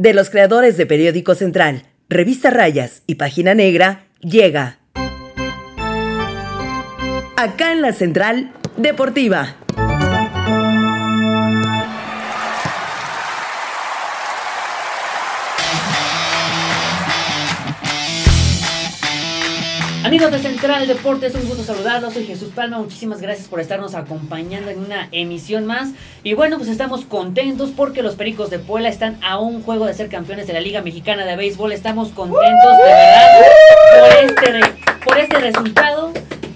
de 0.00 0.14
los 0.14 0.30
creadores 0.30 0.78
de 0.78 0.86
Periódico 0.86 1.34
Central, 1.34 1.82
Revista 2.08 2.48
Rayas 2.48 3.02
y 3.06 3.16
Página 3.16 3.54
Negra, 3.54 4.06
llega 4.22 4.78
acá 7.36 7.72
en 7.72 7.82
la 7.82 7.92
Central 7.92 8.50
Deportiva. 8.78 9.56
Amigos 20.10 20.32
de 20.32 20.40
Central 20.40 20.88
Deportes, 20.88 21.36
un 21.36 21.46
gusto 21.46 21.62
saludarlos. 21.62 22.14
Soy 22.14 22.26
Jesús 22.26 22.48
Palma. 22.52 22.80
Muchísimas 22.80 23.20
gracias 23.20 23.46
por 23.46 23.60
estarnos 23.60 23.94
acompañando 23.94 24.68
en 24.68 24.80
una 24.80 25.08
emisión 25.12 25.66
más. 25.66 25.90
Y 26.24 26.34
bueno, 26.34 26.56
pues 26.56 26.68
estamos 26.68 27.04
contentos 27.04 27.70
porque 27.70 28.02
los 28.02 28.16
Pericos 28.16 28.50
de 28.50 28.58
Puebla 28.58 28.88
están 28.88 29.20
a 29.22 29.38
un 29.38 29.62
juego 29.62 29.86
de 29.86 29.94
ser 29.94 30.08
campeones 30.08 30.48
de 30.48 30.52
la 30.52 30.60
Liga 30.60 30.82
Mexicana 30.82 31.24
de 31.24 31.36
Béisbol. 31.36 31.70
Estamos 31.70 32.08
contentos 32.08 32.76
de 32.76 32.92
verdad 32.92 33.38
por 34.00 34.24
este, 34.24 34.84
por 35.04 35.18
este 35.18 35.38
resultado. 35.38 36.12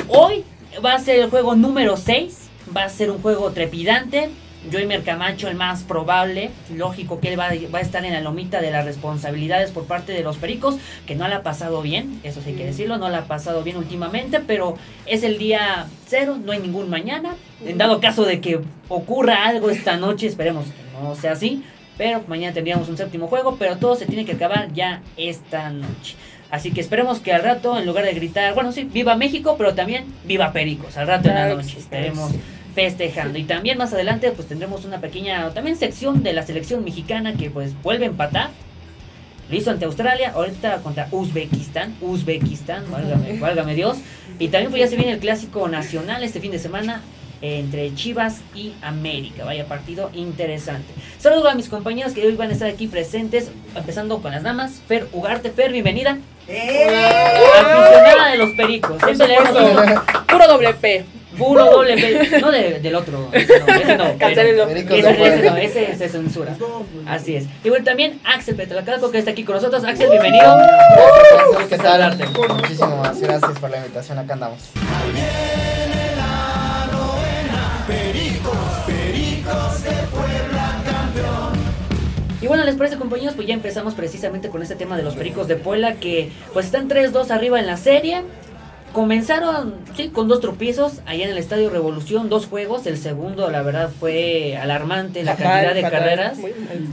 Hoy 0.08 0.44
va 0.84 0.94
a 0.94 0.98
ser 0.98 1.20
el 1.20 1.30
juego 1.30 1.54
número 1.54 1.96
6. 1.96 2.36
Va 2.76 2.82
a 2.82 2.88
ser 2.88 3.12
un 3.12 3.22
juego 3.22 3.52
trepidante. 3.52 4.30
Joymer 4.72 5.02
Camacho, 5.02 5.48
el 5.48 5.56
más 5.56 5.82
probable, 5.82 6.50
lógico 6.74 7.20
que 7.20 7.32
él 7.32 7.38
va, 7.38 7.48
va, 7.72 7.78
a 7.78 7.82
estar 7.82 8.04
en 8.04 8.12
la 8.12 8.20
lomita 8.20 8.60
de 8.60 8.70
las 8.70 8.84
responsabilidades 8.84 9.70
por 9.70 9.84
parte 9.84 10.12
de 10.12 10.22
los 10.22 10.36
Pericos, 10.36 10.76
que 11.06 11.14
no 11.14 11.28
le 11.28 11.34
ha 11.34 11.42
pasado 11.42 11.82
bien, 11.82 12.20
eso 12.22 12.40
sí 12.42 12.50
hay 12.50 12.56
que 12.56 12.66
decirlo, 12.66 12.98
no 12.98 13.08
le 13.08 13.16
ha 13.16 13.24
pasado 13.24 13.62
bien 13.62 13.76
últimamente, 13.76 14.40
pero 14.40 14.76
es 15.06 15.22
el 15.22 15.38
día 15.38 15.86
cero, 16.06 16.38
no 16.42 16.52
hay 16.52 16.60
ningún 16.60 16.88
mañana. 16.90 17.34
En 17.64 17.78
dado 17.78 18.00
caso 18.00 18.24
de 18.24 18.40
que 18.40 18.60
ocurra 18.88 19.46
algo 19.46 19.70
esta 19.70 19.96
noche, 19.96 20.26
esperemos 20.26 20.66
que 20.66 21.00
no 21.00 21.14
sea 21.14 21.32
así, 21.32 21.62
pero 21.96 22.22
mañana 22.26 22.52
tendríamos 22.52 22.88
un 22.88 22.96
séptimo 22.96 23.28
juego, 23.28 23.56
pero 23.58 23.76
todo 23.76 23.96
se 23.96 24.06
tiene 24.06 24.24
que 24.24 24.32
acabar 24.32 24.72
ya 24.72 25.02
esta 25.16 25.70
noche. 25.70 26.16
Así 26.50 26.70
que 26.70 26.80
esperemos 26.80 27.18
que 27.18 27.32
al 27.32 27.42
rato, 27.42 27.76
en 27.78 27.86
lugar 27.86 28.04
de 28.04 28.14
gritar, 28.14 28.54
bueno, 28.54 28.70
sí, 28.70 28.84
viva 28.84 29.16
México, 29.16 29.56
pero 29.58 29.74
también 29.74 30.04
viva 30.24 30.52
Pericos, 30.52 30.96
al 30.96 31.08
rato 31.08 31.28
en 31.28 31.34
la 31.34 31.48
noche. 31.48 31.78
Esperemos 31.78 32.30
festejando. 32.74 33.38
Y 33.38 33.44
también 33.44 33.78
más 33.78 33.92
adelante 33.92 34.30
pues 34.32 34.48
tendremos 34.48 34.84
una 34.84 35.00
pequeña 35.00 35.50
también 35.50 35.76
sección 35.76 36.22
de 36.22 36.32
la 36.32 36.42
selección 36.42 36.84
mexicana 36.84 37.34
que 37.34 37.50
pues 37.50 37.80
vuelve 37.82 38.04
a 38.04 38.08
empatar. 38.08 38.50
Lo 39.48 39.56
hizo 39.56 39.70
ante 39.70 39.84
Australia, 39.84 40.32
ahorita 40.34 40.78
contra 40.78 41.08
Uzbekistán, 41.10 41.94
Uzbekistán, 42.00 42.90
válgame, 42.90 43.38
válgame 43.38 43.74
Dios. 43.74 43.98
Y 44.38 44.48
también 44.48 44.70
pues 44.70 44.80
ya 44.80 44.88
se 44.88 44.96
viene 44.96 45.12
el 45.12 45.18
clásico 45.18 45.68
nacional 45.68 46.24
este 46.24 46.40
fin 46.40 46.50
de 46.50 46.58
semana 46.58 47.02
entre 47.42 47.94
Chivas 47.94 48.40
y 48.54 48.72
América. 48.80 49.44
Vaya 49.44 49.66
partido 49.66 50.10
interesante. 50.14 50.92
Saludos 51.18 51.52
a 51.52 51.54
mis 51.54 51.68
compañeros 51.68 52.14
que 52.14 52.26
hoy 52.26 52.34
van 52.36 52.48
a 52.50 52.52
estar 52.54 52.68
aquí 52.68 52.86
presentes, 52.86 53.50
empezando 53.74 54.22
con 54.22 54.32
las 54.32 54.42
damas. 54.42 54.80
Fer 54.88 55.08
Ugarte, 55.12 55.50
Fer, 55.50 55.70
bienvenida. 55.70 56.18
¡Eh! 56.48 56.86
Aficionada 56.86 58.30
de 58.30 58.38
los 58.38 58.50
pericos. 58.52 58.96
Siempre 59.02 59.28
leemos 59.28 59.50
puro 60.26 60.48
doble 60.48 60.72
P. 60.74 61.04
Puro 61.38 61.64
doble 61.64 62.40
no 62.40 62.50
de, 62.50 62.80
del 62.80 62.94
otro. 62.94 63.28
Ese 63.32 63.60
no, 63.60 63.74
ese 63.74 63.96
no. 63.96 64.04
Ese, 64.24 65.10
ese, 65.10 65.50
no, 65.50 65.56
ese 65.56 65.96
se 65.96 66.08
censura. 66.08 66.56
Así 67.06 67.36
es. 67.36 67.46
Y 67.62 67.68
bueno, 67.68 67.84
también 67.84 68.20
Axel 68.24 68.54
Petlacalco 68.56 69.10
que 69.10 69.18
está 69.18 69.32
aquí 69.32 69.44
con 69.44 69.56
nosotros. 69.56 69.84
Axel, 69.84 70.10
bienvenido. 70.10 70.56
¿Qué 71.68 71.78
tal? 71.78 72.16
Muchísimas 72.16 73.20
gracias 73.20 73.58
por 73.58 73.70
la 73.70 73.78
invitación. 73.78 74.18
Acá 74.18 74.34
andamos. 74.34 74.70
Pericos, 77.86 78.54
Pericos 78.86 79.82
de 79.82 79.90
Puebla 79.90 80.82
campeón. 80.86 81.52
Y 82.40 82.46
bueno, 82.46 82.64
les 82.64 82.76
parece 82.76 82.96
compañeros, 82.96 83.34
pues 83.34 83.46
ya 83.46 83.54
empezamos 83.54 83.94
precisamente 83.94 84.48
con 84.48 84.62
este 84.62 84.74
tema 84.74 84.96
de 84.96 85.02
los 85.02 85.14
Pericos 85.14 85.48
de 85.48 85.56
Puebla 85.56 85.94
que 85.94 86.30
pues 86.52 86.66
están 86.66 86.88
3-2 86.88 87.30
arriba 87.30 87.60
en 87.60 87.66
la 87.66 87.76
serie. 87.76 88.22
Comenzaron, 88.94 89.74
sí, 89.96 90.10
con 90.10 90.28
dos 90.28 90.38
tropiezos 90.38 91.00
allá 91.04 91.24
en 91.24 91.30
el 91.32 91.38
Estadio 91.38 91.68
Revolución, 91.68 92.28
dos 92.28 92.46
juegos. 92.46 92.86
El 92.86 92.96
segundo, 92.96 93.50
la 93.50 93.60
verdad, 93.62 93.90
fue 93.90 94.56
alarmante 94.56 95.24
la 95.24 95.34
cantidad 95.34 95.74
de 95.74 95.82
carreras. 95.82 96.38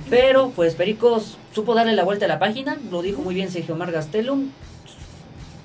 Pero, 0.10 0.52
pues, 0.56 0.74
Pericos 0.74 1.38
supo 1.54 1.76
darle 1.76 1.94
la 1.94 2.04
vuelta 2.04 2.26
a 2.26 2.28
la 2.28 2.40
página. 2.40 2.80
Lo 2.90 3.04
dijo 3.04 3.22
muy 3.22 3.36
bien 3.36 3.52
Sergio 3.52 3.76
Mar 3.76 3.92
Gastelum. 3.92 4.50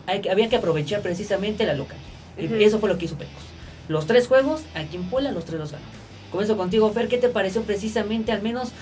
había 0.07 0.51
que 0.51 0.57
aprovechar 0.57 1.01
precisamente 1.01 1.65
la 1.65 1.73
local. 1.73 1.97
Y 2.37 2.63
eso 2.63 2.81
fue 2.81 2.91
lo 2.91 2.99
que 2.99 3.07
hizo 3.07 3.17
Pericos. 3.17 3.43
Los 3.89 4.07
tres 4.07 4.29
juegos, 4.29 4.61
aquí 4.75 4.97
en 4.97 5.09
Puebla, 5.09 5.33
los 5.33 5.47
tres 5.47 5.59
los 5.59 5.73
ganó. 5.73 5.87
Comienzo 6.31 6.59
contigo, 6.59 6.93
Fer. 6.93 7.09
¿Qué 7.09 7.17
te 7.17 7.31
pareció 7.31 7.63
precisamente, 7.63 8.31
al 8.31 8.43
menos? 8.43 8.73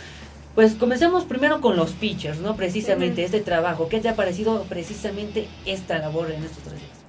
Pues 0.56 0.75
comencemos 0.75 1.22
primero 1.22 1.60
con 1.60 1.76
los 1.76 1.93
pitchers, 1.93 2.41
¿no? 2.41 2.56
Precisamente 2.56 3.22
este 3.22 3.41
trabajo. 3.41 3.88
¿Qué 3.88 4.00
te 4.00 4.09
ha 4.09 4.16
parecido 4.16 4.64
precisamente 4.69 5.47
esta 5.66 6.00
labor 6.00 6.32
en 6.32 6.43
estos 6.43 6.64
tres 6.64 6.81
días? 6.81 7.03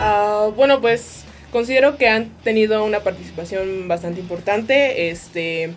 Uh, 0.00 0.52
bueno, 0.52 0.80
pues 0.80 1.24
considero 1.52 1.98
que 1.98 2.08
han 2.08 2.30
tenido 2.42 2.84
una 2.84 3.00
participación 3.00 3.86
bastante 3.86 4.20
importante. 4.20 5.10
Este, 5.10 5.74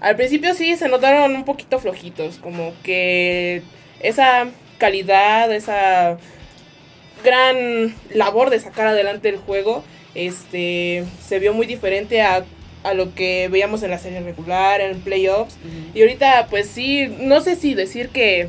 al 0.00 0.16
principio 0.16 0.54
sí 0.54 0.76
se 0.76 0.88
notaron 0.88 1.36
un 1.36 1.44
poquito 1.44 1.78
flojitos, 1.78 2.38
como 2.38 2.72
que 2.82 3.62
esa 4.00 4.48
calidad, 4.78 5.52
esa 5.54 6.18
gran 7.22 7.94
labor 8.12 8.50
de 8.50 8.58
sacar 8.58 8.88
adelante 8.88 9.28
el 9.28 9.36
juego, 9.36 9.84
este, 10.16 11.04
se 11.24 11.38
vio 11.38 11.54
muy 11.54 11.66
diferente 11.66 12.22
a, 12.22 12.44
a 12.82 12.92
lo 12.92 13.14
que 13.14 13.48
veíamos 13.48 13.84
en 13.84 13.90
la 13.90 13.98
serie 13.98 14.18
regular, 14.20 14.80
en 14.80 15.00
playoffs. 15.00 15.56
Y 15.94 16.00
ahorita, 16.00 16.48
pues 16.50 16.68
sí, 16.68 17.06
no 17.20 17.40
sé 17.40 17.54
si 17.54 17.74
decir 17.74 18.08
que 18.08 18.48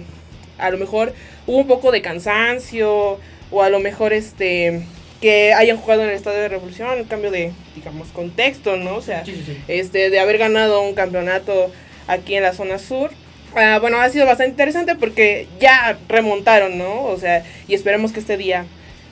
a 0.58 0.72
lo 0.72 0.80
mejor 0.80 1.14
hubo 1.46 1.58
un 1.58 1.68
poco 1.68 1.92
de 1.92 2.02
cansancio 2.02 3.20
o 3.52 3.62
a 3.62 3.70
lo 3.70 3.80
mejor 3.80 4.12
este 4.12 4.82
que 5.22 5.54
hayan 5.54 5.78
jugado 5.78 6.04
en 6.04 6.10
el 6.10 6.16
Estadio 6.16 6.40
de 6.40 6.50
Revolución, 6.50 6.98
en 6.98 7.06
cambio 7.06 7.32
de, 7.32 7.52
digamos, 7.76 8.10
contexto, 8.10 8.78
¿no? 8.78 8.96
O 8.96 9.02
sea, 9.02 9.24
este 9.68 10.10
de 10.10 10.20
haber 10.20 10.38
ganado 10.38 10.82
un 10.82 10.94
campeonato 10.94 11.72
aquí 12.08 12.36
en 12.36 12.44
la 12.44 12.54
zona 12.54 12.80
sur. 12.80 13.12
Ah, 13.56 13.80
bueno, 13.80 14.00
ha 14.02 14.10
sido 14.10 14.26
bastante 14.26 14.52
interesante 14.52 14.96
porque 14.96 15.48
ya 15.60 15.98
remontaron, 16.10 16.78
¿no? 16.78 17.04
O 17.06 17.18
sea, 17.18 17.44
y 17.68 17.74
esperemos 17.74 18.12
que 18.12 18.20
este 18.20 18.38
día, 18.38 18.66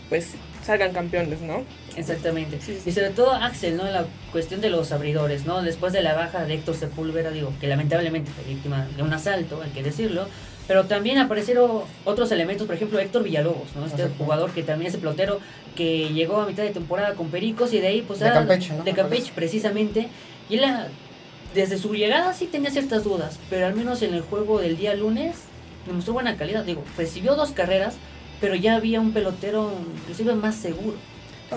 pues, 0.10 0.32
salgan 0.66 0.94
campeones, 0.94 1.42
¿no? 1.42 1.64
Exactamente. 1.96 2.58
Y 2.86 2.92
sobre 2.92 3.10
todo 3.12 3.34
Axel, 3.34 3.78
¿no? 3.78 3.84
La 3.86 4.06
cuestión 4.32 4.62
de 4.62 4.70
los 4.70 4.92
abridores, 4.92 5.46
¿no? 5.46 5.62
Después 5.62 5.94
de 5.94 6.02
la 6.02 6.14
baja 6.14 6.46
de 6.46 6.56
Héctor 6.56 6.76
Sepúlveda, 6.76 7.32
digo, 7.32 7.54
que 7.62 7.68
lamentablemente 7.68 8.32
fue 8.32 8.44
víctima 8.52 8.88
de 8.96 9.04
un 9.04 9.14
asalto, 9.14 9.62
hay 9.62 9.70
que 9.72 9.84
decirlo, 9.84 10.28
pero 10.68 10.86
también 10.86 11.18
aparecieron 11.18 11.82
otros 12.06 12.32
elementos, 12.32 12.66
por 12.66 12.76
ejemplo 12.76 13.00
Héctor 13.00 13.24
Villalobos, 13.24 13.76
¿no? 13.76 13.86
Este 13.86 14.08
jugador 14.18 14.52
que 14.52 14.64
también 14.64 14.90
es 14.90 14.94
el 14.96 15.02
pelotero 15.02 15.40
que 15.76 16.10
llegó 16.10 16.38
a 16.42 16.46
mitad 16.46 16.64
de 16.64 16.70
temporada 16.70 17.16
con 17.16 17.30
Pericos 17.30 17.74
y 17.74 17.80
de 17.80 17.88
ahí 17.88 18.02
pues 18.02 18.20
de 18.20 18.32
Campeche, 18.32 18.74
¿no? 18.74 18.84
de 18.84 18.94
Campeche 18.94 19.32
precisamente. 19.36 20.08
Y 20.50 20.56
él 20.56 20.66
desde 21.54 21.78
su 21.78 21.94
llegada 21.94 22.34
sí 22.34 22.48
tenía 22.48 22.72
ciertas 22.72 23.04
dudas, 23.04 23.40
pero 23.50 23.66
al 23.68 23.76
menos 23.76 24.02
en 24.02 24.14
el 24.14 24.22
juego 24.22 24.60
del 24.60 24.78
día 24.78 24.96
lunes 24.96 25.36
demostró 25.86 26.14
buena 26.14 26.38
calidad. 26.38 26.64
Digo, 26.64 26.84
recibió 26.98 27.36
dos 27.36 27.52
carreras, 27.52 27.96
pero 28.40 28.56
ya 28.56 28.76
había 28.76 29.02
un 29.02 29.12
pelotero 29.12 29.72
inclusive 30.02 30.34
más 30.36 30.56
seguro. 30.56 30.98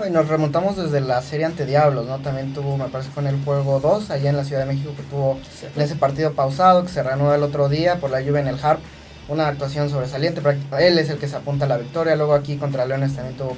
Y 0.07 0.11
nos 0.11 0.29
remontamos 0.29 0.77
desde 0.77 1.01
la 1.01 1.23
serie 1.23 1.47
ante 1.47 1.65
Diablos, 1.65 2.07
¿no? 2.07 2.19
También 2.19 2.53
tuvo, 2.53 2.77
me 2.77 2.87
parece 2.87 3.09
que 3.09 3.15
fue 3.15 3.23
en 3.23 3.31
el 3.31 3.45
juego 3.45 3.81
2, 3.81 4.11
allá 4.11 4.31
en 4.31 4.37
la 4.37 4.45
Ciudad 4.45 4.61
de 4.61 4.67
México, 4.67 4.93
que 4.97 5.03
tuvo 5.05 5.39
en 5.75 5.83
ese 5.83 5.97
partido 5.97 6.33
pausado, 6.33 6.83
que 6.83 6.91
se 6.91 7.03
reanuda 7.03 7.37
el 7.37 7.43
otro 7.43 7.69
día 7.69 7.97
por 7.97 8.11
la 8.11 8.21
lluvia 8.21 8.41
en 8.41 8.49
el 8.49 8.59
Harp 8.63 8.81
una 9.29 9.49
actuación 9.49 9.91
sobresaliente. 9.91 10.41
Él 10.79 10.99
es 10.99 11.11
el 11.11 11.19
que 11.19 11.29
se 11.29 11.37
apunta 11.37 11.65
a 11.65 11.69
la 11.69 11.77
victoria. 11.77 12.17
Luego 12.17 12.35
aquí 12.35 12.57
contra 12.57 12.87
Leones 12.87 13.15
también 13.15 13.37
tuvo 13.37 13.57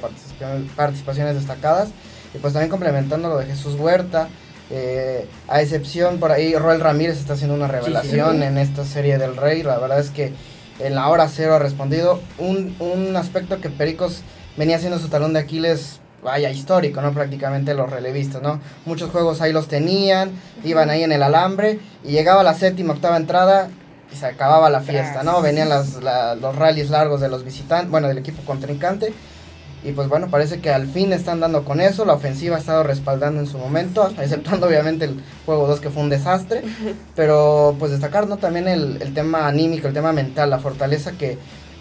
participaciones 0.77 1.34
destacadas. 1.34 1.91
Y 2.34 2.38
pues 2.38 2.53
también 2.53 2.71
complementando 2.71 3.28
lo 3.28 3.38
de 3.38 3.47
Jesús 3.47 3.75
Huerta. 3.75 4.28
Eh, 4.71 5.27
a 5.47 5.62
excepción 5.62 6.19
por 6.19 6.31
ahí, 6.31 6.55
Roel 6.55 6.81
Ramírez 6.81 7.19
está 7.19 7.34
haciendo 7.34 7.55
una 7.55 7.69
revelación 7.69 8.43
en 8.43 8.58
esta 8.58 8.85
serie 8.85 9.19
del 9.19 9.37
Rey. 9.37 9.62
La 9.62 9.79
verdad 9.79 9.99
es 9.99 10.11
que 10.11 10.32
en 10.79 10.94
la 10.94 11.08
hora 11.08 11.29
cero 11.29 11.55
ha 11.55 11.58
respondido. 11.58 12.20
Un, 12.38 12.75
un 12.79 13.17
aspecto 13.17 13.61
que 13.61 13.69
Pericos 13.70 14.23
venía 14.56 14.79
siendo 14.79 14.99
su 14.99 15.08
talón 15.08 15.32
de 15.32 15.41
Aquiles 15.41 16.00
vaya, 16.23 16.50
histórico, 16.50 17.00
¿no? 17.00 17.12
Prácticamente 17.12 17.75
los 17.75 17.91
relevistas, 17.91 18.43
¿no? 18.43 18.61
Muchos 18.87 19.11
juegos 19.11 19.41
ahí 19.41 19.53
los 19.53 19.69
tenían, 19.69 20.32
iban 20.65 20.91
ahí 20.91 21.03
en 21.03 21.12
el 21.12 21.23
alambre 21.23 21.79
y 22.05 22.12
llegaba 22.12 22.43
la 22.43 22.55
séptima, 22.55 22.94
octava 22.94 23.17
entrada 23.17 23.69
y 24.12 24.17
se 24.17 24.26
acababa 24.26 24.70
la 24.70 24.81
fiesta, 24.81 25.23
¿no? 25.23 25.41
Venían 25.43 25.69
las, 25.69 25.99
los 26.41 26.56
rallies 26.56 26.91
largos 26.91 27.20
de 27.20 27.29
los 27.29 27.44
visitantes, 27.44 27.91
bueno, 27.91 28.09
del 28.09 28.19
equipo 28.19 28.43
contrincante. 28.44 29.12
Y 29.85 29.93
pues 29.93 30.09
bueno, 30.09 30.29
parece 30.29 30.61
que 30.61 30.70
al 30.70 30.88
fin 30.88 31.12
están 31.12 31.38
dando 31.38 31.65
con 31.65 31.81
eso. 31.81 32.05
La 32.05 32.15
ofensiva 32.15 32.56
ha 32.56 32.59
estado 32.59 32.82
respaldando 32.82 33.41
en 33.41 33.47
su 33.47 33.59
momento, 33.59 34.11
exceptuando 34.19 34.67
obviamente 34.67 35.05
el 35.05 35.23
juego 35.47 35.69
2 35.69 35.81
que 35.81 35.91
fue 35.91 36.03
un 36.03 36.11
desastre. 36.11 36.62
Pero 37.14 37.76
pues 37.79 37.93
destacar, 37.93 38.26
¿no? 38.26 38.38
También 38.38 38.67
el, 38.67 39.00
el, 39.00 39.14
tema 39.14 39.47
anímico, 39.47 39.87
el 39.87 39.94
tema 39.94 40.12
mental, 40.12 40.50
la 40.50 40.59
fortaleza 40.59 41.12
que 41.12 41.38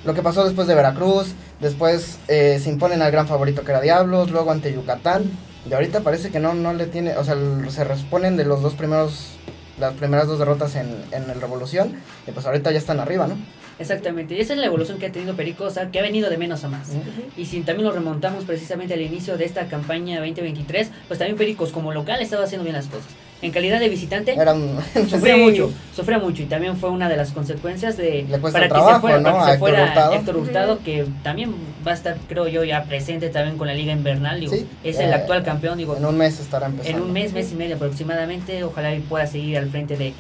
lo 0.07 0.13
que 0.13 0.23
pasó 0.23 0.45
después 0.45 0.67
de 0.67 0.73
Veracruz, 0.73 1.33
después 1.59 2.17
eh, 2.29 2.59
se 2.63 2.69
imponen 2.69 3.01
al 3.01 3.11
gran 3.11 3.27
favorito 3.27 3.63
que 3.63 3.71
era 3.71 3.81
Diablos, 3.81 4.31
luego 4.31 4.51
ante 4.51 4.73
Yucatán. 4.73 5.29
Y 5.69 5.73
ahorita 5.73 5.99
parece 5.99 6.31
que 6.31 6.39
no, 6.39 6.53
no 6.53 6.73
le 6.73 6.85
tiene, 6.87 7.17
o 7.17 7.25
sea, 7.25 7.35
se 7.69 7.83
responden 7.83 8.37
de 8.37 8.45
los 8.45 8.61
dos 8.61 8.73
primeros 8.73 9.33
las 9.77 9.93
primeras 9.93 10.25
dos 10.25 10.39
derrotas 10.39 10.75
en, 10.75 10.87
en 11.11 11.29
el 11.29 11.39
Revolución, 11.39 11.93
y 12.25 12.31
pues 12.31 12.45
ahorita 12.45 12.71
ya 12.71 12.79
están 12.79 12.99
arriba, 12.99 13.27
¿no? 13.27 13.37
Exactamente, 13.79 14.33
y 14.33 14.39
esa 14.39 14.53
es 14.53 14.59
la 14.59 14.65
evolución 14.65 14.97
que 14.97 15.05
ha 15.05 15.11
tenido 15.11 15.35
Pericos, 15.35 15.67
o 15.67 15.71
sea, 15.71 15.91
que 15.91 15.99
ha 15.99 16.01
venido 16.01 16.31
de 16.31 16.37
menos 16.37 16.63
a 16.63 16.67
más. 16.67 16.89
Y 17.35 17.45
si 17.45 17.61
también 17.61 17.87
lo 17.87 17.93
remontamos 17.93 18.43
precisamente 18.45 18.95
al 18.95 19.01
inicio 19.01 19.37
de 19.37 19.45
esta 19.45 19.67
campaña 19.67 20.17
2023, 20.17 20.89
pues 21.07 21.19
también 21.19 21.37
Pericos 21.37 21.71
como 21.71 21.93
local 21.93 22.19
estaba 22.21 22.45
haciendo 22.45 22.63
bien 22.63 22.75
las 22.75 22.87
cosas. 22.87 23.05
En 23.39 23.51
calidad 23.51 23.79
de 23.79 23.87
visitante, 23.87 24.33
Era 24.33 24.53
un- 24.53 24.79
sufría 25.09 25.35
Sí. 25.35 25.41
mucho, 25.41 25.71
sufría 25.95 26.17
mucho 26.17 26.41
y 26.41 26.45
también 26.45 26.75
fue 26.75 26.89
una 26.89 27.07
de 27.07 27.17
las 27.17 27.31
consecuencias 27.31 27.95
de 27.95 28.25
Le 28.27 28.39
cuesta 28.39 28.53
para 28.59 28.65
que 28.65 28.69
trabajo, 28.73 28.95
se 28.95 29.01
fuera, 29.01 29.17
¿no? 29.19 29.23
para 29.25 29.33
que 29.33 29.39
a 29.41 29.45
se 29.45 29.51
Héctor 29.53 29.59
fuera 29.69 29.83
Hurtado. 29.85 30.13
Héctor 30.13 30.37
Hurtado, 30.37 30.79
que 30.83 31.05
también 31.23 31.53
va 31.87 31.91
a 31.91 31.93
estar, 31.93 32.17
creo 32.27 32.47
yo, 32.47 32.63
ya 32.63 32.83
presente 32.85 33.29
también 33.29 33.57
con 33.57 33.67
la 33.67 33.75
Liga 33.75 33.93
Invernal, 33.93 34.39
digo, 34.39 34.53
Sí, 34.53 34.65
es 34.83 34.97
el 34.99 35.11
eh, 35.11 35.13
actual 35.13 35.43
campeón, 35.43 35.77
digo, 35.77 35.95
En 35.95 36.05
un 36.05 36.17
mes 36.17 36.39
estará 36.39 36.65
empezando. 36.65 36.97
en 36.97 37.03
un 37.03 37.13
mes, 37.13 37.31
mes 37.33 37.51
y 37.51 37.55
medio 37.55 37.75
aproximadamente. 37.75 38.63
Ojalá 38.63 38.95
y 38.95 38.99
pueda 39.01 39.27
seguir 39.27 39.57
al 39.59 39.69
frente 39.69 39.97
de, 39.97 40.13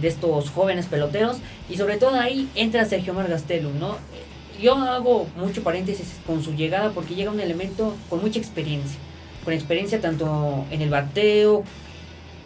de 0.00 0.08
estos 0.08 0.50
jóvenes 0.50 0.86
peloteros. 0.86 1.38
Y 1.68 1.76
sobre 1.76 1.96
todo 1.96 2.20
ahí 2.20 2.48
entra 2.54 2.84
Sergio 2.84 3.14
Mar 3.14 3.26
Gastelum, 3.28 3.80
¿no? 3.80 3.96
Yo 4.62 4.76
hago 4.76 5.26
mucho 5.36 5.62
paréntesis 5.64 6.06
con 6.26 6.40
su 6.44 6.54
llegada 6.54 6.90
porque 6.90 7.14
llega 7.16 7.30
un 7.32 7.40
elemento 7.40 7.96
con 8.08 8.20
mucha 8.20 8.38
experiencia. 8.38 8.98
Con 9.44 9.54
experiencia 9.54 10.00
tanto 10.00 10.66
en 10.70 10.82
el 10.82 10.90
bateo 10.90 11.64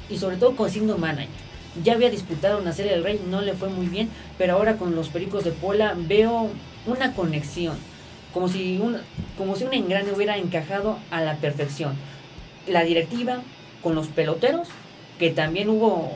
y 0.09 0.19
sobre 0.19 0.37
todo 0.37 0.57
con 0.57 0.71
signo 0.71 0.99
manager. 0.99 1.29
Ya 1.83 1.95
había 1.95 2.11
disputado 2.11 2.61
una 2.61 2.73
serie 2.73 2.93
del 2.93 3.03
Rey, 3.03 3.21
no 3.29 3.41
le 3.41 3.55
fue 3.55 3.69
muy 3.69 3.87
bien, 3.87 4.09
pero 4.39 4.55
ahora 4.55 4.77
con 4.77 4.95
los 4.95 5.09
Pericos 5.09 5.45
de 5.45 5.51
Puebla 5.51 5.95
veo 5.97 6.51
una 6.87 7.15
conexión. 7.15 7.77
Como 8.33 8.49
si 8.49 8.79
un, 8.79 8.99
como 9.37 9.57
si 9.57 9.65
un 9.65 9.75
engrane 9.75 10.13
hubiera 10.13 10.37
encajado 10.37 10.99
a 11.11 11.21
la 11.21 11.37
perfección 11.37 11.95
la 12.67 12.83
directiva 12.85 13.43
con 13.83 13.95
los 13.95 14.07
peloteros, 14.09 14.69
que 15.19 15.31
también 15.31 15.69
hubo 15.69 16.13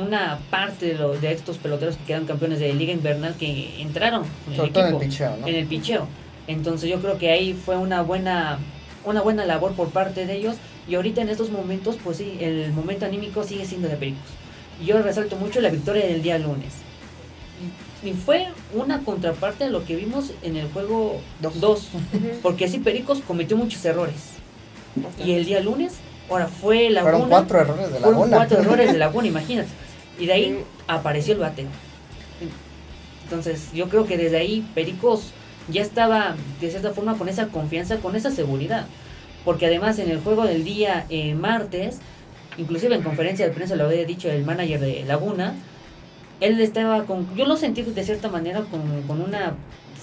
una 0.00 0.38
parte 0.50 0.86
de, 0.86 0.94
los, 0.94 1.20
de 1.20 1.32
estos 1.32 1.58
peloteros 1.58 1.96
que 1.96 2.04
quedan 2.04 2.24
campeones 2.24 2.60
de 2.60 2.72
Liga 2.72 2.92
Invernal 2.92 3.34
que 3.34 3.80
entraron 3.80 4.24
en 4.46 4.60
el 4.60 4.72
todo 4.72 4.84
en 4.84 4.88
el 4.88 4.94
equipo, 4.94 4.98
picheo, 5.00 5.36
¿no? 5.36 5.46
en 5.46 5.54
el 5.54 5.66
picheo. 5.66 6.06
Entonces 6.46 6.88
yo 6.88 7.00
creo 7.00 7.18
que 7.18 7.30
ahí 7.30 7.54
fue 7.54 7.76
una 7.76 8.02
buena 8.02 8.58
una 9.04 9.22
buena 9.22 9.46
labor 9.46 9.72
por 9.72 9.90
parte 9.90 10.26
de 10.26 10.36
ellos 10.36 10.56
y 10.88 10.94
ahorita 10.94 11.22
en 11.22 11.28
estos 11.28 11.50
momentos 11.50 11.96
pues 12.02 12.18
sí, 12.18 12.36
el 12.40 12.72
momento 12.72 13.06
anímico 13.06 13.44
sigue 13.44 13.64
siendo 13.64 13.88
de 13.88 13.96
Pericos. 13.96 14.22
Yo 14.84 15.00
resalto 15.02 15.36
mucho 15.36 15.60
la 15.60 15.68
victoria 15.70 16.06
del 16.06 16.22
día 16.22 16.38
lunes. 16.38 16.72
Y, 18.02 18.12
fue 18.12 18.46
una 18.74 19.00
contraparte 19.00 19.64
a 19.64 19.68
lo 19.68 19.84
que 19.84 19.94
vimos 19.94 20.32
en 20.42 20.56
el 20.56 20.68
juego 20.72 21.20
Dos. 21.40 21.60
2, 21.60 21.88
porque 22.42 22.64
así 22.64 22.78
Pericos 22.78 23.20
cometió 23.26 23.56
muchos 23.58 23.84
errores. 23.84 24.14
Y 25.22 25.32
el 25.32 25.44
día 25.44 25.60
lunes, 25.60 25.94
ahora 26.30 26.48
fue 26.48 26.88
Laguna. 26.88 27.12
Fueron 27.12 27.28
cuatro 27.28 27.60
errores 27.60 27.92
de 27.92 27.98
fueron 27.98 28.12
Laguna. 28.20 28.36
cuatro 28.38 28.58
errores 28.60 28.92
de 28.92 28.98
Laguna, 28.98 29.26
imagínate. 29.34 29.68
Y 30.18 30.26
de 30.26 30.32
ahí 30.32 30.44
Sí. 30.46 30.64
apareció 30.88 31.34
el 31.34 31.40
bateo. 31.40 31.68
Entonces, 33.24 33.68
yo 33.72 33.88
creo 33.88 34.06
que 34.06 34.16
desde 34.16 34.38
ahí 34.38 34.66
Pericos 34.74 35.32
ya 35.68 35.82
estaba, 35.82 36.34
de 36.60 36.70
cierta 36.70 36.92
forma, 36.92 37.16
con 37.16 37.28
esa 37.28 37.48
confianza, 37.48 37.98
con 37.98 38.16
esa 38.16 38.30
seguridad. 38.30 38.86
Porque 39.44 39.66
además 39.66 39.98
en 39.98 40.10
el 40.10 40.20
juego 40.20 40.44
del 40.44 40.64
día 40.64 41.06
eh, 41.08 41.34
martes, 41.34 41.98
inclusive 42.58 42.94
en 42.94 43.02
conferencia 43.02 43.46
de 43.46 43.52
prensa 43.52 43.74
lo 43.76 43.84
había 43.86 44.04
dicho 44.04 44.28
el 44.30 44.44
manager 44.44 44.80
de 44.80 45.04
Laguna, 45.06 45.54
él 46.40 46.60
estaba 46.60 47.04
con, 47.04 47.34
yo 47.36 47.46
lo 47.46 47.56
sentí 47.56 47.82
de 47.82 48.04
cierta 48.04 48.28
manera 48.28 48.62
con, 48.62 49.02
con 49.06 49.20
una 49.20 49.54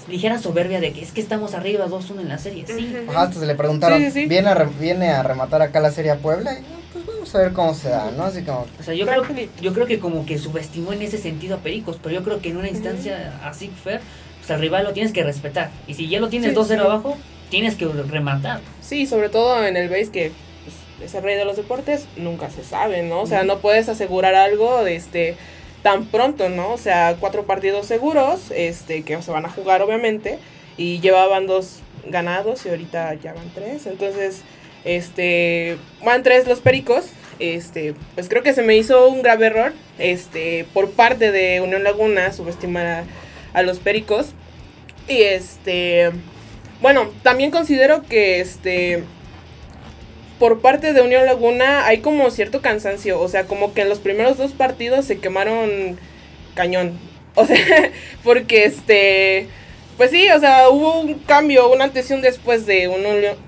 ligera 0.07 0.38
soberbia 0.39 0.80
de 0.80 0.94
que 0.94 1.01
es 1.04 1.12
que 1.12 1.19
estamos 1.22 1.54
arriba 1.54 1.88
2-1 1.88 2.22
en 2.22 2.30
la 2.30 2.38
serie. 2.38 2.63
Sí. 2.68 2.95
Ajá, 3.10 3.24
hasta 3.24 3.39
se 3.39 3.45
le 3.45 3.56
preguntaron, 3.56 4.00
Sí, 4.00 4.06
sí, 4.06 4.12
sí. 4.22 4.25
¿Viene, 4.28 4.50
a 4.50 4.54
re- 4.56 4.69
¿viene 4.80 5.10
a 5.10 5.24
rematar 5.24 5.62
acá 5.62 5.80
la 5.80 5.92
serie 5.92 6.12
a 6.12 6.18
Puebla? 6.18 6.54
Y, 6.54 6.62
no, 6.62 6.68
pues 6.94 7.06
vamos 7.06 7.36
a 7.36 7.38
ver 7.39 7.51
cómo 7.54 7.74
se 7.74 7.89
da, 7.89 8.12
¿no? 8.16 8.24
Así 8.24 8.42
como, 8.44 8.66
O 8.80 8.84
sea, 8.84 8.94
yo 8.94 9.06
creo, 9.06 9.22
Tranquilito. 9.24 9.62
yo 9.62 9.74
creo 9.74 9.86
que 9.88 10.00
como 10.00 10.25
que 10.25 10.38
subestimó 10.38 10.94
en 10.94 11.01
ese 11.01 11.18
sentido 11.18 11.56
a 11.57 11.60
Pericos, 11.60 11.98
pero 12.01 12.16
yo 12.16 12.24
creo 12.24 12.39
que 12.39 12.50
en 12.50 12.57
una 12.57 12.69
instancia 12.69 13.39
así, 13.44 13.69
Fer, 13.84 14.00
pues 14.39 14.50
al 14.51 14.62
rival 14.62 14.86
lo 14.86 14.94
tienes 14.94 15.12
que 15.12 15.24
respetar. 15.24 15.72
Y 15.88 15.95
si 15.95 16.07
ya 16.07 16.19
lo 16.22 16.30
tienes 16.30 16.51
Sí, 16.51 16.56
2-0 16.56 16.68
sí. 16.68 16.74
abajo, 16.75 17.18
tienes 17.49 17.75
que 17.75 17.85
rematar. 17.85 18.61
Sí, 18.81 19.05
sobre 19.05 19.29
todo 19.29 19.65
en 19.65 19.77
el 19.77 19.89
base 19.89 20.11
que 20.11 20.31
pues, 20.63 21.09
es 21.09 21.15
el 21.15 21.23
rey 21.23 21.35
de 21.35 21.45
los 21.45 21.57
deportes, 21.57 22.07
nunca 22.17 22.49
se 22.49 22.63
sabe, 22.63 23.03
¿no? 23.03 23.21
O 23.21 23.27
sea, 23.27 23.44
no 23.44 23.59
puedes 23.59 23.89
asegurar 23.89 24.35
algo 24.35 24.83
de 24.83 24.95
este 24.95 25.35
tan 25.83 26.05
pronto, 26.05 26.49
¿no? 26.49 26.73
O 26.73 26.77
sea, 26.77 27.15
cuatro 27.19 27.45
partidos 27.45 27.85
seguros, 27.85 28.51
este, 28.51 29.03
que 29.03 29.21
se 29.21 29.31
van 29.31 29.45
a 29.45 29.49
jugar 29.49 29.81
obviamente, 29.81 30.39
y 30.75 30.99
llevaban 30.99 31.47
dos 31.47 31.79
ganados 32.05 32.65
y 32.65 32.69
ahorita 32.69 33.13
ya 33.15 33.33
van 33.33 33.50
tres. 33.53 33.85
Entonces, 33.85 34.41
este, 34.83 35.77
van 36.03 36.23
tres 36.23 36.47
los 36.47 36.59
pericos. 36.59 37.05
Este, 37.39 37.93
pues 38.15 38.29
creo 38.29 38.41
que 38.41 38.53
se 38.53 38.63
me 38.63 38.75
hizo 38.75 39.07
un 39.07 39.21
grave 39.21 39.47
error, 39.47 39.73
este, 40.00 40.65
por 40.73 40.89
parte 40.91 41.31
de 41.31 41.61
Unión 41.61 41.83
Laguna, 41.83 42.33
subestimar 42.33 42.85
a, 42.85 43.03
a 43.53 43.61
los 43.61 43.79
pericos. 43.79 44.27
Y 45.07 45.21
este, 45.21 46.11
bueno, 46.81 47.09
también 47.24 47.51
considero 47.51 48.03
que 48.03 48.39
este 48.39 49.03
por 50.39 50.62
parte 50.62 50.94
de 50.94 51.01
Unión 51.01 51.25
Laguna 51.25 51.85
hay 51.88 52.00
como 52.00 52.29
cierto 52.29 52.62
cansancio, 52.62 53.19
o 53.19 53.27
sea, 53.27 53.45
como 53.45 53.74
que 53.74 53.81
en 53.81 53.89
los 53.89 54.00
primeros 54.00 54.38
dos 54.38 54.51
partidos 54.51 55.06
se 55.06 55.19
quemaron 55.19 55.97
cañón. 56.56 57.00
O 57.39 57.45
sea, 57.45 57.91
porque 58.24 58.65
este 58.65 59.47
pues 59.97 60.12
sí, 60.12 60.29
o 60.29 60.39
sea, 60.39 60.69
hubo 60.69 61.00
un 61.00 61.15
cambio, 61.15 61.71
un 61.71 61.81
antes 61.81 62.09
y 62.09 62.13
un 62.13 62.21
después 62.21 62.68
de 62.68 62.88
un 62.88 63.03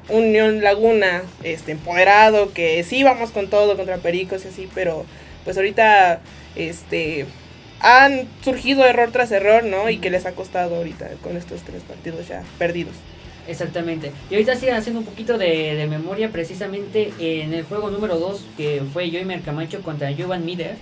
Unión, 0.10 0.62
Laguna 0.62 1.24
este 1.44 1.74
empoderado 1.74 2.54
que 2.54 2.84
sí 2.84 3.04
vamos 3.04 3.30
con 3.31 3.50
todo 3.50 3.78
contra 3.78 3.98
Pericos 3.98 4.46
y 4.46 4.48
así, 4.48 4.70
pero 4.74 5.06
pues 5.44 5.58
ahorita 5.58 6.22
este 6.56 7.26
han 7.80 8.28
surgido 8.44 8.86
error 8.86 9.12
tras 9.12 9.31
error, 9.31 9.64
¿no? 9.64 9.90
Y 9.90 9.98
que 9.98 10.10
les 10.10 10.26
ha 10.26 10.31
costado 10.34 10.76
ahorita 10.76 11.10
con 11.24 11.38
estos 11.38 11.62
tres 11.62 11.84
partidos 11.84 12.28
ya 12.28 12.44
perdidos. 12.58 12.96
Exactamente. 13.50 14.12
Y 14.30 14.36
ahorita 14.36 14.56
siguen 14.56 14.75
haciendo 14.75 15.00
un 15.00 15.06
poquito 15.06 15.38
de, 15.38 15.75
de 15.75 15.88
memoria 15.88 16.30
precisamente 16.31 17.12
en 17.19 17.54
el 17.54 17.63
juego 17.63 17.90
número 17.90 18.18
2 18.18 18.46
que 18.56 18.84
fue 18.94 19.10
Joimer 19.10 19.42
Camacho 19.42 19.81
contra 19.81 20.13
Jovan 20.16 20.46
Mider. 20.46 20.75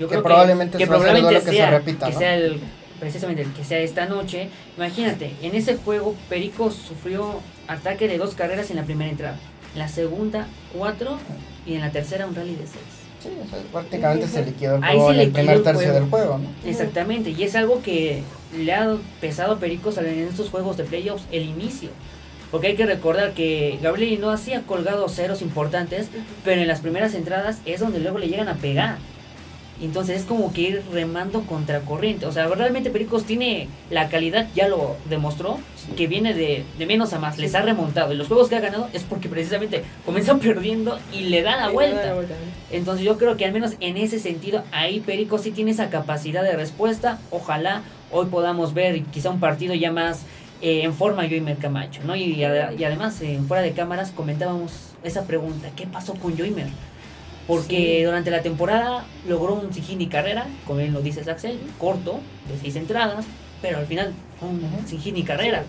Yo 0.00 0.08
Que 0.08 0.18
probablemente 0.18 0.78
que, 0.78 0.86
probablemente 0.86 1.22
duelo 1.22 1.40
que 1.44 1.50
se 1.50 1.56
sea, 1.56 1.70
repita, 1.70 2.06
que 2.06 2.12
¿no? 2.12 2.18
sea 2.18 2.34
el, 2.36 2.60
precisamente 2.98 3.42
el 3.42 3.52
que 3.52 3.64
sea 3.64 3.80
esta 3.80 4.06
noche. 4.06 4.48
Imagínate, 4.76 5.32
en 5.42 5.54
ese 5.54 5.76
juego 5.76 6.14
Perico 6.28 6.70
sufrió 6.70 7.40
ataque 7.66 8.08
de 8.08 8.16
dos 8.16 8.34
carreras 8.34 8.70
en 8.70 8.76
la 8.76 8.84
primera 8.84 9.10
entrada. 9.10 9.36
En 9.74 9.80
la 9.80 9.88
segunda, 9.88 10.46
cuatro. 10.76 11.18
Y 11.66 11.74
en 11.74 11.82
la 11.82 11.90
tercera, 11.90 12.26
un 12.26 12.34
rally 12.34 12.54
de 12.54 12.66
seis. 12.66 13.07
Sí, 13.20 13.30
o 13.44 13.48
sea, 13.48 13.58
prácticamente 13.72 14.28
se 14.28 14.44
liquidó 14.44 14.76
el 14.76 14.84
juego 14.84 15.12
en 15.12 15.20
el 15.20 15.30
primer 15.30 15.62
tercio 15.62 15.82
juego. 15.82 15.94
del 15.94 16.10
juego, 16.10 16.38
¿no? 16.38 16.48
Exactamente, 16.68 17.30
y 17.30 17.42
es 17.42 17.54
algo 17.54 17.82
que 17.82 18.22
le 18.56 18.72
ha 18.72 18.96
pesado 19.20 19.54
a 19.54 19.58
Pericos 19.58 19.98
en 19.98 20.06
estos 20.06 20.50
juegos 20.50 20.76
de 20.76 20.84
playoffs 20.84 21.24
el 21.30 21.42
inicio. 21.42 21.90
Porque 22.50 22.68
hay 22.68 22.76
que 22.76 22.86
recordar 22.86 23.34
que 23.34 23.78
Gabriel 23.82 24.20
no 24.20 24.30
hacía 24.30 24.62
colgados 24.62 25.14
ceros 25.14 25.42
importantes, 25.42 26.08
pero 26.44 26.62
en 26.62 26.68
las 26.68 26.80
primeras 26.80 27.14
entradas 27.14 27.58
es 27.66 27.80
donde 27.80 28.00
luego 28.00 28.18
le 28.18 28.28
llegan 28.28 28.48
a 28.48 28.54
pegar. 28.54 28.96
Entonces 29.82 30.20
es 30.20 30.24
como 30.24 30.52
que 30.52 30.62
ir 30.62 30.82
remando 30.92 31.42
contra 31.42 31.80
corriente. 31.80 32.26
O 32.26 32.32
sea, 32.32 32.48
realmente 32.48 32.90
Pericos 32.90 33.24
tiene 33.24 33.68
la 33.90 34.08
calidad, 34.08 34.48
ya 34.54 34.66
lo 34.66 34.96
demostró, 35.08 35.58
que 35.96 36.06
viene 36.06 36.34
de, 36.34 36.64
de 36.78 36.86
menos 36.86 37.12
a 37.12 37.18
más. 37.18 37.38
Les 37.38 37.54
ha 37.54 37.62
remontado. 37.62 38.12
Y 38.12 38.16
los 38.16 38.28
juegos 38.28 38.48
que 38.48 38.56
ha 38.56 38.60
ganado 38.60 38.88
es 38.92 39.02
porque 39.04 39.28
precisamente 39.28 39.82
comienzan 40.04 40.38
perdiendo 40.40 40.98
y 41.12 41.22
le 41.22 41.42
da 41.42 41.56
la 41.56 41.68
vuelta. 41.70 42.14
Entonces 42.70 43.04
yo 43.04 43.18
creo 43.18 43.36
que 43.36 43.44
al 43.44 43.52
menos 43.52 43.72
en 43.80 43.96
ese 43.96 44.18
sentido, 44.18 44.62
ahí 44.72 45.00
Perico 45.00 45.38
sí 45.38 45.50
tiene 45.50 45.70
esa 45.70 45.90
capacidad 45.90 46.42
de 46.42 46.52
respuesta. 46.56 47.18
Ojalá 47.30 47.82
hoy 48.10 48.26
podamos 48.26 48.74
ver 48.74 49.02
quizá 49.04 49.30
un 49.30 49.40
partido 49.40 49.74
ya 49.74 49.92
más 49.92 50.22
eh, 50.60 50.82
en 50.82 50.94
forma 50.94 51.22
Joimer 51.28 51.56
Camacho, 51.58 52.00
¿no? 52.04 52.16
Y, 52.16 52.22
y 52.34 52.44
además, 52.44 53.20
en 53.22 53.46
fuera 53.46 53.62
de 53.62 53.72
cámaras 53.72 54.10
comentábamos 54.10 54.72
esa 55.04 55.24
pregunta, 55.26 55.68
¿qué 55.76 55.86
pasó 55.86 56.14
con 56.14 56.36
Joimer? 56.36 56.66
Porque 57.46 57.98
Sí. 57.98 58.02
durante 58.04 58.30
la 58.30 58.42
temporada 58.42 59.04
logró 59.26 59.54
un 59.54 59.72
Sijini 59.72 60.06
carrera, 60.08 60.46
como 60.66 60.80
bien 60.80 60.92
lo 60.92 61.00
dices 61.00 61.28
Axel, 61.28 61.58
corto, 61.78 62.20
de 62.52 62.58
seis 62.60 62.76
entradas, 62.76 63.24
pero 63.62 63.78
al 63.78 63.86
final 63.86 64.12
fue 64.38 64.48
un 64.48 64.56
Ujú. 64.64 64.86
Sijini 64.88 65.22
carrera. 65.24 65.64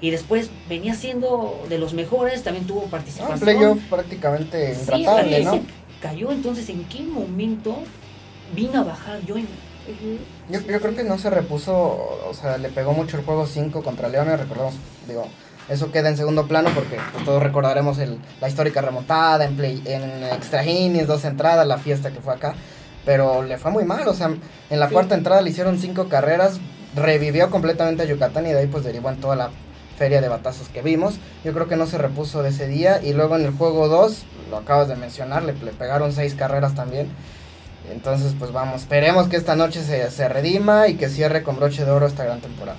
Y 0.00 0.10
después 0.10 0.50
venía 0.68 0.94
siendo 0.94 1.64
de 1.68 1.78
los 1.78 1.94
mejores, 1.94 2.42
también 2.42 2.66
tuvo 2.66 2.84
Ah, 2.86 2.90
participación. 2.90 3.38
playoff 3.40 3.78
prácticamente 3.88 4.74
Sí, 4.74 4.80
intratable, 4.80 5.44
¿no? 5.44 5.60
cayó, 6.02 6.30
entonces 6.30 6.68
¿en 6.68 6.84
qué 6.84 7.02
momento 7.02 7.78
vino 8.54 8.78
a 8.80 8.84
bajar 8.84 9.20
Joyner? 9.26 9.48
Ujú. 9.88 10.18
Yo, 10.52 10.60
yo 10.70 10.80
creo 10.80 10.94
que 10.94 11.02
no 11.04 11.16
se 11.18 11.30
repuso, 11.30 11.72
o 11.74 12.34
sea, 12.34 12.58
le 12.58 12.68
pegó 12.68 12.92
mucho 12.92 13.16
el 13.16 13.24
juego 13.24 13.46
5 13.46 13.82
contra 13.82 14.08
Leones, 14.08 14.38
recordamos, 14.38 14.74
digo, 15.08 15.26
eso 15.70 15.90
queda 15.90 16.10
en 16.10 16.16
segundo 16.18 16.46
plano 16.46 16.68
porque 16.74 16.96
pues, 17.12 17.24
todos 17.24 17.42
recordaremos 17.42 17.98
el, 17.98 18.18
la 18.40 18.48
histórica 18.48 18.82
remontada 18.82 19.44
en, 19.46 19.56
play, 19.56 19.82
en 19.86 20.02
extra 20.24 20.64
innings, 20.64 21.06
dos 21.06 21.24
entradas, 21.24 21.66
la 21.66 21.78
fiesta 21.78 22.10
que 22.12 22.20
fue 22.20 22.34
acá, 22.34 22.54
pero 23.06 23.42
le 23.42 23.56
fue 23.58 23.70
muy 23.70 23.84
mal, 23.84 24.06
o 24.06 24.14
sea, 24.14 24.30
en 24.70 24.78
la 24.80 24.88
Sí. 24.88 24.92
cuarta 24.92 25.14
entrada 25.14 25.40
le 25.40 25.50
hicieron 25.50 25.78
cinco 25.78 26.08
carreras, 26.08 26.60
revivió 26.96 27.50
completamente 27.50 28.02
a 28.02 28.06
Yucatán 28.06 28.46
y 28.46 28.52
de 28.52 28.60
ahí 28.60 28.66
pues 28.66 28.82
derivó 28.82 29.10
en 29.10 29.20
toda 29.20 29.36
la 29.36 29.50
feria 29.96 30.20
de 30.20 30.28
batazos 30.28 30.68
que 30.68 30.82
vimos, 30.82 31.18
yo 31.44 31.52
creo 31.52 31.68
que 31.68 31.76
no 31.76 31.86
se 31.86 31.98
repuso 31.98 32.42
de 32.42 32.50
ese 32.50 32.66
día 32.66 33.00
y 33.02 33.12
luego 33.12 33.36
en 33.36 33.44
el 33.44 33.52
juego 33.52 33.88
2, 33.88 34.24
lo 34.50 34.56
acabas 34.58 34.88
de 34.88 34.96
mencionar, 34.96 35.42
le, 35.44 35.52
le 35.52 35.72
pegaron 35.72 36.12
seis 36.12 36.34
carreras 36.34 36.74
también. 36.74 37.08
Entonces, 37.90 38.34
pues 38.38 38.52
vamos, 38.52 38.82
esperemos 38.82 39.28
que 39.28 39.36
esta 39.36 39.54
noche 39.54 39.82
se, 39.82 40.10
se 40.10 40.28
redima 40.28 40.88
y 40.88 40.94
que 40.94 41.08
cierre 41.08 41.42
con 41.42 41.56
broche 41.56 41.84
de 41.84 41.90
oro 41.90 42.06
esta 42.06 42.24
gran 42.24 42.40
temporada. 42.40 42.78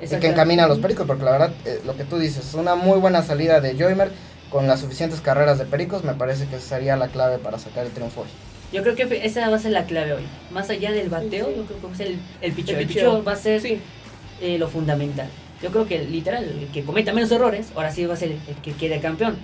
Y 0.00 0.06
que 0.16 0.26
encamina 0.26 0.64
a 0.64 0.68
los 0.68 0.78
Pericos, 0.78 1.06
porque 1.06 1.24
la 1.24 1.30
verdad, 1.30 1.52
eh, 1.64 1.80
lo 1.86 1.96
que 1.96 2.04
tú 2.04 2.18
dices, 2.18 2.54
una 2.54 2.74
muy 2.74 2.98
buena 2.98 3.22
salida 3.22 3.60
de 3.60 3.76
Joymer 3.78 4.10
con 4.50 4.66
las 4.66 4.80
suficientes 4.80 5.20
carreras 5.20 5.58
de 5.58 5.64
Pericos, 5.64 6.02
me 6.02 6.14
parece 6.14 6.46
que 6.46 6.58
sería 6.58 6.96
la 6.96 7.08
clave 7.08 7.38
para 7.38 7.58
sacar 7.58 7.86
el 7.86 7.92
triunfo 7.92 8.22
hoy. 8.22 8.28
Yo 8.72 8.82
creo 8.82 8.94
que 8.96 9.24
esa 9.26 9.48
va 9.50 9.56
a 9.56 9.58
ser 9.58 9.72
la 9.72 9.84
clave 9.84 10.14
hoy. 10.14 10.22
Más 10.50 10.70
allá 10.70 10.92
del 10.92 11.08
bateo, 11.08 11.48
yo 11.54 11.64
creo 11.64 11.80
que 11.80 11.86
va 11.86 11.92
a 11.92 11.96
ser 11.96 12.06
el, 12.08 12.18
el 12.40 12.52
picheo. 12.52 12.76
El, 12.76 12.82
El 12.82 12.86
picheo 12.88 13.10
picheo. 13.10 13.24
va 13.24 13.32
a 13.32 13.36
ser 13.36 13.60
Sí. 13.60 13.78
eh, 14.40 14.58
lo 14.58 14.68
fundamental. 14.68 15.28
Yo 15.62 15.70
creo 15.70 15.86
que 15.86 15.98
literal, 16.04 16.44
el 16.44 16.66
que 16.68 16.82
cometa 16.82 17.12
menos 17.12 17.30
errores, 17.30 17.68
ahora 17.76 17.92
sí 17.92 18.04
va 18.06 18.14
a 18.14 18.16
ser 18.16 18.32
el 18.32 18.56
que 18.62 18.72
quede 18.72 19.00
campeón. 19.00 19.36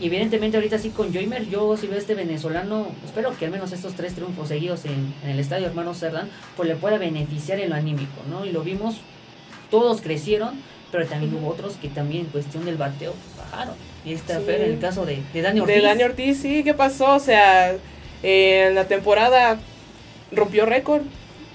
Y 0.00 0.06
evidentemente 0.06 0.56
ahorita 0.58 0.78
sí 0.78 0.90
con 0.90 1.12
Joymer, 1.12 1.48
yo 1.48 1.76
si 1.76 1.86
veo 1.86 1.96
a 1.96 1.98
este 1.98 2.14
venezolano, 2.14 2.88
espero 3.04 3.36
que 3.36 3.46
al 3.46 3.50
menos 3.50 3.72
estos 3.72 3.94
tres 3.94 4.14
triunfos 4.14 4.48
seguidos 4.48 4.84
en, 4.84 5.12
en 5.24 5.30
el 5.30 5.38
estadio 5.40 5.66
Hermano 5.66 5.94
Cerdán, 5.94 6.28
pues 6.56 6.68
le 6.68 6.76
pueda 6.76 6.98
beneficiar 6.98 7.58
en 7.60 7.70
lo 7.70 7.76
anímico, 7.76 8.22
¿no? 8.30 8.44
Y 8.44 8.50
lo 8.52 8.62
vimos, 8.62 8.96
todos 9.70 10.00
crecieron, 10.02 10.50
pero 10.92 11.06
también 11.06 11.34
hubo 11.34 11.48
otros 11.48 11.74
que 11.80 11.88
también 11.88 12.26
en 12.26 12.30
cuestión 12.30 12.64
del 12.66 12.76
bateo 12.76 13.12
pues, 13.12 13.36
bajaron. 13.50 13.74
Y 14.04 14.12
este 14.12 14.34
Sí. 14.34 14.40
fue 14.44 14.64
el 14.66 14.78
caso 14.78 15.06
de, 15.06 15.22
de 15.32 15.42
Dani 15.42 15.60
Ortiz. 15.60 15.76
De 15.76 15.82
Dani 15.82 16.02
Ortiz, 16.02 16.38
sí, 16.40 16.62
¿qué 16.64 16.74
pasó? 16.74 17.14
O 17.16 17.20
sea, 17.20 17.74
eh, 18.22 18.66
en 18.68 18.74
la 18.74 18.84
temporada 18.84 19.58
rompió 20.32 20.66
récord. 20.66 21.02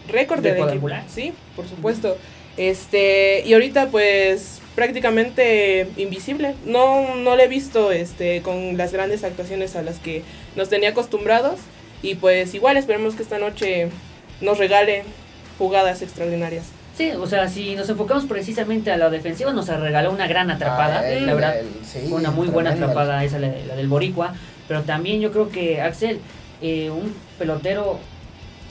Récord 0.07 0.41
De 0.41 0.53
del 0.53 0.67
equipo. 0.69 0.87
Sí, 1.07 1.33
por 1.55 1.67
supuesto. 1.67 2.17
Este, 2.57 3.43
y 3.45 3.53
ahorita 3.53 3.87
pues 3.87 4.61
prácticamente 4.75 5.87
invisible. 5.97 6.55
No, 6.65 7.15
no 7.15 7.35
le 7.35 7.45
he 7.45 7.47
visto 7.47 7.91
este, 7.91 8.41
con 8.41 8.77
las 8.77 8.91
grandes 8.93 9.23
actuaciones 9.23 9.75
a 9.75 9.81
las 9.81 9.99
que 9.99 10.23
nos 10.55 10.69
tenía 10.69 10.89
acostumbrados. 10.89 11.59
Y 12.01 12.15
pues 12.15 12.53
igual 12.53 12.77
esperemos 12.77 13.15
que 13.15 13.23
esta 13.23 13.39
noche 13.39 13.89
nos 14.41 14.57
regale 14.57 15.03
jugadas 15.57 16.01
extraordinarias. 16.01 16.65
Sí, 16.97 17.11
o 17.11 17.25
sea, 17.27 17.49
si 17.49 17.75
nos 17.75 17.89
enfocamos 17.89 18.25
precisamente 18.25 18.91
a 18.91 18.97
la 18.97 19.09
defensiva, 19.09 19.51
nos 19.51 19.67
regaló 19.67 20.11
una 20.11 20.27
gran 20.27 20.49
atrapada, 20.51 20.99
Ah, 20.99 21.09
el- 21.09 21.25
la 21.25 21.33
verdad. 21.33 21.59
el- 21.59 21.67
sí, 21.85 22.07
Fue 22.09 22.19
una 22.19 22.31
muy 22.31 22.47
buena 22.47 22.71
atrapada 22.71 23.23
esa, 23.23 23.37
la, 23.39 23.49
la 23.67 23.75
del 23.75 23.87
Boricua. 23.87 24.33
Pero 24.67 24.81
también 24.83 25.19
yo 25.19 25.31
creo 25.31 25.49
que 25.49 25.81
Axel, 25.81 26.19
eh, 26.61 26.89
un 26.89 27.13
pelotero, 27.37 27.97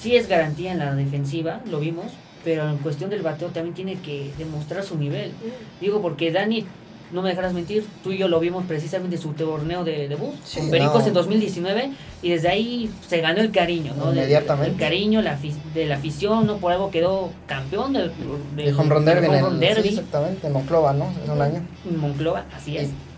sí 0.00 0.16
es 0.16 0.28
garantía 0.28 0.72
en 0.72 0.78
la 0.78 0.94
defensiva, 0.94 1.60
lo 1.70 1.80
vimos. 1.80 2.06
Pero 2.44 2.68
en 2.68 2.76
cuestión 2.76 3.08
del 3.08 3.22
bateo 3.22 3.48
también 3.48 3.74
tiene 3.74 3.94
que 4.00 4.30
demostrar 4.36 4.84
su 4.84 4.98
nivel. 4.98 5.32
Digo, 5.80 6.02
porque 6.02 6.30
Dani, 6.30 6.66
no 7.10 7.22
me 7.22 7.30
dejarás 7.30 7.54
mentir, 7.54 7.86
tú 8.02 8.12
y 8.12 8.18
yo 8.18 8.28
lo 8.28 8.38
vimos 8.38 8.64
precisamente 8.66 9.16
en 9.16 9.22
su 9.22 9.32
torneo 9.32 9.82
de 9.82 10.08
debut, 10.08 10.34
Sí, 10.44 10.60
con 10.60 10.70
Pericos 10.70 11.00
no. 11.02 11.06
en 11.08 11.14
2019. 11.14 11.90
Y 12.22 12.30
desde 12.30 12.48
ahí 12.50 12.90
se 13.08 13.22
ganó 13.22 13.40
el 13.40 13.50
cariño, 13.50 13.94
¿no? 13.96 14.10
Inmediatamente. 14.12 14.72
El 14.72 14.76
cariño 14.78 15.22
la 15.22 15.38
de 15.72 15.86
la 15.86 15.94
afición, 15.96 16.46
¿no? 16.46 16.58
Por 16.58 16.72
algo 16.72 16.90
quedó 16.90 17.30
campeón 17.46 17.94
del, 17.94 18.12
del 18.56 18.66
De 18.66 18.74
Home 18.74 18.94
Run 18.94 19.04
Derby, 19.06 19.26
en 19.26 19.82
sí, 19.82 19.88
exactamente, 19.88 20.46
en 20.46 20.52
Monclova, 20.52 20.92
¿no? 20.92 21.06
Es 21.24 21.30
un 21.30 21.40
año. 21.40 21.62
En 21.88 21.98
Monclova, 21.98 22.44
así 22.54 22.76
es. 22.76 22.88
Y- 22.90 23.13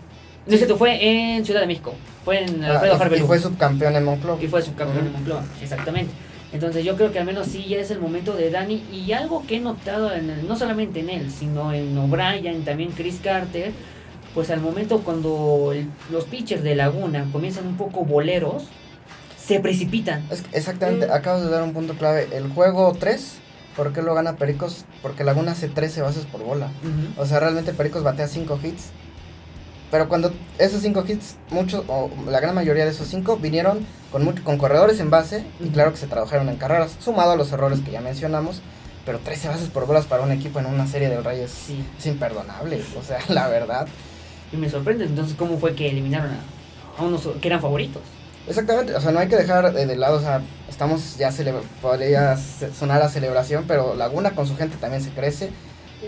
No 0.47 0.53
es 0.53 0.59
cierto, 0.59 0.77
fue 0.77 1.35
en 1.37 1.45
Ciudad 1.45 1.61
de 1.61 1.67
México. 1.67 1.93
Fue 2.23 2.43
en 2.43 2.63
Ah, 2.63 2.73
Alfredo 2.73 2.95
Harvey 3.01 3.19
y 3.21 3.23
fue 3.23 3.39
subcampeón 3.39 3.95
en 3.95 4.03
Monclova. 4.05 4.41
y 4.41 4.47
fue 4.47 4.61
subcampeón 4.61 5.07
en 5.07 5.13
Monclova, 5.13 5.43
exactamente. 5.61 6.13
Entonces 6.53 6.85
yo 6.85 6.95
creo 6.95 7.11
que 7.11 7.19
al 7.19 7.25
menos 7.25 7.47
sí 7.47 7.65
ya 7.67 7.77
es 7.77 7.91
el 7.91 7.99
momento 7.99 8.33
de 8.33 8.49
Dani. 8.49 8.81
Y 8.91 9.11
algo 9.11 9.45
que 9.45 9.57
he 9.57 9.59
notado, 9.59 10.13
en 10.13 10.29
el- 10.29 10.47
no 10.47 10.55
solamente 10.55 11.01
en 11.01 11.09
él, 11.09 11.29
sino 11.31 11.73
en 11.73 11.97
O'Brien, 11.97 12.63
también 12.63 12.91
Chris 12.91 13.19
Carter, 13.21 13.73
pues 14.33 14.49
al 14.49 14.61
momento 14.61 15.01
cuando 15.01 15.71
el- 15.73 15.89
los 16.11 16.23
pitchers 16.25 16.63
de 16.63 16.75
Laguna 16.75 17.25
comienzan 17.33 17.67
un 17.67 17.75
poco 17.75 18.05
boleros, 18.05 18.63
se 19.37 19.59
precipitan. 19.59 20.23
Es 20.31 20.41
que 20.41 20.57
exactamente, 20.57 21.07
Mm. 21.07 21.11
acabas 21.11 21.43
de 21.43 21.49
dar 21.49 21.63
un 21.63 21.73
punto 21.73 21.93
clave. 21.95 22.27
El 22.33 22.47
juego 22.49 22.93
3, 22.97 23.39
¿por 23.75 23.91
qué 23.93 24.01
lo 24.01 24.13
gana 24.15 24.37
Pericos? 24.37 24.85
Porque 25.01 25.23
Laguna 25.25 25.51
hace 25.51 25.67
13 25.67 26.01
bases 26.01 26.25
por 26.25 26.43
bola. 26.43 26.69
O 27.17 27.25
sea, 27.25 27.39
realmente 27.41 27.73
Pericos 27.73 28.03
batea 28.03 28.27
5 28.27 28.57
hits. 28.63 28.89
Pero 29.91 30.09
cuando 30.09 30.33
esos 30.57 30.81
5 30.81 31.03
hits, 31.07 31.35
muchos, 31.49 31.83
o 31.87 32.09
la 32.29 32.39
gran 32.39 32.53
mayoría 32.55 32.83
de 32.85 32.91
esos 32.91 33.07
5, 33.07 33.37
vinieron 33.37 33.85
con, 34.11 34.23
mucho- 34.25 34.43
con 34.43 34.57
corredores 34.57 34.99
en 34.99 35.09
base. 35.09 35.45
Y 35.59 35.69
claro 35.69 35.91
que 35.91 35.97
se 35.97 36.07
trabajaron 36.07 36.49
en 36.49 36.57
carreras, 36.57 36.95
sumado 36.99 37.31
a 37.31 37.35
los 37.35 37.51
errores 37.51 37.79
que 37.79 37.91
ya 37.91 38.01
mencionamos. 38.01 38.61
Pero 39.05 39.19
13 39.19 39.47
bases 39.47 39.69
por 39.69 39.85
bolas 39.87 40.05
para 40.05 40.23
un 40.23 40.31
equipo 40.33 40.59
en 40.59 40.65
una 40.65 40.85
serie 40.87 41.07
del 41.09 41.23
Rey 41.23 41.39
es, 41.39 41.51
Sí. 41.51 41.85
es 41.97 42.05
imperdonable. 42.05 42.81
O 42.99 43.03
sea, 43.03 43.19
la 43.29 43.47
verdad. 43.47 43.87
Y 44.51 44.57
me 44.57 44.69
sorprende 44.69 45.05
entonces 45.05 45.35
cómo 45.37 45.57
fue 45.57 45.75
que 45.75 45.89
eliminaron 45.89 46.31
a, 46.31 47.01
a 47.01 47.03
unos 47.05 47.27
que 47.41 47.47
eran 47.47 47.61
favoritos. 47.61 48.01
Exactamente, 48.49 48.95
o 48.95 49.01
sea, 49.01 49.11
no 49.11 49.19
hay 49.19 49.27
que 49.27 49.35
dejar 49.35 49.73
de, 49.73 49.85
de 49.85 49.95
lado, 49.97 50.17
o 50.17 50.21
sea, 50.21 50.41
estamos 50.69 51.17
ya, 51.17 51.31
podría 51.81 52.37
sonar 52.79 53.01
a 53.01 53.09
celebración, 53.09 53.65
pero 53.67 53.93
Laguna 53.93 54.31
con 54.31 54.47
su 54.47 54.55
gente 54.55 54.77
también 54.77 55.03
se 55.03 55.09
crece, 55.09 55.49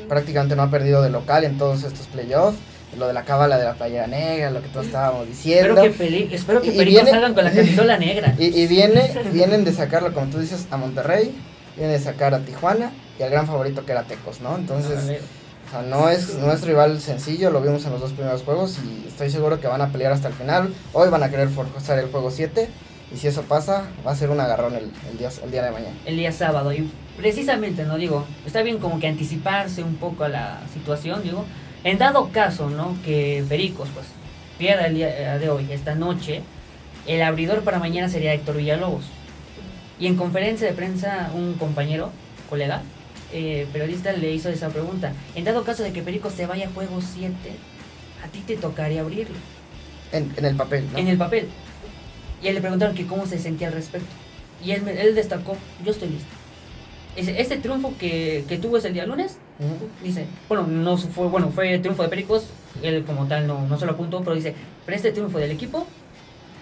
prácticamente 0.07 0.55
no 0.55 0.63
ha 0.63 0.69
perdido 0.69 1.01
de 1.01 1.09
local 1.09 1.43
en 1.43 1.57
todos 1.57 1.83
estos 1.83 2.07
playoffs, 2.07 2.57
lo 2.97 3.07
de 3.07 3.13
la 3.13 3.23
cábala 3.23 3.57
de 3.57 3.65
la 3.65 3.73
playera 3.75 4.07
negra, 4.07 4.49
lo 4.51 4.61
que 4.61 4.67
todos 4.69 4.87
estábamos 4.87 5.27
diciendo, 5.27 5.69
Espero 5.81 5.83
que, 5.83 5.89
peli 5.97 6.29
espero 6.33 6.61
que 6.61 6.67
Y- 6.69 6.71
y 6.73 6.77
Pericos 6.77 7.03
viene- 7.03 7.11
salgan 7.11 7.33
con 7.33 7.43
la 7.43 7.51
camisola 7.51 7.97
negra. 7.97 8.35
y, 8.39 8.45
y 8.45 8.67
viene, 8.67 9.11
vienen 9.31 9.63
de 9.63 9.73
sacarlo, 9.73 10.13
como 10.13 10.27
tú 10.27 10.39
dices, 10.39 10.67
a 10.71 10.77
Monterrey, 10.77 11.33
vienen 11.77 11.95
de 11.97 12.03
sacar 12.03 12.33
a 12.33 12.39
Tijuana 12.39 12.91
y 13.19 13.23
al 13.23 13.29
gran 13.29 13.45
favorito 13.47 13.85
que 13.85 13.91
era 13.91 14.03
Tecos, 14.03 14.41
¿no? 14.41 14.55
Entonces, 14.57 15.21
o 15.67 15.71
sea, 15.71 15.81
no 15.83 16.09
es, 16.09 16.33
no 16.35 16.51
es 16.51 16.61
rival 16.63 16.99
sencillo, 16.99 17.51
lo 17.51 17.61
vimos 17.61 17.85
en 17.85 17.91
los 17.91 18.01
dos 18.01 18.11
primeros 18.13 18.41
juegos 18.43 18.79
y 18.83 19.07
estoy 19.07 19.29
seguro 19.29 19.59
que 19.61 19.67
van 19.67 19.81
a 19.81 19.89
pelear 19.91 20.11
hasta 20.11 20.27
el 20.29 20.33
final. 20.33 20.73
Hoy 20.93 21.09
van 21.09 21.21
a 21.23 21.29
querer 21.29 21.47
forzar 21.49 21.99
el 21.99 22.07
juego 22.09 22.31
7 22.31 22.67
y 23.13 23.17
si 23.17 23.27
eso 23.27 23.43
pasa, 23.43 23.83
va 24.05 24.11
a 24.11 24.15
ser 24.15 24.29
un 24.31 24.39
agarrón 24.39 24.73
el, 24.75 24.91
el, 25.11 25.17
día, 25.19 25.29
el 25.43 25.51
día 25.51 25.63
de 25.63 25.71
mañana. 25.71 25.93
el 26.05 26.15
día 26.17 26.31
sábado. 26.31 26.73
Y 26.73 26.89
precisamente, 27.17 27.83
¿no? 27.83 27.97
Digo, 27.97 28.25
está 28.47 28.61
bien 28.63 28.79
como 28.79 28.99
que 28.99 29.07
anticiparse 29.07 29.83
un 29.83 29.95
poco 29.97 30.23
a 30.23 30.29
la 30.29 30.59
situación, 30.73 31.21
digo. 31.23 31.45
En 31.83 31.97
dado 31.97 32.29
caso, 32.31 32.69
¿no? 32.69 32.97
Que 33.05 33.43
Pericos, 33.47 33.89
pues, 33.93 34.05
pierda 34.57 34.87
el 34.87 34.95
día 34.95 35.37
de 35.37 35.49
hoy, 35.49 35.67
esta 35.71 35.95
noche, 35.95 36.41
el 37.07 37.21
abridor 37.21 37.61
para 37.63 37.79
mañana 37.79 38.09
sería 38.09 38.33
Héctor 38.33 38.57
Villalobos. 38.57 39.05
Y 39.99 40.07
en 40.07 40.15
conferencia 40.15 40.67
de 40.67 40.73
prensa, 40.73 41.31
un 41.33 41.53
compañero, 41.55 42.11
colega, 42.49 42.81
eh, 43.31 43.67
periodista, 43.71 44.11
le 44.13 44.31
hizo 44.33 44.49
esa 44.49 44.69
pregunta. 44.69 45.13
En 45.35 45.43
dado 45.45 45.63
caso 45.63 45.83
de 45.83 45.91
que 45.93 46.01
Pericos 46.01 46.33
se 46.33 46.45
vaya 46.45 46.67
a 46.67 46.71
juego 46.71 46.99
7, 47.01 47.33
a 48.23 48.27
ti 48.27 48.39
te 48.45 48.57
tocaría 48.57 49.01
abrirlo. 49.01 49.35
En, 50.11 50.33
en 50.37 50.45
el 50.45 50.55
papel, 50.55 50.85
¿no? 50.91 50.97
en 50.97 51.07
el 51.07 51.17
papel. 51.17 51.47
Y 52.41 52.47
él 52.47 52.55
le 52.55 52.61
preguntaron 52.61 52.95
que 52.95 53.05
cómo 53.05 53.25
se 53.25 53.37
sentía 53.37 53.67
al 53.67 53.73
respecto. 53.73 54.07
Y 54.65 54.71
él, 54.71 54.81
me- 54.81 54.99
él 54.99 55.15
destacó, 55.15 55.55
yo 55.85 55.91
estoy 55.91 56.09
listo. 56.09 56.27
Dice, 57.19 57.41
este 57.41 57.57
triunfo 57.57 57.93
que, 57.99 58.45
que 58.47 58.57
tuvo 58.57 58.77
ese 58.77 58.91
día 58.91 59.05
lunes, 59.05 59.37
dice, 60.01 60.25
bueno, 60.47 60.65
no 60.67 60.95
fue, 60.95 61.27
bueno, 61.27 61.51
fue 61.51 61.77
triunfo 61.79 62.03
de 62.03 62.07
Pericos, 62.07 62.45
él 62.81 63.03
como 63.03 63.27
tal 63.27 63.45
no, 63.45 63.67
no 63.67 63.77
se 63.77 63.85
lo 63.85 63.91
apuntó, 63.91 64.21
pero 64.21 64.37
dice, 64.37 64.55
pero 64.85 64.95
este 64.95 65.11
triunfo 65.11 65.37
del 65.37 65.51
equipo 65.51 65.85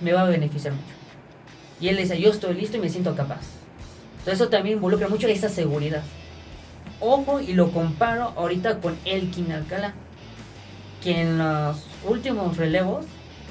me 0.02 0.14
va 0.14 0.22
a 0.22 0.26
beneficiar 0.26 0.74
mucho. 0.74 0.88
Y 1.80 1.90
él 1.90 1.98
dice, 1.98 2.20
yo 2.20 2.32
estoy 2.32 2.56
listo 2.56 2.78
y 2.78 2.80
me 2.80 2.90
siento 2.90 3.16
capaz. 3.16 3.42
Entonces 4.18 4.42
eso 4.42 4.50
también 4.50 4.78
involucra 4.78 5.08
mucho 5.08 5.28
esa 5.28 5.48
seguridad. 5.48 6.02
Ojo, 7.00 7.40
y 7.40 7.54
lo 7.54 7.72
comparo 7.72 8.34
ahorita 8.36 8.80
con 8.80 8.98
Elkin 9.06 9.52
Alcalá, 9.52 9.94
que 11.04 11.22
en 11.22 11.38
los 11.38 11.86
últimos 12.04 12.58
relevos 12.58 13.06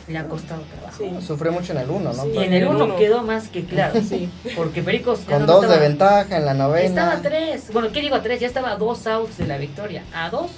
le 0.08 0.18
ha 0.18 0.28
costado 0.28 0.62
trabajo. 0.62 0.98
Sí. 0.98 1.26
Sufrió 1.26 1.52
mucho 1.52 1.72
en 1.72 1.78
el 1.78 1.90
1, 1.90 2.12
¿no? 2.12 2.22
Sí. 2.22 2.30
Y 2.34 2.36
en 2.38 2.42
el 2.44 2.52
En 2.52 2.54
el 2.54 2.68
1 2.68 2.84
uno. 2.84 2.96
quedó 2.96 3.22
más 3.22 3.48
que 3.48 3.64
claro. 3.64 4.00
Sí. 4.08 4.28
Porque 4.56 4.82
Pericos 4.82 5.20
Con 5.20 5.46
dos 5.46 5.64
estaba, 5.64 5.80
de 5.80 5.88
ventaja 5.88 6.36
en 6.36 6.44
la 6.44 6.54
novena. 6.54 6.86
Estaba 6.86 7.12
a 7.14 7.22
tres. 7.22 7.72
Bueno, 7.72 7.90
¿qué 7.92 8.00
digo 8.00 8.14
a 8.16 8.22
tres? 8.22 8.40
Ya 8.40 8.46
estaba 8.46 8.72
a 8.72 8.76
dos 8.76 9.06
outs 9.06 9.38
de 9.38 9.46
la 9.46 9.58
victoria. 9.58 10.04
A 10.14 10.30
dos 10.30 10.50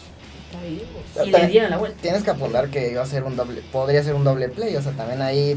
y 1.24 1.30
le 1.30 1.46
dieron 1.46 1.70
la 1.70 1.76
vuelta. 1.78 1.98
Tienes 2.00 2.22
que 2.22 2.30
apuntar 2.30 2.68
que 2.68 2.90
iba 2.90 3.02
a 3.02 3.06
ser 3.06 3.24
un 3.24 3.36
doble, 3.36 3.62
podría 3.72 4.02
ser 4.02 4.14
un 4.14 4.24
doble 4.24 4.48
play, 4.48 4.74
o 4.76 4.82
sea, 4.82 4.92
también 4.92 5.22
ahí 5.22 5.56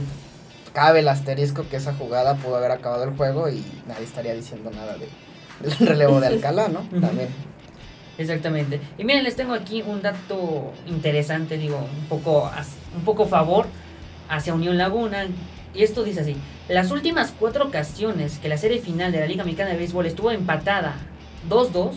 cabe 0.74 1.00
el 1.00 1.07
asterisco 1.07 1.67
que 1.69 1.77
esa 1.77 1.93
jugada 1.93 2.36
pudo 2.36 2.57
haber 2.57 2.71
acabado 2.71 3.03
el 3.03 3.15
juego 3.15 3.50
y 3.50 3.63
nadie 3.88 4.03
estaría 4.03 4.33
diciendo 4.33 4.71
nada 4.71 4.98
de, 4.98 5.07
del 5.67 5.88
relevo 5.88 6.19
de 6.19 6.27
Alcalá, 6.27 6.67
¿no? 6.67 6.81
También. 7.00 7.29
Exactamente. 8.22 8.80
Y 8.98 9.04
miren, 9.04 9.24
les 9.24 9.36
tengo 9.36 9.54
aquí 9.54 9.82
un 9.82 10.01
dato 10.01 10.74
interesante, 10.88 11.58
digo, 11.58 11.78
un 11.78 12.06
poco, 12.08 12.50
un 12.96 13.04
poco 13.04 13.25
favor 13.25 13.66
hacia 14.30 14.54
Unión 14.54 14.78
Laguna. 14.78 15.28
Y 15.74 15.84
esto 15.84 16.04
dice 16.04 16.22
así: 16.22 16.36
Las 16.70 16.92
últimas 16.92 17.34
cuatro 17.38 17.66
ocasiones 17.66 18.38
que 18.38 18.50
la 18.50 18.58
serie 18.58 18.80
final 18.80 19.12
de 19.12 19.20
la 19.22 19.25
Liga 19.25 19.44
Mexicana 19.44 19.72
de 19.72 19.78
Béisbol 19.78 20.06
estuvo 20.06 20.32
empatada 20.32 20.96
2-2, 21.50 21.94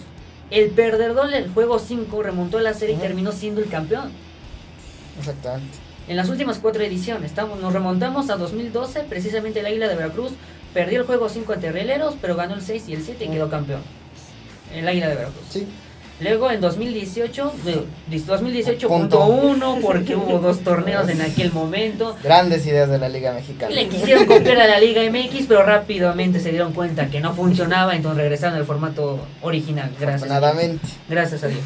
el 0.50 0.70
perdedor 0.70 1.30
del 1.30 1.50
juego 1.50 1.78
5 1.78 2.22
remontó 2.22 2.58
la 2.60 2.72
serie 2.72 2.96
y 2.96 2.98
terminó 2.98 3.32
siendo 3.32 3.60
el 3.60 3.68
campeón. 3.68 4.10
Exactamente. 5.18 5.78
En 6.08 6.16
las 6.16 6.28
últimas 6.28 6.58
cuatro 6.58 6.82
ediciones, 6.82 7.30
estamos, 7.30 7.60
nos 7.60 7.72
remontamos 7.72 8.30
a 8.30 8.36
2012, 8.36 9.04
precisamente 9.04 9.60
el 9.60 9.66
Águila 9.66 9.88
de 9.88 9.96
Veracruz 9.96 10.32
perdió 10.72 11.00
el 11.00 11.06
juego 11.06 11.28
5 11.28 11.52
ante 11.52 11.72
Rieleros, 11.72 12.16
pero 12.20 12.36
ganó 12.36 12.54
el 12.54 12.62
6 12.62 12.88
y 12.88 12.94
el 12.94 13.02
7 13.02 13.24
y 13.24 13.28
quedó 13.28 13.48
campeón. 13.48 13.80
El 14.74 14.86
Águila 14.88 15.08
de 15.08 15.14
Veracruz. 15.14 15.44
Sí. 15.48 15.66
Luego 16.20 16.48
en 16.50 16.60
2018, 16.60 17.52
eh, 17.66 17.84
2018.1 18.08 19.80
porque 19.82 20.14
hubo 20.14 20.38
dos 20.38 20.60
torneos 20.60 21.08
en 21.08 21.20
aquel 21.20 21.52
momento. 21.52 22.16
Grandes 22.22 22.64
ideas 22.66 22.88
de 22.88 22.98
la 22.98 23.08
Liga 23.08 23.32
Mexicana. 23.32 23.74
Le 23.74 23.88
quisieron 23.88 24.24
copiar 24.26 24.60
a 24.60 24.66
la 24.68 24.78
Liga 24.78 25.02
MX, 25.02 25.46
pero 25.48 25.64
rápidamente 25.64 26.38
se 26.38 26.50
dieron 26.50 26.72
cuenta 26.72 27.08
que 27.08 27.20
no 27.20 27.34
funcionaba, 27.34 27.96
entonces 27.96 28.22
regresaron 28.22 28.56
al 28.56 28.64
formato 28.64 29.26
original. 29.42 29.90
Gracias. 29.98 30.30
Afortunadamente. 30.30 30.86
Gracias 31.08 31.42
a 31.42 31.48
Dios. 31.48 31.62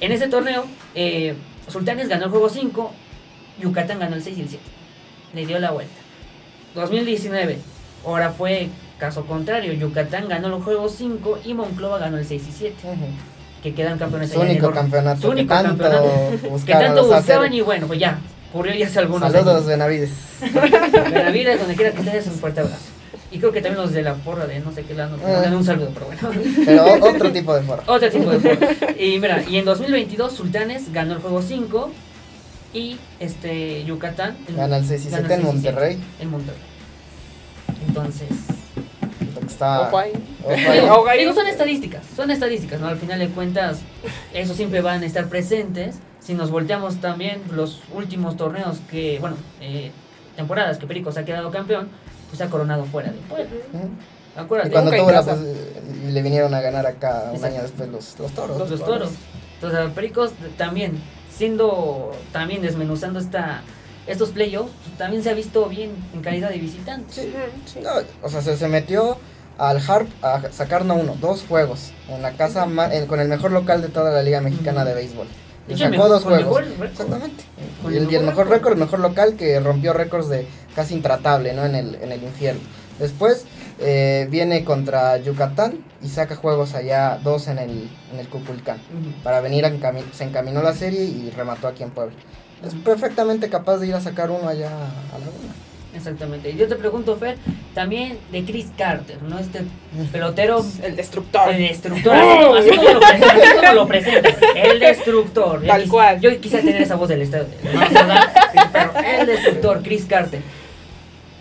En 0.00 0.12
ese 0.12 0.26
torneo, 0.28 0.64
eh, 0.94 1.34
Sultanes 1.68 2.08
ganó 2.08 2.24
el 2.24 2.30
juego 2.30 2.48
5, 2.48 2.92
Yucatán 3.62 4.00
ganó 4.00 4.16
el 4.16 4.22
6 4.22 4.36
y 4.36 4.40
el 4.42 4.48
7. 4.48 4.64
Le 5.32 5.46
dio 5.46 5.58
la 5.58 5.70
vuelta. 5.70 5.94
2019, 6.74 7.58
ahora 8.04 8.30
fue 8.30 8.68
caso 8.98 9.24
contrario. 9.26 9.72
Yucatán 9.72 10.28
ganó 10.28 10.54
el 10.54 10.62
juego 10.62 10.88
5 10.88 11.38
y 11.44 11.54
Monclova 11.54 11.98
ganó 11.98 12.18
el 12.18 12.26
6 12.26 12.42
y 12.48 12.52
7. 12.52 12.74
Ujú. 12.84 13.06
Que 13.66 13.74
quedan 13.74 13.98
campeones 13.98 14.30
Su 14.30 14.38
único 14.38 14.68
el 14.68 14.74
campeonato 14.74 15.22
Su 15.22 15.30
único 15.30 15.48
que 15.48 15.54
tanto 15.54 15.82
campeonato 15.82 16.64
que 16.64 16.72
tanto 16.72 17.08
buscaban 17.08 17.52
y 17.52 17.60
bueno, 17.62 17.88
pues 17.88 17.98
ya. 17.98 18.20
Ocurrió 18.50 18.76
ya 18.76 18.86
hace 18.86 19.00
algunos 19.00 19.32
Saludos. 19.32 19.66
Benavides. 19.66 20.10
Benavides, 21.10 21.58
donde 21.58 21.74
quiera 21.74 21.90
que 21.90 21.98
estés, 21.98 22.28
un 22.28 22.34
fuerte 22.34 22.60
abrazo. 22.60 22.84
Y 23.32 23.40
creo 23.40 23.50
que 23.50 23.60
también 23.60 23.82
los 23.82 23.92
de 23.92 24.02
la 24.02 24.14
porra 24.14 24.46
de 24.46 24.60
no 24.60 24.70
sé 24.70 24.84
qué 24.84 24.94
lado, 24.94 25.16
mandan 25.16 25.52
un 25.52 25.64
saludo, 25.64 25.90
pero 25.92 26.06
bueno. 26.06 26.30
Pero 26.64 27.08
otro 27.08 27.32
tipo 27.32 27.56
de 27.56 27.62
forma. 27.62 27.82
Otro 27.88 28.08
tipo 28.08 28.30
de 28.30 28.38
porra. 28.38 28.68
Y 29.00 29.18
mira, 29.18 29.42
y 29.42 29.56
en 29.56 29.64
2022 29.64 30.32
Sultanes 30.32 30.92
ganó 30.92 31.14
el 31.14 31.18
juego 31.18 31.42
5 31.42 31.90
y 32.72 32.98
este 33.18 33.84
Yucatán 33.84 34.36
Gana 34.56 34.76
el 34.76 34.86
6 34.86 35.06
y 35.06 35.10
gana 35.10 35.26
7 35.26 35.34
en 35.34 35.40
6 35.40 35.54
y 35.56 35.60
7 35.60 35.72
Monterrey. 35.72 35.98
En 36.20 36.30
Monterrey. 36.30 36.62
Entonces, 37.88 38.28
Está, 39.56 39.82
Ojo 40.92 41.08
ahí. 41.08 41.18
digo, 41.18 41.32
son 41.32 41.46
estadísticas, 41.46 42.02
son 42.14 42.30
estadísticas, 42.30 42.78
¿no? 42.78 42.88
Al 42.88 42.98
final 42.98 43.18
de 43.18 43.28
cuentas, 43.28 43.78
eso 44.34 44.54
siempre 44.54 44.82
van 44.82 45.02
a 45.02 45.06
estar 45.06 45.28
presentes. 45.28 45.96
Si 46.20 46.34
nos 46.34 46.50
volteamos 46.50 47.00
también 47.00 47.42
los 47.52 47.80
últimos 47.94 48.36
torneos 48.36 48.78
que, 48.90 49.18
bueno, 49.18 49.36
eh, 49.60 49.92
temporadas 50.36 50.76
que 50.76 50.86
Pericos 50.86 51.16
ha 51.16 51.24
quedado 51.24 51.50
campeón, 51.50 51.88
pues 52.28 52.40
ha 52.42 52.50
coronado 52.50 52.84
fuera 52.84 53.10
de 53.10 53.18
Puebla. 53.18 53.46
Ujú. 53.72 53.88
Acuérdate, 54.36 54.68
Y 54.68 54.72
cuando 54.72 54.90
tuvo 54.90 55.10
la 55.10 55.36
le 56.12 56.22
vinieron 56.22 56.52
a 56.52 56.60
ganar 56.60 56.86
acá 56.86 57.24
un 57.30 57.36
Exacto. 57.36 57.54
año 57.54 57.62
después 57.62 57.88
los, 57.88 58.18
los 58.18 58.32
toros. 58.32 58.70
los, 58.70 58.84
toros. 58.84 59.10
Entonces, 59.54 59.80
a 59.80 59.88
Pericos 59.94 60.32
también, 60.58 61.00
siendo, 61.34 62.12
también 62.32 62.60
desmenuzando 62.60 63.18
esta, 63.18 63.62
estos 64.06 64.30
playoffs, 64.30 64.72
pues, 64.84 64.98
también 64.98 65.22
se 65.22 65.30
ha 65.30 65.34
visto 65.34 65.66
bien 65.66 65.92
en 66.12 66.20
calidad 66.20 66.50
de 66.50 66.58
visitante. 66.58 67.10
Sí. 67.14 67.32
Sí. 67.64 67.80
No, 67.82 67.92
o 68.22 68.28
sea, 68.28 68.42
se, 68.42 68.56
se 68.58 68.68
metió 68.68 69.16
al 69.58 69.80
Harp 69.88 70.08
a 70.22 70.42
sacar 70.52 70.84
no 70.84 70.94
uno, 70.94 71.16
dos 71.20 71.44
juegos 71.48 71.92
en 72.08 72.22
la 72.22 72.32
casa 72.32 72.66
ma- 72.66 72.90
con 73.08 73.20
el 73.20 73.28
mejor 73.28 73.52
local 73.52 73.82
de 73.82 73.88
toda 73.88 74.10
la 74.10 74.22
Liga 74.22 74.40
Mexicana 74.40 74.84
de 74.84 74.94
béisbol. 74.94 75.26
El 75.68 75.78
sacó 75.78 75.90
mejor- 75.90 76.08
dos 76.10 76.24
juegos. 76.24 76.62
Exactamente. 76.82 77.44
Y 77.90 77.96
el 77.96 78.12
y 78.12 78.18
mejor 78.20 78.48
récord. 78.48 78.74
el 78.74 78.78
mejor 78.78 79.00
local 79.00 79.34
que 79.36 79.58
rompió 79.60 79.92
récords 79.92 80.28
de 80.28 80.46
casi 80.76 80.94
intratable, 80.94 81.54
¿no? 81.54 81.64
En 81.64 81.74
el, 81.74 81.96
en 81.96 82.12
el 82.12 82.22
infierno. 82.22 82.60
Después 83.00 83.44
eh, 83.80 84.26
viene 84.30 84.64
contra 84.64 85.16
Yucatán 85.18 85.84
y 86.02 86.08
saca 86.08 86.36
juegos 86.36 86.74
allá, 86.74 87.18
dos 87.22 87.48
en 87.48 87.58
el, 87.58 87.90
en 88.12 88.20
el 88.20 88.28
Cuculcán. 88.28 88.76
Ujú. 88.76 89.22
Para 89.22 89.40
venir, 89.40 89.64
a 89.66 89.70
encami- 89.70 90.10
se 90.12 90.24
encaminó 90.24 90.62
la 90.62 90.72
serie 90.72 91.02
y 91.04 91.30
remató 91.36 91.66
aquí 91.68 91.82
en 91.82 91.90
Puebla. 91.90 92.14
Es 92.64 92.74
perfectamente 92.74 93.50
capaz 93.50 93.78
de 93.78 93.88
ir 93.88 93.94
a 93.94 94.00
sacar 94.00 94.30
uno 94.30 94.48
allá 94.48 94.68
a 94.70 95.18
Laguna. 95.18 95.52
Exactamente. 95.96 96.54
Yo 96.56 96.68
te 96.68 96.76
pregunto, 96.76 97.16
Fer, 97.16 97.36
también 97.74 98.18
de 98.30 98.44
Chris 98.44 98.66
Carter, 98.76 99.22
¿no? 99.22 99.38
Este 99.38 99.62
pelotero, 100.12 100.64
El 100.82 100.94
destructor. 100.96 101.48
el 101.48 101.58
destructor, 101.68 102.14
así 102.14 102.68
así 102.70 102.76
como 102.76 102.90
lo 102.90 103.00
presenta, 103.00 103.30
así 103.38 103.54
como 103.54 103.72
lo 103.74 103.86
el 104.54 104.78
destructor. 104.80 105.60
Yo 105.62 105.66
Tal 105.68 105.84
quis- 105.84 105.88
cual. 105.90 106.20
Yo 106.20 106.40
quisiera 106.40 106.64
tener 106.64 106.82
esa 106.82 106.96
voz 106.96 107.08
del 107.08 107.22
pero 108.72 108.92
el 109.20 109.26
destructor, 109.26 109.82
Chris 109.82 110.04
Carter. 110.04 110.40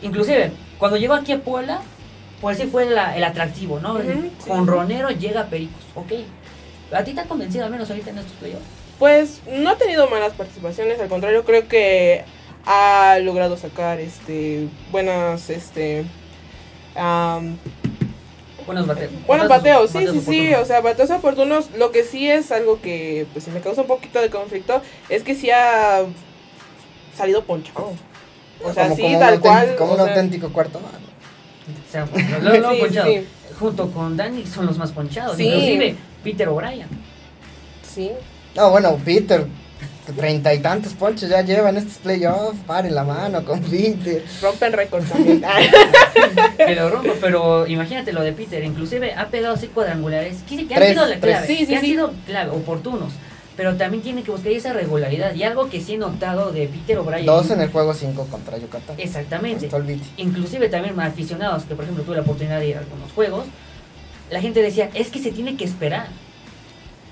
Inclusive, 0.01 0.51
cuando 0.77 0.97
llegó 0.97 1.13
aquí 1.13 1.31
a 1.31 1.39
Puebla, 1.39 1.81
pues 2.41 2.57
sí 2.57 2.67
fue 2.67 2.85
la- 2.85 3.15
el 3.15 3.23
atractivo, 3.23 3.79
¿no? 3.79 3.97
El 3.99 4.07
sí. 4.13 4.31
jonronero 4.47 5.09
llega 5.09 5.41
a 5.41 5.45
Pericos, 5.47 5.83
ok. 5.95 6.11
¿A 6.93 7.03
ti 7.03 7.13
te 7.13 7.21
ha 7.21 7.25
convencido 7.25 7.65
al 7.65 7.71
menos 7.71 7.89
ahorita 7.89 8.11
en 8.11 8.19
estos 8.19 8.33
playoffs? 8.33 8.63
Pues 8.99 9.41
no 9.51 9.69
ha 9.71 9.75
tenido 9.77 10.07
malas 10.09 10.33
participaciones, 10.33 10.99
al 11.01 11.07
contrario, 11.09 11.43
creo 11.43 11.67
que 11.67 12.23
ha 12.65 13.17
logrado 13.21 13.57
sacar 13.57 13.99
este 13.99 14.67
buenas 14.91 15.49
este 15.49 16.05
am, 16.95 17.57
Buenos 18.65 18.87
bateos. 18.87 19.11
buenos 19.27 19.47
bateos, 19.47 19.91
sí, 19.91 19.99
sí, 19.99 20.05
sí, 20.05 20.11
oportunos. 20.47 20.59
o 20.61 20.65
sea, 20.65 20.81
bateos 20.81 21.09
oportunos. 21.11 21.69
Lo 21.77 21.91
que 21.91 22.03
sí 22.03 22.27
es 22.31 22.51
algo 22.51 22.81
que 22.81 23.27
pues 23.31 23.45
sí 23.45 23.51
me 23.51 23.59
causa 23.59 23.81
un 23.81 23.87
poquito 23.87 24.19
de 24.19 24.31
conflicto 24.31 24.81
es 25.09 25.21
que 25.21 25.35
sí 25.35 25.51
ha 25.51 25.99
salido 27.15 27.43
ponchado. 27.43 27.93
O 28.63 28.73
sea, 28.73 28.85
como, 28.85 28.95
sí, 28.95 29.01
tal 29.19 29.35
auténtico- 29.35 29.41
cual. 29.41 29.75
Como 29.75 29.91
o 29.91 29.95
un 29.95 29.99
sea, 30.03 30.07
auténtico 30.13 30.49
cuarto 30.51 30.79
mano. 30.79 30.97
O 31.87 31.91
sea, 31.91 32.07
lo, 32.41 32.49
lo- 32.49 32.59
lo 32.59 32.71
Sí, 32.73 32.77
ponchado. 32.79 33.07
sí. 33.11 33.27
Junto 33.59 33.91
con 33.91 34.17
Danny 34.17 34.45
son 34.47 34.65
los 34.65 34.77
más 34.79 34.91
ponchados. 34.91 35.37
Sí. 35.37 35.43
Inclusive 35.45 35.95
Peter 36.23 36.49
O'Brien. 36.49 36.87
Sí. 37.83 38.09
No, 38.55 38.71
bueno, 38.71 38.97
Peter, 39.05 39.45
treinta 40.13 40.53
y 40.53 40.59
tantos 40.59 40.93
ponches 40.93 41.29
ya 41.29 41.41
llevan 41.41 41.77
estos 41.77 41.97
playoffs. 41.97 42.57
Paren 42.65 42.93
la 42.95 43.03
mano 43.03 43.43
con 43.43 43.61
Peter. 43.61 44.23
Rompen 44.41 44.73
récord 44.73 45.03
también. 45.09 45.43
Que 46.57 46.75
lo 46.75 46.89
rompa, 46.89 47.13
pero 47.21 47.67
imagínate 47.67 48.13
lo 48.13 48.21
de 48.21 48.33
Peter. 48.33 48.63
Inclusive 48.63 49.13
ha 49.13 49.27
pegado 49.27 49.55
así 49.55 49.67
cuadrangulares 49.67 50.37
que, 50.47 50.67
que 50.67 50.73
han 50.73 50.79
Tres, 50.79 50.89
sido 50.91 51.05
la 51.05 51.19
clave. 51.19 51.47
Sí, 51.47 51.57
sí, 51.57 51.67
que 51.67 51.75
han 51.75 51.81
sí. 51.81 51.87
sido 51.87 52.13
clave, 52.25 52.51
oportunos. 52.51 53.13
Pero 53.57 53.75
también 53.75 54.03
tiene 54.03 54.21
que 54.23 54.31
buscar 54.31 54.51
esa 54.51 54.73
regularidad. 54.73 55.33
Y 55.33 55.43
algo 55.43 55.69
que 55.69 55.79
sí 55.79 55.93
he 55.93 55.97
notado 55.97 56.51
de 56.51 56.67
Peter 56.67 56.97
O'Brien. 56.97 57.25
Dos 57.25 57.49
en 57.51 57.61
el 57.61 57.69
juego 57.71 57.93
5 57.93 58.27
contra 58.29 58.57
Yucatán. 58.57 58.95
Exactamente. 58.99 59.69
Inclusive 60.17 60.67
también 60.67 60.99
aficionados 60.99 61.63
que 61.63 61.73
por 61.73 61.85
ejemplo 61.85 62.03
tuve 62.03 62.17
la 62.17 62.21
oportunidad 62.23 62.59
de 62.59 62.67
ir 62.67 62.75
a 62.75 62.79
algunos 62.79 63.11
juegos. 63.13 63.45
La 64.29 64.41
gente 64.41 64.61
decía, 64.61 64.89
es 64.93 65.09
que 65.09 65.19
se 65.19 65.31
tiene 65.31 65.55
que 65.55 65.63
esperar. 65.63 66.07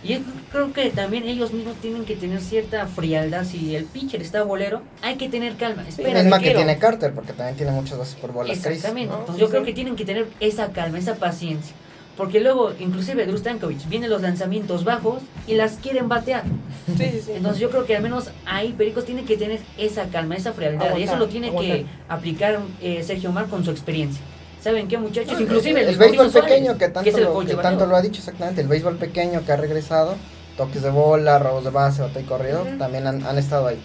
Y 0.04 0.10
yo 0.16 0.20
creo 0.52 0.74
que 0.74 0.90
también 0.90 1.24
ellos 1.24 1.54
mismos 1.54 1.76
tienen 1.78 2.04
que 2.06 2.16
tener 2.16 2.42
cierta 2.42 2.86
frialdad. 2.88 3.46
Si 3.46 3.76
el 3.76 3.86
pitcher 3.86 4.22
está 4.22 4.44
bolero, 4.44 4.82
hay 5.02 5.16
que 5.16 5.30
tener 5.30 5.56
calma. 5.56 5.86
Espera, 5.88 6.22
Misma 6.22 6.40
que 6.40 6.44
quiero. 6.46 6.60
tiene 6.60 6.78
Carter, 6.78 7.14
porque 7.14 7.32
también 7.34 7.56
tiene 7.56 7.72
muchas 7.72 7.98
bases 7.98 8.16
por 8.16 8.34
bolas. 8.34 8.58
Chris. 8.60 8.66
Exactamente. 8.78 9.14
¿no? 9.14 9.20
Entonces 9.22 9.36
Sí, 9.36 9.42
yo 9.42 9.48
sí. 9.48 9.52
creo 9.52 9.64
que 9.64 9.74
tienen 9.74 9.96
que 9.96 10.04
tener 10.06 10.28
esa 10.42 10.72
calma, 10.74 10.98
esa 11.00 11.16
paciencia. 11.16 11.74
Porque 12.18 12.40
luego, 12.42 12.72
inclusive 12.80 13.26
Drew 13.26 13.38
Stankovic, 13.38 13.88
vienen 13.90 14.10
los 14.12 14.22
lanzamientos 14.22 14.84
bajos 14.84 15.24
y 15.48 15.56
las 15.56 15.78
quieren 15.78 16.10
batear. 16.10 16.44
Sí, 16.86 17.06
sí, 17.12 17.22
sí. 17.26 17.32
Entonces 17.36 17.60
yo 17.60 17.72
creo 17.72 17.86
que 17.86 17.96
al 17.96 18.04
menos 18.04 18.30
ahí 18.46 18.74
Pericos 18.78 19.06
tiene 19.06 19.24
que 19.24 19.36
tener 19.36 19.62
esa 19.80 20.06
calma, 20.10 20.36
esa 20.36 20.54
frialdad. 20.54 20.96
y 20.98 21.04
eso 21.04 21.16
lo 21.16 21.28
tiene 21.28 21.50
que 21.56 21.86
aplicar 22.10 22.60
eh, 22.82 23.02
Sergio 23.04 23.32
Mar 23.32 23.48
con 23.48 23.64
su 23.66 23.72
experiencia. 23.72 24.22
¿Saben 24.64 24.88
qué 24.88 24.98
muchachos? 24.98 25.40
Inclusive 25.42 25.82
el, 25.82 25.90
el 25.90 25.98
béisbol 25.98 26.32
Suárez, 26.32 26.50
pequeño 26.50 26.78
que 26.78 26.88
tanto, 26.88 27.18
lo, 27.18 27.40
que 27.40 27.46
de 27.48 27.56
tanto 27.56 27.86
lo 27.86 27.96
ha 27.98 28.02
dicho 28.02 28.20
exactamente, 28.20 28.62
el 28.62 28.68
béisbol 28.68 28.96
pequeño 28.98 29.44
que 29.46 29.52
ha 29.52 29.58
regresado, 29.58 30.16
toques 30.56 30.82
de 30.82 30.90
bola, 30.90 31.38
robos 31.38 31.66
de 31.66 31.70
base, 31.70 32.02
bate 32.02 32.22
y 32.22 32.24
corrido, 32.24 32.66
también 32.80 33.06
han, 33.06 33.26
han 33.26 33.38
estado 33.38 33.68
ahí. 33.68 33.80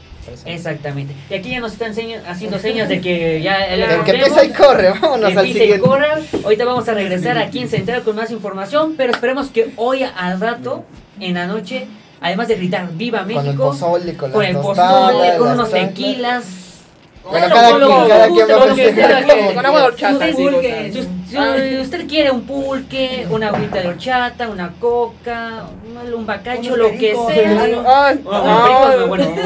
Exactamente. 0.45 1.14
Y 1.31 1.35
aquí 1.35 1.51
ya 1.51 1.61
nos 1.61 1.73
están 1.73 1.93
haciendo 2.27 2.59
señas 2.59 2.88
de 2.88 3.01
que 3.01 3.41
ya 3.43 3.64
el 3.75 3.83
El 3.83 4.05
que 4.05 4.11
empieza 4.12 4.45
y 4.45 4.51
corre, 4.51 4.91
vámonos 4.91 5.37
al 5.37 5.47
Empieza 5.47 5.47
y 5.47 5.53
siguiente. 5.53 5.87
corra. 5.87 6.19
Ahorita 6.45 6.64
vamos 6.64 6.88
a 6.88 6.95
regresar 6.95 7.38
aquí 7.38 7.61
en 7.61 7.69
Central 7.69 8.03
con 8.03 8.14
más 8.14 8.31
información, 8.31 8.95
pero 8.97 9.12
esperemos 9.12 9.49
que 9.49 9.73
hoy 9.77 10.03
al 10.03 10.38
rato, 10.41 10.85
en 11.19 11.35
la 11.35 11.47
noche, 11.47 11.87
además 12.21 12.47
de 12.49 12.57
gritar 12.57 12.88
¡Viva 12.93 13.21
Con 13.23 13.31
el 13.31 13.37
México! 13.47 13.64
pozole, 13.71 14.17
con, 14.17 14.31
con 14.31 14.45
el 14.45 14.57
pozole, 14.59 15.37
con 15.38 15.49
unos 15.53 15.71
tequilas. 15.71 16.45
Bueno, 17.31 17.49
cada 17.49 17.79
quien- 17.79 18.09
cada 18.09 18.29
quien 18.29 18.49
va 18.49 18.64
a 18.64 18.75
festejar 18.75 19.55
Con 19.55 19.67
agua 19.67 19.81
de 19.81 19.87
horchata, 19.87 20.27
usted, 21.83 22.07
quiere 22.09 22.31
un 22.31 22.43
pulque, 22.43 23.27
una 23.31 23.49
agüita 23.49 23.81
de 23.81 23.88
horchata, 23.88 24.49
una 24.49 24.73
coca, 24.81 25.64
un, 26.14 26.27
bacacho, 26.27 26.77
lo 26.77 26.91
que 26.91 27.14
sea. 27.29 27.62
algo. 27.62 27.85
Ay, 27.87 28.21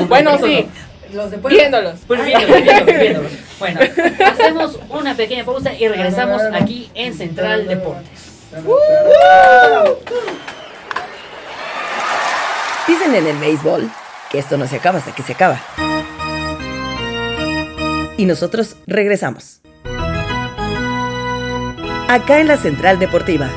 Bueno, 0.09 0.39
sí, 0.39 0.69
Los 1.13 1.31
de 1.31 1.37
viéndolos. 1.37 1.99
Pues 2.07 2.25
viéndolos, 2.25 2.63
viéndolos, 2.63 2.87
viéndolos. 3.01 3.33
Bueno, 3.59 3.81
hacemos 4.27 4.79
una 4.89 5.15
pequeña 5.15 5.45
pausa 5.45 5.73
y 5.75 5.87
regresamos 5.87 6.43
aquí 6.53 6.91
en 6.95 7.15
Central 7.15 7.69
Deportes. 7.69 8.33
Dicen 12.89 13.15
en 13.15 13.27
el 13.27 13.37
béisbol 13.39 13.89
que 14.31 14.39
esto 14.39 14.57
no 14.57 14.67
se 14.67 14.77
acaba 14.77 14.99
hasta 14.99 15.15
que 15.15 15.23
se 15.23 15.33
acaba. 15.33 15.61
Y 18.17 18.27
nosotros 18.27 18.77
regresamos. 18.87 19.61
Acá 22.09 22.41
en 22.41 22.49
la 22.49 22.57
Central 22.57 22.99
Deportiva. 22.99 23.49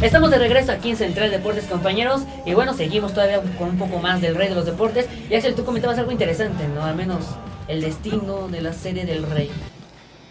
Estamos 0.00 0.30
de 0.30 0.38
regreso 0.38 0.70
aquí 0.70 0.90
en 0.90 0.96
Central 0.96 1.32
Deportes, 1.32 1.64
compañeros. 1.64 2.22
Y 2.46 2.54
bueno, 2.54 2.72
seguimos 2.74 3.12
todavía 3.12 3.42
con 3.58 3.70
un 3.70 3.78
poco 3.78 3.98
más 3.98 4.20
del 4.20 4.36
rey 4.36 4.48
de 4.48 4.54
los 4.54 4.64
deportes. 4.64 5.06
Y 5.28 5.34
Axel, 5.34 5.56
tú 5.56 5.64
comentabas 5.64 5.98
algo 5.98 6.12
interesante, 6.12 6.68
¿no? 6.68 6.84
Al 6.84 6.94
menos 6.94 7.24
el 7.66 7.80
destino 7.80 8.46
de 8.48 8.62
la 8.62 8.72
serie 8.72 9.04
del 9.04 9.24
rey. 9.24 9.50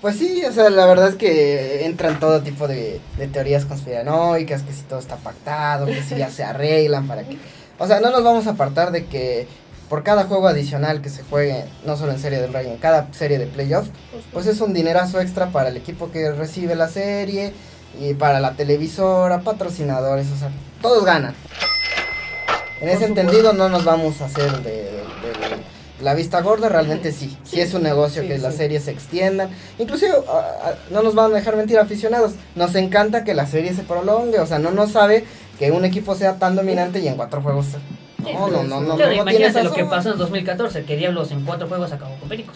Pues 0.02 0.18
sí, 0.18 0.44
o 0.46 0.52
sea, 0.52 0.70
la 0.70 0.86
verdad 0.86 1.10
es 1.10 1.16
que 1.16 1.86
entran 1.86 2.20
todo 2.20 2.42
tipo 2.42 2.68
de, 2.68 3.00
de 3.18 3.28
teorías 3.28 3.66
conspiranoicas, 3.66 4.62
que 4.62 4.72
si 4.74 4.84
todo 4.84 5.00
está 5.00 5.16
pactado, 5.16 5.86
que 5.88 6.04
si 6.04 6.16
ya 6.16 6.30
se 6.30 6.44
arreglan 6.44 7.08
para 7.08 7.24
que... 7.24 7.38
O 7.80 7.88
sea, 7.88 8.00
no 8.00 8.12
nos 8.12 8.24
vamos 8.24 8.46
a 8.48 8.52
apartar 8.52 8.92
de 8.92 9.06
que 9.06 9.48
por 9.90 10.04
cada 10.04 10.26
juego 10.26 10.48
adicional 10.48 11.02
que 11.02 11.10
se 11.10 11.24
juegue, 11.24 11.64
no 11.86 11.96
solo 11.98 12.12
en 12.12 12.20
serie 12.20 12.40
del 12.40 12.54
Rey, 12.54 12.68
en 12.68 12.78
cada 12.78 13.08
serie 13.14 13.40
de 13.40 13.48
playoff, 13.48 13.88
pues 14.34 14.46
es 14.46 14.60
un 14.62 14.74
dinerazo 14.74 15.20
extra 15.22 15.48
para 15.48 15.70
el 15.70 15.78
equipo 15.78 16.12
que 16.12 16.32
recibe 16.32 16.76
la 16.76 16.90
serie 16.90 17.54
y 18.00 18.14
para 18.14 18.40
la 18.40 18.54
televisora, 18.54 19.40
patrocinadores, 19.42 20.28
o 20.32 20.38
sea, 20.38 20.50
todos 20.82 21.06
ganan. 21.06 21.34
En 22.82 22.90
ese 22.90 23.06
entendido 23.06 23.54
no 23.54 23.70
nos 23.70 23.86
vamos 23.86 24.22
a 24.22 24.26
hacer 24.26 24.52
de, 24.62 24.72
de- 24.72 24.92
de 24.92 25.27
la 26.02 26.14
vista 26.14 26.42
gorda, 26.42 26.70
realmente 26.70 27.12
sí. 27.12 27.36
Sí, 27.44 27.60
es 27.60 27.74
un 27.74 27.84
negocio 27.84 28.22
sí, 28.22 28.28
que 28.28 28.38
las 28.38 28.54
sí. 28.54 28.60
series 28.60 28.84
se 28.84 28.92
extiendan. 28.92 29.50
Inclusive, 29.80 30.14
no 30.92 31.02
nos 31.02 31.16
van 31.16 31.32
a 31.32 31.36
dejar 31.36 31.56
mentir 31.56 31.80
aficionados, 31.80 32.34
nos 32.56 32.76
encanta 32.76 33.24
que 33.24 33.34
la 33.34 33.48
serie 33.48 33.74
se 33.74 33.84
prolongue, 33.84 34.40
o 34.40 34.46
sea, 34.46 34.60
no 34.60 34.72
nos 34.72 34.92
sabe 34.92 35.24
que 35.60 35.72
un 35.72 35.86
equipo 35.86 36.16
sea 36.16 36.36
tan 36.36 36.56
dominante 36.56 37.00
y 37.00 37.08
en 37.08 37.16
cuatro 37.16 37.42
juegos... 37.42 37.68
No, 38.20 38.50
no, 38.50 38.64
no, 38.64 38.82
no, 38.82 38.96
Claro, 38.96 39.12
no, 39.12 39.18
no 39.20 39.26
tiene 39.26 39.46
imagínate 39.46 39.64
lo 39.64 39.74
que 39.74 39.86
pasó 39.86 40.12
en 40.12 40.18
2014, 40.18 40.84
que 40.84 40.98
Diablos 40.98 41.32
en 41.32 41.46
cuatro 41.46 41.68
juegos 41.68 41.92
acabó 41.92 42.16
con 42.20 42.28
Pericos. 42.28 42.56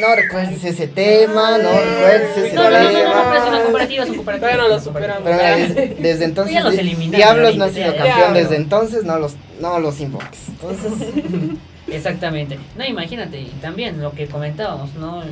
No 0.00 0.14
recuerdes 0.16 0.64
ese 0.64 0.88
tema, 0.88 1.56
no 1.56 1.70
recuerdes 1.70 2.36
ese 2.36 2.52
No, 2.52 2.64
no, 2.64 2.70
no, 2.70 2.82
no, 2.82 2.90
no, 2.90 2.98
tema. 2.98 3.24
pero 3.30 3.42
es 3.42 3.48
una 3.48 3.62
comparativa, 3.62 4.02
es 4.04 4.10
un 4.10 4.16
comparativo. 4.16 4.46
Todavía 4.48 4.68
no 4.68 4.74
lo 4.74 4.82
superamos. 4.82 5.22
Pero 5.24 5.56
desde, 5.56 5.94
desde 6.00 6.24
entonces, 6.30 7.10
Diablos 7.12 7.56
no 7.56 7.64
ha 7.64 7.70
sido 7.70 7.94
campeón 7.96 8.34
desde 8.34 8.48
pero- 8.48 8.60
entonces, 8.60 9.04
no 9.04 9.18
los, 9.20 9.34
no 9.60 9.78
los 9.80 10.00
invoques. 10.00 10.48
Entonces, 10.48 10.92
Exactamente. 11.86 12.58
No, 12.78 12.84
imagínate, 12.84 13.40
y 13.40 13.46
también 13.60 14.00
lo 14.00 14.12
que 14.12 14.26
comentábamos, 14.26 14.94
¿no? 14.94 15.22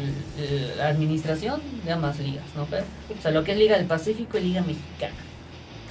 La 0.77 0.89
administración 0.89 1.61
de 1.85 1.93
ambas 1.93 2.19
ligas, 2.19 2.45
¿no? 2.55 2.67
Fer? 2.67 2.85
O 3.19 3.23
sea, 3.23 3.31
lo 3.31 3.43
que 3.43 3.53
es 3.53 3.59
Liga 3.59 3.77
del 3.79 3.87
Pacífico 3.87 4.37
y 4.37 4.43
Liga 4.43 4.61
Mexicana. 4.61 5.15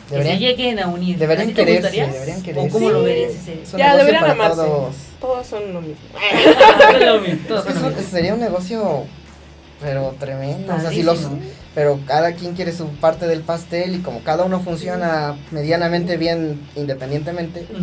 Que 0.08 0.17
se 0.17 0.24
deberían, 0.24 0.39
lleguen 0.39 0.80
a 0.80 0.88
unir. 0.88 1.17
deberían 1.17 1.50
¿A 1.50 1.54
quererse, 1.54 1.82
gustaría? 1.82 2.08
deberían 2.13 2.39
¿O 2.39 2.44
quererse. 2.44 2.70
cómo 2.70 2.89
lo 2.91 3.00
Sí. 3.00 3.06
verías 3.06 3.32
ese? 3.32 3.78
Ya, 3.78 3.96
deberían 3.98 4.24
amarse. 4.26 4.56
todos. 4.58 4.96
Todos 5.20 5.48
son 5.48 5.74
lo 5.74 5.82
mismo. 5.82 5.96
Lo 7.00 7.22
todos 7.48 7.63
son 7.65 7.74
lo 7.74 7.80
eso 7.80 7.98
mismo. 7.98 8.12
sería 8.12 8.34
un 8.36 8.39
negocio, 8.41 9.04
pero 9.82 10.15
tremendo. 10.20 10.76
O 10.76 10.80
sea, 10.80 10.91
si 10.91 11.02
los, 11.02 11.28
pero 11.74 12.00
cada 12.06 12.34
quien 12.34 12.54
quiere 12.54 12.72
su 12.72 12.88
parte 12.89 13.26
del 13.28 13.41
pastel 13.41 13.96
y 13.96 14.00
como 14.00 14.22
cada 14.22 14.44
uno 14.44 14.60
funciona 14.60 15.36
medianamente 15.50 16.17
bien 16.17 16.60
independientemente, 16.76 17.62
Ujú. 17.72 17.82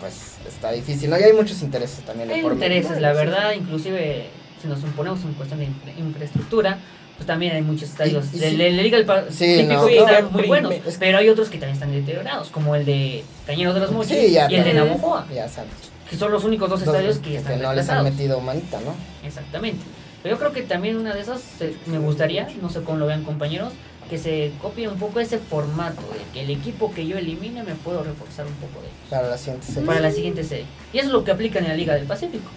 Pues 0.00 0.36
está 0.46 0.72
difícil. 0.72 1.10
¿no? 1.10 1.18
Y 1.18 1.22
hay 1.22 1.32
muchos 1.32 1.62
intereses 1.62 2.04
también. 2.04 2.30
Hay 2.30 2.36
medio. 2.42 2.52
intereses, 2.52 3.00
la 3.00 3.12
verdad, 3.12 3.52
inclusive 3.52 4.26
si 4.60 4.68
nos 4.68 4.80
ponemos 4.96 5.22
en 5.24 5.32
cuestión 5.34 5.60
de 5.60 5.66
infra- 5.66 5.98
infraestructura, 5.98 6.78
pues 7.16 7.26
también 7.26 7.54
hay 7.56 7.62
muchos 7.62 7.88
estadios 7.90 8.26
y 8.34 8.38
de 8.38 8.50
sí. 8.50 8.56
la 8.56 8.68
Liga 8.82 8.98
del 8.98 9.06
Pacífico 9.06 9.72
no, 9.72 9.86
que 9.86 9.96
claro. 9.96 10.12
están 10.16 10.32
muy 10.32 10.42
Sí, 10.42 10.48
buenos, 10.48 10.72
es- 10.86 10.96
pero 10.98 11.18
hay 11.18 11.28
otros 11.28 11.48
que 11.48 11.58
también 11.58 11.74
están 11.74 11.90
deteriorados, 11.92 12.48
como 12.50 12.74
el 12.76 12.84
de 12.84 13.24
Cañeros 13.46 13.74
de 13.74 13.80
los 13.80 13.90
Mochis 13.92 14.16
Sí, 14.18 14.26
y 14.50 14.54
el 14.54 14.64
de. 14.64 14.74
Navojoa, 14.74 15.26
Ya 15.34 15.48
sabes. 15.48 15.70
que 16.10 16.16
son 16.16 16.30
los 16.30 16.44
únicos 16.44 16.68
dos 16.70 16.82
estadios 16.82 17.18
que 17.18 17.32
ya 17.32 17.38
están 17.38 17.60
no 17.62 17.72
les 17.72 17.88
han 17.88 18.04
metido 18.04 18.40
manita, 18.40 18.78
¿no? 18.80 18.94
Exactamente. 19.26 19.82
Pero 20.22 20.34
yo 20.34 20.38
creo 20.40 20.52
que 20.52 20.62
también 20.62 20.96
una 20.96 21.14
de 21.14 21.20
esas 21.20 21.40
eh, 21.60 21.76
me 21.86 21.98
gustaría, 21.98 22.48
no 22.60 22.68
sé 22.68 22.82
cómo 22.82 22.98
lo 22.98 23.06
vean 23.06 23.22
compañeros, 23.24 23.72
que 24.08 24.18
se 24.18 24.52
copie 24.62 24.88
un 24.88 24.98
poco 24.98 25.20
ese 25.20 25.38
formato 25.38 26.02
de 26.12 26.20
que 26.32 26.42
el 26.44 26.50
equipo 26.50 26.92
que 26.92 27.06
yo 27.06 27.18
elimine 27.18 27.62
me 27.62 27.74
puedo 27.74 28.02
reforzar 28.04 28.46
un 28.46 28.54
poco 28.54 28.80
de 28.80 28.86
ellos 28.88 28.98
Para 29.10 29.28
la 29.28 29.36
siguiente 29.38 29.66
serie. 29.66 29.86
para 29.86 30.00
la 30.00 30.10
siguiente 30.12 30.44
serie. 30.44 30.66
Y 30.92 30.98
eso 30.98 31.06
es 31.08 31.12
lo 31.12 31.24
que 31.24 31.30
aplican 31.32 31.64
en 31.64 31.70
la 31.70 31.76
Liga 31.76 31.94
del 31.94 32.04
Pacífico. 32.06 32.50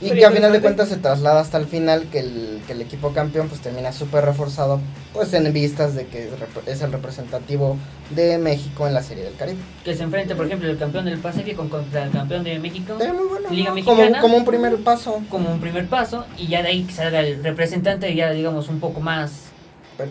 Y 0.00 0.10
que 0.10 0.26
a 0.26 0.32
final 0.32 0.52
de 0.52 0.60
cuentas 0.60 0.88
se 0.88 0.96
traslada 0.96 1.40
hasta 1.40 1.58
el 1.58 1.66
final 1.66 2.08
que 2.10 2.18
el, 2.18 2.60
que 2.66 2.72
el 2.72 2.80
equipo 2.80 3.12
campeón 3.12 3.48
pues 3.48 3.60
termina 3.60 3.92
súper 3.92 4.24
reforzado 4.24 4.80
pues 5.12 5.32
en 5.32 5.52
vistas 5.52 5.94
de 5.94 6.06
que 6.06 6.28
es 6.66 6.80
el 6.82 6.90
representativo 6.90 7.76
de 8.10 8.36
México 8.38 8.88
en 8.88 8.94
la 8.94 9.02
Serie 9.02 9.22
del 9.24 9.34
Caribe. 9.36 9.58
Que 9.84 9.94
se 9.94 10.02
enfrente, 10.02 10.34
por 10.34 10.46
ejemplo, 10.46 10.68
el 10.68 10.76
campeón 10.76 11.04
del 11.04 11.18
Pacífico 11.18 11.68
contra 11.68 12.02
el 12.04 12.10
campeón 12.10 12.42
de 12.42 12.58
México 12.58 12.94
muy 12.98 13.26
bueno, 13.28 13.48
Liga. 13.50 13.72
Mexicana. 13.72 14.20
Como, 14.20 14.22
como 14.22 14.36
un 14.38 14.44
primer 14.44 14.76
paso. 14.78 15.22
como 15.30 15.50
un 15.52 15.60
primer 15.60 15.86
paso 15.86 16.24
y 16.36 16.48
ya 16.48 16.62
de 16.62 16.68
ahí 16.70 16.82
que 16.82 16.92
salga 16.92 17.20
el 17.20 17.42
representante 17.44 18.12
ya 18.16 18.30
digamos 18.32 18.68
un 18.68 18.80
poco 18.80 19.00
más 19.00 19.44
Pero- 19.96 20.10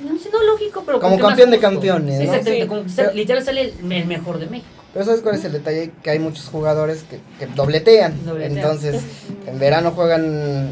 no 0.00 0.18
sé, 0.18 0.30
no 0.30 0.42
lógico 0.44 0.82
pero 0.84 1.00
Como 1.00 1.18
campeón 1.18 1.50
de 1.50 1.58
campeones, 1.58 2.16
¿no? 2.16 2.22
exactamente 2.24 2.62
Sí. 2.62 2.68
como 2.68 2.82
que 2.84 2.90
Pero- 2.94 3.08
sal- 3.08 3.16
literal 3.16 3.44
sale 3.44 3.60
el, 3.62 4.06
mejor 4.06 4.38
de 4.38 4.46
México 4.46 4.68
Pero 4.92 5.04
¿sabes 5.04 5.20
cuál 5.20 5.34
es 5.34 5.44
el 5.44 5.52
detalle? 5.52 5.90
Que 6.02 6.10
hay 6.10 6.18
muchos 6.18 6.46
jugadores 6.48 7.04
que, 7.04 7.20
que 7.38 7.46
dobletean. 7.52 8.24
Dobletean. 8.24 8.56
Entonces, 8.56 9.02
en 9.46 9.58
verano 9.58 9.90
juegan 9.90 10.24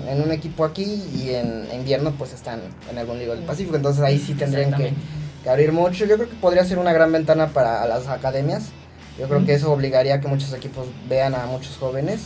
en 0.08 0.22
un 0.22 0.32
equipo 0.32 0.64
aquí 0.64 1.02
y 1.14 1.30
en 1.30 1.66
invierno 1.74 2.12
pues 2.16 2.32
están 2.32 2.60
en 2.90 2.98
algún 2.98 3.18
liga 3.18 3.34
del 3.34 3.44
Pacífico. 3.44 3.76
Entonces 3.76 4.02
ahí 4.02 4.18
sí 4.18 4.32
tendrían 4.34 4.74
que, 4.74 4.94
abrir 5.48 5.72
mucho. 5.72 6.06
Yo 6.06 6.16
creo 6.16 6.28
que 6.30 6.37
podría 6.37 6.64
ser 6.64 6.78
una 6.78 6.92
gran 6.94 7.12
ventana 7.12 7.48
para 7.48 7.87
las 7.87 8.08
academias. 8.08 8.70
Yo 9.18 9.28
creo 9.28 9.44
que 9.44 9.52
eso 9.54 9.70
obligaría 9.70 10.14
a 10.14 10.20
que 10.20 10.28
muchos 10.28 10.52
equipos 10.54 10.87
vean 11.08 11.34
a 11.34 11.44
muchos 11.46 11.76
jóvenes 11.76 12.22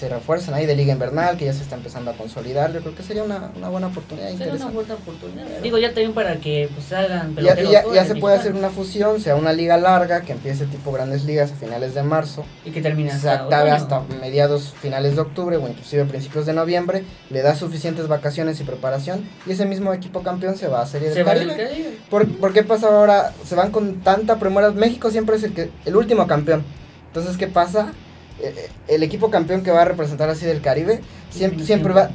se 0.00 0.08
refuercen 0.08 0.54
ahí 0.54 0.64
de 0.64 0.74
liga 0.74 0.92
invernal, 0.94 1.36
que 1.36 1.44
ya 1.44 1.52
se 1.52 1.62
está 1.62 1.76
empezando 1.76 2.10
a 2.10 2.14
consolidar. 2.14 2.72
Yo 2.72 2.80
creo 2.80 2.94
que 2.94 3.02
sería 3.02 3.22
una, 3.22 3.50
una 3.54 3.68
buena 3.68 3.88
oportunidad. 3.88 4.30
Sería 4.30 4.54
una 4.54 4.66
buena 4.68 4.94
oportunidad 4.94 5.46
digo 5.62 5.76
ya 5.78 5.88
también 5.88 6.14
para 6.14 6.36
que 6.36 6.70
pues 6.74 6.86
salgan 6.86 7.36
ya, 7.36 7.54
ya- 7.92 8.04
se 8.06 8.14
puede 8.14 8.36
hacer 8.36 8.54
una 8.54 8.70
fusión, 8.70 9.20
sea 9.20 9.36
una 9.36 9.52
liga 9.52 9.76
larga 9.76 10.22
que 10.22 10.32
empiece 10.32 10.64
tipo 10.66 10.90
grandes 10.90 11.24
ligas 11.24 11.52
a 11.52 11.54
finales 11.54 11.94
de 11.94 12.02
marzo 12.02 12.44
y 12.64 12.70
que 12.70 12.80
termine 12.80 13.10
hasta 13.10 13.44
otoño. 13.46 13.74
hasta 13.74 14.00
mediados, 14.20 14.72
finales 14.80 15.16
de 15.16 15.20
octubre 15.20 15.56
o 15.58 15.68
inclusive 15.68 16.04
principios 16.06 16.46
de 16.46 16.54
noviembre, 16.54 17.04
le 17.28 17.42
da 17.42 17.54
suficientes 17.54 18.08
vacaciones 18.08 18.58
y 18.60 18.64
preparación 18.64 19.28
y 19.46 19.52
ese 19.52 19.66
mismo 19.66 19.92
equipo 19.92 20.22
campeón 20.22 20.56
se 20.56 20.68
va 20.68 20.80
a 20.80 20.86
Serie 20.86 21.10
se 21.10 21.16
del 21.16 21.24
Caribe. 21.26 21.56
Caribe. 21.56 21.98
¿Por, 22.08 22.26
por 22.38 22.52
qué 22.54 22.62
pasa 22.62 22.86
ahora? 22.88 23.32
Se 23.44 23.54
van 23.54 23.70
con 23.70 24.00
tanta 24.00 24.38
premura. 24.38 24.70
México 24.70 25.10
siempre 25.10 25.36
es 25.36 25.42
el, 25.42 25.52
que, 25.52 25.70
el 25.84 25.94
último 25.96 26.26
campeón. 26.26 26.64
Entonces, 27.08 27.36
¿qué 27.36 27.46
pasa? 27.48 27.92
Eh, 28.42 28.68
el 28.88 29.02
equipo 29.02 29.30
campeón 29.30 29.62
que 29.62 29.70
va 29.70 29.82
a 29.82 29.84
representar 29.84 30.30
así 30.30 30.46
del 30.46 30.60
Caribe 30.60 31.00
siempre, 31.30 31.64
siempre 31.64 31.92
va 31.92 32.10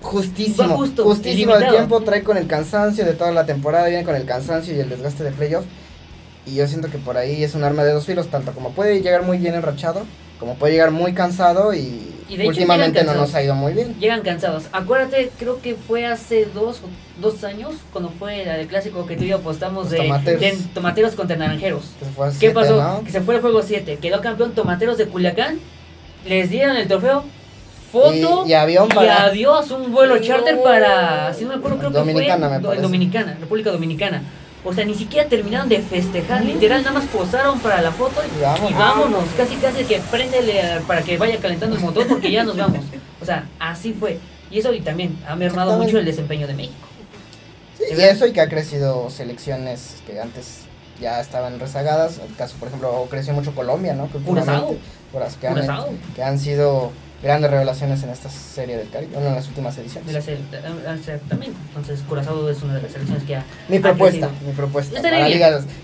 justísimo, 0.00 0.68
Va 0.68 0.76
justo, 0.76 1.04
justísimo 1.04 1.52
ilimitado. 1.52 1.76
tiempo, 1.76 2.00
trae 2.02 2.22
con 2.22 2.36
el 2.36 2.46
cansancio 2.46 3.04
de 3.04 3.14
toda 3.14 3.32
la 3.32 3.46
temporada, 3.46 3.88
viene 3.88 4.04
con 4.04 4.14
el 4.14 4.24
cansancio 4.24 4.74
y 4.74 4.80
el 4.80 4.88
desgaste 4.88 5.24
de 5.24 5.32
playoff. 5.32 5.64
Y 6.46 6.56
yo 6.56 6.66
siento 6.68 6.90
que 6.90 6.98
por 6.98 7.16
ahí 7.16 7.42
es 7.42 7.54
un 7.54 7.64
arma 7.64 7.84
de 7.84 7.92
dos 7.92 8.04
filos, 8.04 8.28
tanto 8.28 8.52
como 8.52 8.72
puede 8.72 9.00
llegar 9.00 9.22
muy 9.22 9.38
bien 9.38 9.54
enrachado, 9.54 10.04
como 10.38 10.56
puede 10.56 10.74
llegar 10.74 10.90
muy 10.90 11.14
cansado 11.14 11.72
y, 11.74 12.13
Y 12.34 12.36
de 12.36 12.48
últimamente 12.48 13.04
no 13.04 13.14
nos 13.14 13.34
ha 13.34 13.42
ido 13.42 13.54
muy 13.54 13.72
bien. 13.72 13.94
Llegan 14.00 14.22
cansados. 14.22 14.64
Acuérdate, 14.72 15.30
creo 15.38 15.60
que 15.62 15.74
fue 15.76 16.04
hace 16.06 16.46
dos, 16.46 16.80
dos 17.20 17.44
años, 17.44 17.74
cuando 17.92 18.10
fue 18.10 18.42
el 18.60 18.66
clásico 18.66 19.06
que 19.06 19.16
tú 19.16 19.22
y 19.24 19.28
yo 19.28 19.36
apostamos 19.36 19.90
de 19.90 19.98
tomateros. 19.98 20.40
de 20.40 20.56
tomateros 20.74 21.14
contra 21.14 21.36
naranjeros. 21.36 21.92
Fue 22.16 22.28
¿Qué 22.30 22.34
siete, 22.34 22.54
pasó? 22.54 22.76
¿no? 22.82 23.04
Que 23.04 23.12
se 23.12 23.20
fue 23.20 23.36
el 23.36 23.40
juego 23.40 23.62
7, 23.62 23.98
quedó 24.02 24.20
campeón 24.20 24.52
Tomateros 24.52 24.98
de 24.98 25.06
Culiacán, 25.06 25.60
les 26.26 26.50
dieron 26.50 26.76
el 26.76 26.88
trofeo, 26.88 27.24
foto 27.92 28.44
Y- 28.46 28.50
y 28.50 28.54
avión 28.54 28.88
para- 28.88 29.24
adiós, 29.26 29.70
un 29.70 29.92
vuelo 29.92 30.18
charter 30.18 30.60
para, 30.62 31.32
si 31.34 31.44
no 31.44 31.50
me 31.50 31.54
acuerdo, 31.56 31.78
creo 31.78 31.90
Dominicana, 31.90 32.48
me 32.48 32.54
que 32.56 32.60
fue 32.60 32.68
parece. 32.70 32.82
Dominicana, 32.82 33.36
República 33.40 33.70
Dominicana. 33.70 34.22
O 34.66 34.72
sea, 34.72 34.84
ni 34.86 34.94
siquiera 34.94 35.28
terminaron 35.28 35.68
de 35.68 35.80
festejar, 35.80 36.42
literal, 36.44 36.82
nada 36.82 36.98
más 36.98 37.04
posaron 37.08 37.60
para 37.60 37.82
la 37.82 37.92
foto 37.92 38.22
y, 38.24 38.40
vámonos. 38.42 38.70
y 38.70 38.74
vámonos, 38.74 39.24
casi 39.36 39.56
casi 39.56 39.84
que 39.84 40.00
préndele 40.10 40.62
a- 40.62 40.80
para 40.80 41.02
que 41.02 41.18
vaya 41.18 41.38
calentando 41.38 41.76
el 41.76 41.82
motor 41.82 42.06
porque 42.08 42.30
ya 42.32 42.44
nos 42.44 42.56
vamos. 42.56 42.80
O 43.20 43.24
sea, 43.26 43.46
así 43.58 43.92
fue. 43.92 44.18
Y 44.50 44.58
eso 44.60 44.72
y 44.72 44.80
también 44.80 45.18
ha 45.28 45.36
mermado 45.36 45.76
mucho 45.76 45.98
el 45.98 46.04
desempeño 46.06 46.46
de 46.46 46.54
México. 46.54 46.74
Sí, 47.76 47.84
y 47.94 48.00
eso 48.00 48.26
y 48.26 48.32
que 48.32 48.40
ha 48.40 48.48
crecido 48.48 49.10
selecciones 49.10 49.96
que 50.06 50.18
antes 50.20 50.60
ya 51.00 51.20
estaban 51.20 51.58
rezagadas. 51.60 52.18
El 52.26 52.34
caso, 52.36 52.56
por 52.58 52.68
ejemplo, 52.68 53.06
creció 53.10 53.34
mucho 53.34 53.54
Colombia, 53.54 53.94
¿no? 53.94 54.10
Que 54.10 54.18
Curazao. 54.18 54.76
que 56.14 56.22
han 56.22 56.38
sido 56.38 56.92
grandes 57.24 57.50
revelaciones 57.50 58.02
en 58.02 58.10
esta 58.10 58.28
serie 58.28 58.76
del 58.76 58.90
Caribe, 58.90 59.12
bueno, 59.14 59.30
en 59.30 59.34
las 59.34 59.48
últimas 59.48 59.76
ediciones. 59.78 60.06
De 60.06 60.12
la 60.12 60.18
eh, 60.20 60.94
exactamente. 60.94 61.56
Entonces, 61.68 62.00
Curazao 62.06 62.48
es 62.50 62.62
una 62.62 62.74
de 62.74 62.82
las 62.82 62.92
selecciones 62.92 63.24
que 63.24 63.36
ha, 63.36 63.44
mi 63.68 63.78
propuesta, 63.78 64.30
mi 64.46 64.52
propuesta. 64.52 65.00
Para 65.00 65.28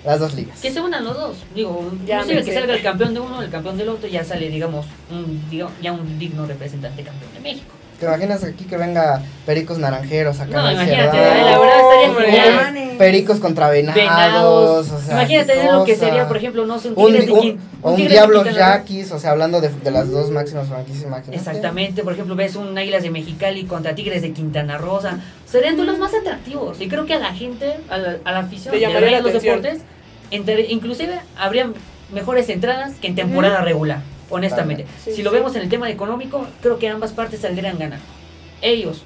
las 0.05 0.21
dos 0.21 0.35
ligas. 0.35 0.61
Que 0.61 0.71
se 0.71 0.81
unan 0.81 1.03
los 1.03 1.17
dos. 1.17 1.37
Digo, 1.55 1.91
Ya 2.07 2.23
que 2.25 2.45
sé. 2.45 2.53
salga 2.55 2.75
el 2.75 2.83
campeón 2.83 3.15
de 3.15 3.21
uno, 3.21 3.43
el 3.43 3.51
campeón 3.51 3.79
del 3.79 3.89
otro, 3.89 4.07
ya 4.07 4.23
sale, 4.23 4.51
digamos, 4.51 4.85
un, 5.11 5.49
digo, 5.49 5.71
ya 5.83 5.93
un 5.93 6.19
digno 6.19 6.47
representante 6.47 7.03
campeón 7.03 7.33
de 7.33 7.41
México. 7.41 7.73
¿Te 8.01 8.07
imaginas 8.07 8.43
aquí 8.43 8.65
que 8.65 8.79
venga 8.79 9.21
pericos 9.45 9.79
naranjeros 9.79 10.41
acá 10.41 10.51
No, 10.63 10.73
imagínate, 10.73 11.17
la 11.19 11.59
verdad 11.59 11.81
estaría 12.15 12.59
genial. 12.65 12.97
Pericos 12.97 13.39
contra 13.41 13.69
venados. 13.69 13.95
Venados. 14.03 14.91
o 14.91 15.01
sea, 15.01 15.13
Imagínate 15.17 15.65
lo 15.73 15.85
que 15.85 15.97
sería, 15.97 16.27
por 16.27 16.37
ejemplo, 16.39 16.65
no 16.67 16.79
sé, 16.79 16.89
un 16.89 16.95
Un, 16.97 17.07
Tigres 17.07 17.27
de 17.27 17.33
un- 17.33 17.41
Quin- 17.41 17.59
o 17.83 17.91
un 17.91 17.97
de 18.45 18.51
Roo. 18.51 18.59
Yaquis, 18.59 19.13
o 19.13 19.19
sea, 19.19 19.31
hablando 19.33 19.61
de, 19.61 19.69
de 19.69 19.91
las 19.91 20.11
dos 20.11 20.31
máximas 20.31 20.67
franquicias, 20.69 21.05
imagínate. 21.05 21.37
Exactamente, 21.37 22.03
por 22.03 22.15
ejemplo, 22.15 22.35
ves 22.37 22.57
un 22.57 22.77
Águilas 22.77 23.03
de 23.03 23.11
Mexicali 23.11 23.65
contra 23.65 23.95
Tigres 23.95 24.23
de 24.23 24.33
Quintana 24.33 24.79
sea, 25.03 25.19
Serían 25.47 25.77
duelos 25.77 25.99
más 25.99 26.13
atractivos. 26.15 26.81
Y 26.81 26.89
creo 26.89 27.05
que 27.07 27.15
a 27.15 27.19
la 27.19 27.35
gente, 27.35 27.77
a 27.91 27.99
la, 27.99 28.17
a 28.25 28.33
la 28.33 28.39
afición 28.41 28.73
de 28.75 28.81
la 28.81 29.21
los 29.21 29.33
deportes, 29.43 29.81
entre- 30.31 30.71
inclusive 30.71 31.19
habrían 31.39 31.75
mejores 32.13 32.49
entradas 32.49 32.93
que 33.01 33.09
en 33.09 33.15
temporada 33.15 33.61
regular, 33.63 34.01
honestamente. 34.31 34.87
Sí, 35.05 35.13
si 35.13 35.23
lo 35.23 35.31
sí. 35.31 35.37
vemos 35.37 35.55
en 35.57 35.63
el 35.63 35.69
tema 35.69 35.91
económico, 35.91 36.47
creo 36.63 36.79
que 36.79 36.89
ambas 36.89 37.13
partes 37.13 37.41
saldrían 37.41 37.79
ganando. 37.79 38.05
ellos 38.63 39.03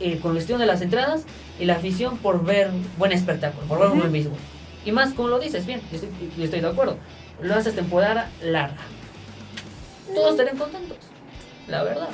eh, 0.00 0.18
con 0.20 0.32
cuestión 0.32 0.58
de 0.60 0.66
las 0.66 0.80
entradas 0.80 1.24
y 1.58 1.66
la 1.66 1.74
afición 1.74 2.16
por 2.18 2.42
ver 2.44 2.70
buen 2.96 3.12
espectáculo, 3.12 3.66
por 3.66 3.78
ver 3.78 3.86
un 3.88 3.92
Ujú. 3.92 4.00
buen 4.00 4.12
béisbol. 4.12 4.38
Y 4.84 4.92
más 4.92 5.12
como 5.12 5.28
lo 5.28 5.38
dices, 5.38 5.66
bien, 5.66 5.80
yo 5.90 5.96
estoy, 5.96 6.10
yo 6.38 6.44
estoy 6.44 6.60
de 6.60 6.68
acuerdo. 6.68 6.96
Lo 7.42 7.54
haces 7.54 7.74
temporada 7.74 8.30
larga. 8.42 8.78
Todos 10.14 10.30
estarían 10.32 10.56
contentos, 10.56 10.96
la 11.68 11.82
verdad. 11.82 12.08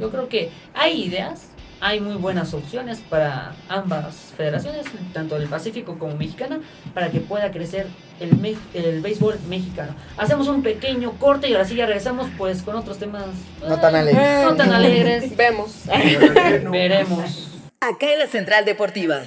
Yo 0.00 0.10
creo 0.10 0.28
que 0.28 0.50
hay 0.74 1.04
ideas, 1.04 1.46
hay 1.86 2.00
muy 2.00 2.14
buenas 2.14 2.54
opciones 2.54 3.00
para 3.10 3.52
ambas 3.68 4.32
federaciones, 4.38 4.86
tanto 5.12 5.38
del 5.38 5.48
Pacífico 5.48 5.98
como 5.98 6.16
mexicana, 6.16 6.60
para 6.94 7.10
que 7.10 7.20
pueda 7.20 7.52
crecer 7.52 7.86
el, 8.20 8.34
me- 8.38 8.56
el 8.72 9.02
béisbol 9.02 9.38
mexicano. 9.50 9.94
Hacemos 10.16 10.48
un 10.48 10.62
pequeño 10.62 11.12
corte 11.18 11.46
y 11.46 11.52
ahora 11.52 11.66
sí 11.66 11.74
ya 11.76 11.84
regresamos 11.84 12.30
pues 12.38 12.62
con 12.62 12.74
otros 12.76 12.96
temas 12.98 13.26
No 13.68 13.78
tan 13.78 13.94
eh, 13.96 13.98
alegres. 13.98 14.44
No 14.44 14.56
tan 14.56 14.72
alegres. 14.72 15.36
Vemos. 15.36 15.82
Veremos. 16.72 17.50
Acá 17.82 18.12
en 18.14 18.18
la 18.18 18.28
Central 18.28 18.64
Deportiva. 18.64 19.20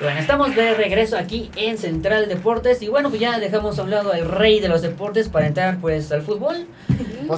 Bueno, 0.00 0.20
estamos 0.20 0.54
de 0.54 0.74
regreso 0.74 1.16
aquí 1.18 1.50
en 1.56 1.78
Central 1.78 2.28
Deportes 2.28 2.80
y 2.82 2.88
bueno, 2.88 3.08
pues 3.08 3.20
ya 3.20 3.38
dejamos 3.40 3.78
a 3.78 3.82
un 3.82 3.90
lado 3.90 4.12
al 4.12 4.28
rey 4.28 4.60
de 4.60 4.68
los 4.68 4.82
deportes 4.82 5.28
para 5.28 5.46
entrar 5.48 5.78
pues 5.80 6.12
al 6.12 6.22
fútbol. 6.22 6.66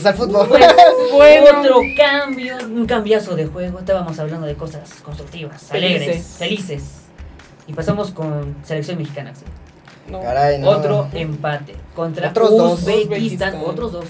Al 0.04 0.14
fútbol. 0.14 0.48
Pues, 0.48 0.64
Bueno. 1.12 1.60
otro 1.60 1.80
cambio, 1.96 2.56
un 2.66 2.86
cambiazo 2.86 3.36
de 3.36 3.46
juego. 3.46 3.78
Estábamos 3.78 4.18
hablando 4.18 4.46
de 4.46 4.54
cosas 4.54 4.90
constructivas, 5.04 5.70
alegres, 5.70 6.06
Felices. 6.06 6.36
felices. 6.38 6.82
Y 7.66 7.72
pasamos 7.72 8.10
con 8.10 8.56
selección 8.64 8.98
mexicana. 8.98 9.32
No. 10.10 10.20
Caray, 10.20 10.58
no. 10.58 10.68
Otro 10.70 11.08
empate 11.12 11.74
contra 11.94 12.30
Otros 12.30 12.50
dos. 12.50 12.80
Uzbekistán. 12.82 13.54
Uzbekistán. 13.54 13.54
Otros 13.64 13.92
dos. 13.92 14.04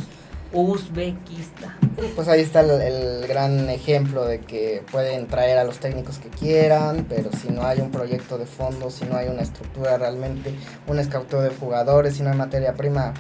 Uzbekistán. 0.53 1.75
Pues 2.15 2.29
ahí 2.29 2.41
está 2.41 2.61
el, 2.61 2.71
el 2.81 3.27
gran 3.27 3.69
ejemplo 3.71 4.25
de 4.25 4.41
que 4.41 4.83
pueden 4.91 5.27
traer 5.27 5.59
a 5.59 5.65
los 5.65 5.79
técnicos 5.79 6.19
que 6.19 6.29
quieran, 6.29 7.07
pero 7.09 7.31
si 7.41 7.49
no 7.49 7.65
hay 7.65 7.81
un 7.81 7.91
proyecto 7.91 8.39
de 8.39 8.47
fondo, 8.47 8.91
si 8.91 9.05
no 9.05 9.17
hay 9.17 9.29
una 9.29 9.43
estructura 9.43 9.97
realmente, 9.99 10.55
un 10.87 10.99
escauteo 10.99 11.41
de 11.43 11.51
jugadores, 11.51 12.17
si 12.17 12.23
no 12.23 12.31
hay 12.31 12.37
materia 12.37 12.75
prima, 12.75 13.15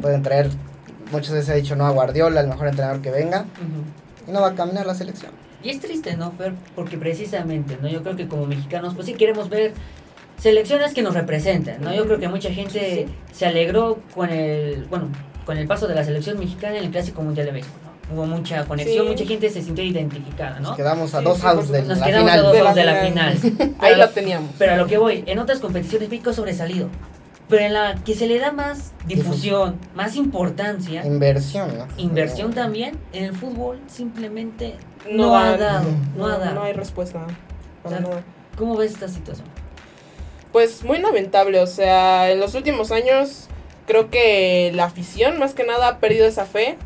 pueden 0.00 0.22
traer, 0.22 0.50
muchas 1.12 1.32
veces 1.32 1.48
he 1.50 1.54
dicho, 1.56 1.76
no 1.76 1.86
a 1.86 1.90
Guardiola, 1.90 2.40
el 2.40 2.48
mejor 2.48 2.68
entrenador 2.68 3.00
que 3.02 3.10
venga, 3.10 3.44
y 4.26 4.30
no 4.30 4.40
va 4.40 4.48
a 4.48 4.54
caminar 4.54 4.86
la 4.86 4.94
selección. 4.94 5.32
Y 5.62 5.70
es 5.70 5.80
triste, 5.80 6.16
¿no, 6.16 6.32
Fer? 6.32 6.54
Porque 6.74 6.96
precisamente, 6.96 7.76
¿no? 7.82 7.88
Yo 7.88 8.02
creo 8.02 8.16
que 8.16 8.26
como 8.28 8.46
mexicanos, 8.46 8.94
pues 8.94 9.06
sí 9.06 9.14
queremos 9.14 9.48
ver 9.50 9.72
selecciones 10.38 10.94
que 10.94 11.02
nos 11.02 11.14
representen, 11.14 11.82
¿no? 11.82 11.94
Yo 11.94 12.06
creo 12.06 12.18
que 12.18 12.28
mucha 12.28 12.50
gente 12.50 13.08
se 13.32 13.46
alegró 13.46 13.98
con 14.14 14.30
el, 14.30 14.84
bueno, 14.88 15.08
con 15.44 15.58
el 15.58 15.66
paso 15.66 15.86
de 15.86 15.94
la 15.94 16.04
selección 16.04 16.38
mexicana 16.38 16.78
en 16.78 16.84
el 16.84 16.90
Clásico 16.90 17.20
Mundial 17.22 17.46
de 17.46 17.52
Béisbol, 17.52 17.74
¿no? 17.84 17.90
Hubo 18.16 18.26
mucha 18.26 18.64
conexión, 18.64 19.04
Sí. 19.04 19.10
mucha 19.12 19.24
gente 19.26 19.50
se 19.50 19.62
sintió 19.62 19.84
identificada, 19.84 20.58
¿no? 20.60 20.68
Nos 20.70 20.76
quedamos 20.76 21.14
a 21.14 21.18
Sí, 21.18 21.24
dos 21.24 21.44
outs 21.44 21.68
de 21.70 21.80
supuesto. 21.80 21.88
la 21.88 21.94
Nos 21.94 22.06
quedamos 22.06 22.30
a 22.30 22.32
final. 22.34 22.42
dos 22.44 22.52
De 22.54 22.58
la 22.62 22.70
outs 22.70 22.76
de 22.76 22.84
la 22.84 23.04
final. 23.04 23.74
Ahí 23.78 23.96
lo 23.96 24.08
teníamos. 24.08 24.50
Pero 24.58 24.72
a 24.72 24.76
lo 24.76 24.86
que 24.86 24.98
voy, 24.98 25.22
en 25.26 25.38
otras 25.38 25.60
competiciones 25.60 26.08
México 26.08 26.30
ha 26.30 26.32
sobresalido. 26.32 26.88
Pero 27.50 27.64
en 27.64 27.72
la 27.74 27.96
que 28.04 28.14
se 28.14 28.26
le 28.28 28.38
da 28.38 28.52
más 28.52 28.92
difusión, 29.06 29.76
más 29.94 30.14
importancia, 30.16 31.04
Inversión, 31.04 31.76
¿no? 31.76 31.86
inversión 31.96 32.52
también, 32.54 32.96
en 33.12 33.24
el 33.24 33.34
fútbol 33.34 33.80
simplemente 33.88 34.76
No 35.10 35.26
no, 35.26 35.36
ha 35.36 35.50
ha- 35.54 35.56
dado, 35.56 35.84
no, 36.16 36.26
No, 36.28 36.32
ha 36.34 36.38
dado. 36.38 36.54
no 36.54 36.62
hay 36.62 36.72
respuesta. 36.72 37.26
Para 37.82 37.96
O 37.96 38.00
sea, 38.00 38.08
nada. 38.08 38.22
¿Cómo 38.56 38.76
ves 38.76 38.92
esta 38.92 39.08
situación? 39.08 39.46
Pues 40.52 40.84
muy 40.84 40.98
lamentable, 40.98 41.60
o 41.60 41.66
sea, 41.66 42.30
en 42.30 42.38
los 42.40 42.54
últimos 42.54 42.90
años 42.92 43.48
creo 43.86 44.10
que 44.10 44.70
la 44.74 44.84
afición 44.84 45.38
más 45.38 45.52
que 45.54 45.64
nada 45.64 45.88
ha 45.88 45.98
perdido 45.98 46.26
esa 46.26 46.44
fe 46.46 46.76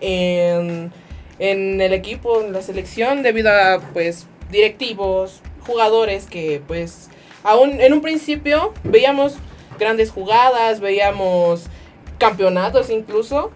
en, 0.00 0.92
en 1.38 1.80
el 1.80 1.92
equipo, 1.92 2.40
en 2.42 2.52
la 2.52 2.62
selección, 2.62 3.22
debido 3.22 3.50
a 3.50 3.80
pues 3.92 4.26
directivos, 4.50 5.40
jugadores 5.66 6.26
que 6.26 6.62
pues 6.66 7.08
aún 7.42 7.80
en 7.80 7.92
un 7.92 8.00
principio 8.02 8.72
veíamos 8.84 9.34
grandes 9.78 10.10
jugadas, 10.10 10.80
veíamos 10.80 11.66
campeonatos 12.18 12.90
incluso, 12.90 13.50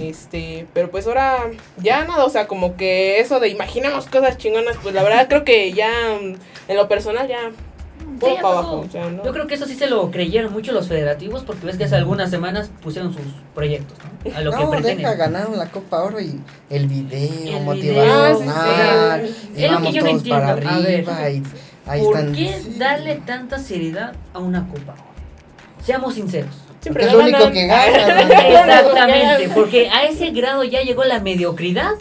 este, 0.00 0.66
pero 0.72 0.90
pues 0.90 1.06
ahora 1.06 1.50
ya 1.78 2.04
nada, 2.04 2.24
o 2.24 2.30
sea, 2.30 2.46
como 2.46 2.76
que 2.76 3.18
eso 3.18 3.40
de 3.40 3.48
imaginamos 3.48 4.06
cosas 4.06 4.38
chingonas, 4.38 4.76
pues 4.82 4.94
la 4.94 5.02
verdad 5.02 5.26
creo 5.28 5.44
que 5.44 5.72
ya 5.72 5.90
mm, 6.22 6.34
en 6.68 6.76
lo 6.76 6.88
personal 6.88 7.26
ya 7.28 7.50
pasó. 8.20 8.46
abajo. 8.46 8.84
Yo 9.24 9.32
creo 9.32 9.46
que 9.48 9.54
eso 9.56 9.66
sí 9.66 9.74
se 9.74 9.88
lo 9.88 10.10
creyeron 10.12 10.52
mucho 10.52 10.72
los 10.72 10.86
federativos 10.86 11.42
porque 11.42 11.66
ves 11.66 11.76
que 11.76 11.84
hace 11.84 11.96
algunas 11.96 12.30
semanas 12.30 12.70
pusieron 12.82 13.12
sus 13.12 13.24
proyectos, 13.54 13.98
¿no? 13.98 14.36
A 14.36 14.40
lo 14.42 14.52
que 14.52 14.64
pretenden. 14.66 14.98
deja, 14.98 15.14
ganaron 15.14 15.58
la 15.58 15.66
Copa 15.66 16.02
Oro 16.04 16.20
y 16.20 16.40
el 16.70 16.86
video 16.86 17.58
El 17.58 17.64
motivacional, 17.64 19.22
video, 19.22 19.34
sí, 19.34 19.48
sí. 19.56 19.64
Es 19.64 19.70
lo 19.72 19.80
que 19.82 19.92
yo 19.92 20.02
no 20.02 20.08
entiendo, 20.08 20.44
a 20.44 20.54
ver, 20.54 20.66
arriba 20.68 21.30
y 21.30 21.42
ahí 21.86 22.02
¿Por 22.02 22.16
están. 22.16 22.32
qué 22.32 22.58
sí. 22.62 22.74
darle 22.78 23.16
tanta 23.16 23.58
seriedad 23.58 24.14
a 24.32 24.38
una 24.38 24.68
copa? 24.68 24.94
Seamos 25.84 26.14
sinceros. 26.14 26.54
Siempre 26.80 27.06
Porque 27.06 27.06
es 27.06 27.12
lo 27.12 27.18
ganan. 27.32 27.42
único 27.48 27.52
que 27.52 27.66
gana, 27.66 28.24
¿no? 28.24 28.32
Exactamente, 28.58 29.48
porque 29.54 29.88
a 29.90 30.04
ese 30.04 30.30
grado 30.30 30.64
ya 30.64 30.82
llegó 30.82 31.04
la 31.04 31.20
mediocridad 31.20 31.92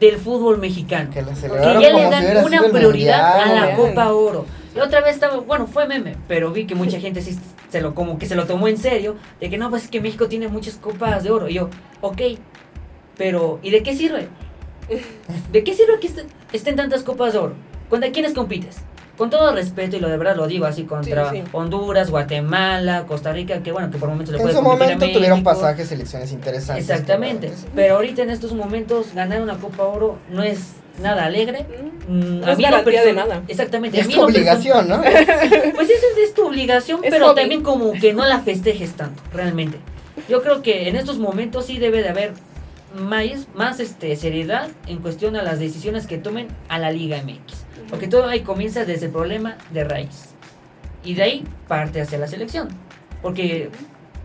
del 0.00 0.16
fútbol 0.18 0.58
mexicano. 0.58 1.10
Que 1.10 1.20
Que 1.20 1.26
ya 1.60 1.78
le 1.92 2.04
si 2.04 2.10
dan 2.10 2.36
una 2.44 2.56
sido 2.58 2.66
el 2.66 2.72
prioridad 2.72 3.40
a 3.42 3.46
mundial. 3.46 3.68
la 3.70 3.76
Copa 3.76 4.12
Oro. 4.12 4.46
La 4.74 4.84
otra 4.84 5.00
vez 5.00 5.14
estaba, 5.14 5.36
bueno, 5.36 5.66
fue 5.68 5.86
meme, 5.86 6.16
pero 6.26 6.50
vi 6.50 6.66
que 6.66 6.74
mucha 6.74 6.98
gente 6.98 7.22
sí 7.22 7.38
se 7.70 7.80
lo 7.80 7.94
como 7.94 8.18
que 8.18 8.26
se 8.26 8.34
lo 8.34 8.46
tomó 8.46 8.66
en 8.66 8.76
serio, 8.76 9.16
de 9.40 9.48
que 9.48 9.56
no, 9.58 9.70
pues 9.70 9.84
es 9.84 9.88
que 9.90 10.00
México 10.00 10.26
tiene 10.26 10.48
muchas 10.48 10.74
copas 10.74 11.22
de 11.22 11.30
oro. 11.30 11.48
Y 11.48 11.54
yo, 11.54 11.70
ok, 12.00 12.20
pero 13.16 13.60
¿y 13.62 13.70
de 13.70 13.82
qué 13.84 13.94
sirve? 13.94 14.28
¿De 15.52 15.62
qué 15.64 15.74
sirve 15.74 15.98
que 16.00 16.08
est- 16.08 16.26
estén 16.52 16.74
tantas 16.76 17.04
copas 17.04 17.32
de 17.32 17.38
oro? 17.38 17.54
¿Contra 17.88 18.10
quiénes 18.10 18.32
compites? 18.34 18.78
Con 19.16 19.30
todo 19.30 19.52
respeto, 19.54 19.96
y 19.96 20.00
lo 20.00 20.08
de 20.08 20.16
verdad 20.16 20.34
lo 20.36 20.46
digo 20.48 20.66
así, 20.66 20.82
contra 20.84 21.30
Sí, 21.30 21.36
sí. 21.38 21.42
Honduras, 21.52 22.10
Guatemala, 22.10 23.04
Costa 23.06 23.32
Rica, 23.32 23.62
que 23.62 23.70
bueno, 23.70 23.90
que 23.90 23.98
por 23.98 24.08
momentos 24.08 24.32
le 24.32 24.38
Que 24.38 24.42
en 24.42 24.48
puede 24.48 24.54
su 24.54 24.60
a 24.60 24.62
momento 24.62 25.06
tuvieron 25.12 25.42
pasajes, 25.44 25.88
selecciones 25.88 26.32
interesantes. 26.32 26.88
Exactamente. 26.90 27.52
pero- 27.74 27.96
ahorita 27.96 28.22
en 28.22 28.30
estos 28.30 28.52
momentos 28.52 29.14
ganar 29.14 29.40
una 29.40 29.56
Copa 29.58 29.84
Oro 29.84 30.18
no 30.30 30.42
es 30.42 30.72
nada 31.00 31.24
alegre. 31.26 31.64
Mm, 32.08 32.12
Mm, 32.14 32.40
No 32.40 32.46
es 32.52 32.58
en 32.58 32.62
lo 32.62 32.70
garantía 32.70 33.02
de 33.02 33.12
perso- 33.12 33.14
nada. 33.14 33.42
Exactamente. 33.48 33.96
A 33.98 34.00
es 34.02 34.06
mí 34.08 34.14
tu 34.14 34.20
perso- 34.20 34.24
obligación, 34.26 34.88
¿no? 34.88 35.00
Pues 35.74 35.90
esa 35.90 36.06
es 36.22 36.34
tu 36.34 36.46
obligación, 36.48 37.00
Es 37.04 37.10
pero 37.10 37.28
hobby. 37.28 37.40
también 37.40 37.62
como 37.62 37.92
que 37.92 38.12
no 38.12 38.26
la 38.26 38.40
festejes 38.40 38.92
tanto, 38.94 39.22
realmente. 39.32 39.78
Yo 40.28 40.42
creo 40.42 40.60
que 40.62 40.88
en 40.88 40.96
estos 40.96 41.18
momentos 41.18 41.66
sí 41.66 41.78
debe 41.78 42.02
de 42.02 42.08
haber 42.10 42.32
más, 42.98 43.46
más 43.54 43.80
este, 43.80 44.14
seriedad 44.16 44.68
en 44.86 44.98
cuestión 44.98 45.34
a 45.36 45.42
las 45.42 45.58
decisiones 45.58 46.06
que 46.06 46.18
tomen 46.18 46.48
a 46.68 46.78
la 46.78 46.90
Liga 46.92 47.16
MX. 47.22 47.63
Porque 47.90 48.08
todo 48.08 48.26
ahí 48.28 48.40
comienza 48.40 48.84
desde 48.84 49.06
el 49.06 49.12
problema 49.12 49.56
de 49.70 49.84
raíz. 49.84 50.30
Y 51.04 51.14
de 51.14 51.22
ahí 51.22 51.44
parte 51.68 52.00
hacia 52.00 52.18
la 52.18 52.26
selección. 52.26 52.68
Porque 53.22 53.70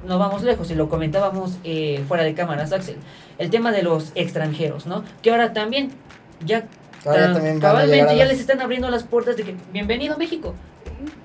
no 0.07 0.17
vamos 0.19 0.43
lejos, 0.43 0.71
y 0.71 0.75
lo 0.75 0.87
comentábamos 0.89 1.57
eh, 1.63 2.03
fuera 2.07 2.23
de 2.23 2.33
cámaras, 2.33 2.71
Axel. 2.71 2.95
El 3.37 3.49
tema 3.49 3.71
de 3.71 3.83
los 3.83 4.11
extranjeros, 4.15 4.85
¿no? 4.85 5.03
Que 5.21 5.31
ahora 5.31 5.53
también 5.53 5.91
ya 6.45 6.67
Ahora 7.05 7.33
también 7.33 7.59
cabalmente 7.59 8.15
ya 8.15 8.23
las- 8.25 8.29
les 8.29 8.39
están 8.39 8.59
abriendo 8.61 8.89
las 8.89 9.03
puertas 9.03 9.37
de 9.37 9.43
que 9.43 9.55
bienvenido 9.71 10.15
a 10.15 10.17
México. 10.17 10.53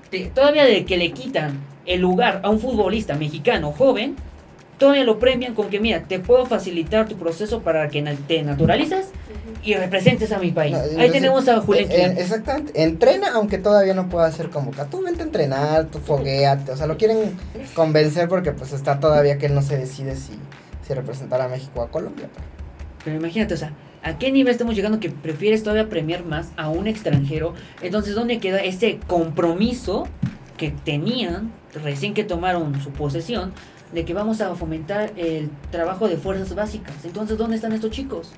Te- 0.09 0.27
todavía 0.27 0.63
de 0.65 0.85
que 0.85 0.97
le 0.97 1.11
quitan 1.11 1.59
el 1.85 2.01
lugar 2.01 2.39
a 2.43 2.49
un 2.49 2.59
futbolista 2.59 3.15
mexicano 3.15 3.71
joven, 3.71 4.15
todavía 4.77 5.03
lo 5.03 5.19
premian 5.19 5.53
con 5.53 5.69
que 5.69 5.79
mira, 5.79 6.03
te 6.03 6.19
puedo 6.19 6.45
facilitar 6.45 7.07
tu 7.07 7.17
proceso 7.17 7.61
para 7.61 7.87
que 7.89 8.01
te 8.27 8.43
naturalices 8.43 9.07
y 9.63 9.73
representes 9.73 10.31
a 10.31 10.39
mi 10.39 10.51
país. 10.51 10.75
No, 10.93 10.99
Ahí 10.99 11.09
tenemos 11.09 11.47
a 11.47 11.59
Julián 11.61 11.91
eh, 11.91 12.05
eh. 12.05 12.15
Exactamente. 12.17 12.81
Entrena, 12.81 13.31
aunque 13.33 13.57
todavía 13.57 13.93
no 13.93 14.09
pueda 14.09 14.31
ser 14.31 14.49
convocado. 14.49 14.89
Tú 14.89 15.01
vente 15.01 15.23
a 15.23 15.25
entrenar, 15.25 15.85
tú 15.85 15.99
fogueate. 15.99 16.71
O 16.71 16.77
sea, 16.77 16.85
lo 16.85 16.97
quieren 16.97 17.35
convencer 17.73 18.29
porque 18.29 18.51
pues 18.51 18.73
está 18.73 18.99
todavía 18.99 19.37
que 19.37 19.47
él 19.47 19.55
no 19.55 19.61
se 19.61 19.77
decide 19.77 20.15
si, 20.15 20.33
si 20.85 20.93
representar 20.93 21.41
a 21.41 21.47
México 21.47 21.79
o 21.79 21.83
a 21.83 21.89
Colombia. 21.89 22.29
Pero 23.03 23.17
imagínate, 23.17 23.55
o 23.55 23.57
sea, 23.57 23.71
¿a 24.03 24.17
qué 24.17 24.31
nivel 24.31 24.51
estamos 24.51 24.75
llegando 24.75 24.99
que 24.99 25.09
prefieres 25.09 25.63
todavía 25.63 25.89
premiar 25.89 26.25
más 26.25 26.49
a 26.57 26.69
un 26.69 26.87
extranjero? 26.87 27.53
Entonces, 27.81 28.13
¿dónde 28.13 28.39
queda 28.39 28.59
ese 28.59 28.99
compromiso 29.07 30.07
que 30.57 30.71
tenían 30.71 31.51
recién 31.83 32.13
que 32.13 32.23
tomaron 32.23 32.81
su 32.81 32.91
posesión 32.91 33.53
de 33.95 34.05
que 34.05 34.13
vamos 34.13 34.41
a 34.41 34.53
fomentar 34.55 35.13
el 35.15 35.49
trabajo 35.71 36.07
de 36.07 36.17
fuerzas 36.17 36.53
básicas? 36.53 36.93
Entonces, 37.05 37.37
¿dónde 37.37 37.55
están 37.55 37.71
estos 37.71 37.89
chicos? 37.91 38.31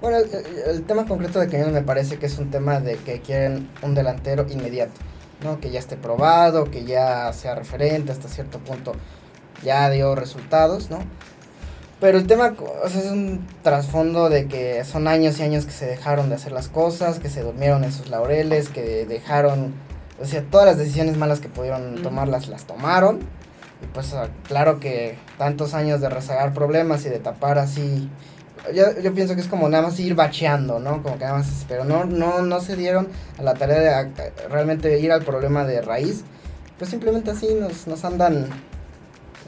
Bueno, 0.00 0.16
el, 0.18 0.70
el 0.70 0.82
tema 0.84 1.04
concreto 1.06 1.38
de 1.38 1.46
Quiñones 1.48 1.74
me 1.74 1.82
parece 1.82 2.18
que 2.18 2.26
es 2.26 2.38
un 2.38 2.50
tema 2.50 2.80
de 2.80 2.96
que 2.96 3.20
quieren 3.20 3.68
un 3.82 3.94
delantero 3.94 4.46
inmediato, 4.50 5.00
¿no? 5.42 5.60
Que 5.60 5.70
ya 5.70 5.78
esté 5.78 5.96
probado, 5.96 6.70
que 6.70 6.84
ya 6.84 7.32
sea 7.34 7.54
referente 7.54 8.12
hasta 8.12 8.28
cierto 8.28 8.58
punto, 8.58 8.92
ya 9.62 9.90
dio 9.90 10.14
resultados, 10.14 10.90
¿no? 10.90 10.98
Pero 12.00 12.18
el 12.18 12.26
tema 12.26 12.54
o 12.82 12.88
sea, 12.88 13.00
es 13.00 13.10
un 13.10 13.46
trasfondo 13.62 14.28
de 14.28 14.46
que 14.46 14.84
son 14.84 15.06
años 15.06 15.38
y 15.38 15.42
años 15.42 15.64
que 15.64 15.72
se 15.72 15.86
dejaron 15.86 16.28
de 16.28 16.34
hacer 16.36 16.52
las 16.52 16.68
cosas, 16.68 17.18
que 17.18 17.28
se 17.28 17.42
durmieron 17.42 17.84
en 17.84 17.92
sus 17.92 18.08
laureles, 18.08 18.68
que 18.68 19.06
dejaron, 19.06 19.74
o 20.20 20.24
sea, 20.24 20.42
todas 20.50 20.66
las 20.66 20.78
decisiones 20.78 21.16
malas 21.16 21.40
que 21.40 21.48
pudieron 21.48 21.94
Ujú. 21.94 22.02
tomarlas 22.02 22.48
las 22.48 22.64
tomaron. 22.64 23.20
Pues 23.92 24.12
ah, 24.14 24.28
claro 24.46 24.80
que 24.80 25.16
tantos 25.38 25.74
años 25.74 26.00
de 26.00 26.08
rezagar 26.08 26.52
problemas 26.52 27.04
y 27.06 27.08
de 27.08 27.18
tapar 27.18 27.58
así 27.58 28.08
yo, 28.72 28.98
yo 29.00 29.12
pienso 29.12 29.34
que 29.34 29.40
es 29.40 29.48
como 29.48 29.68
nada 29.68 29.82
más 29.82 29.98
ir 30.00 30.14
bacheando, 30.14 30.78
¿no? 30.78 31.02
Como 31.02 31.18
que 31.18 31.24
nada 31.24 31.38
más, 31.38 31.64
pero 31.68 31.84
no, 31.84 32.04
no, 32.04 32.42
no 32.42 32.60
se 32.60 32.76
dieron 32.76 33.08
a 33.38 33.42
la 33.42 33.54
tarea 33.54 34.04
de 34.04 34.32
realmente 34.48 34.98
ir 35.00 35.12
al 35.12 35.22
problema 35.22 35.64
de 35.64 35.82
raíz. 35.82 36.24
Pues 36.78 36.90
simplemente 36.90 37.30
así 37.30 37.48
nos, 37.54 37.86
nos 37.86 38.04
andan, 38.04 38.48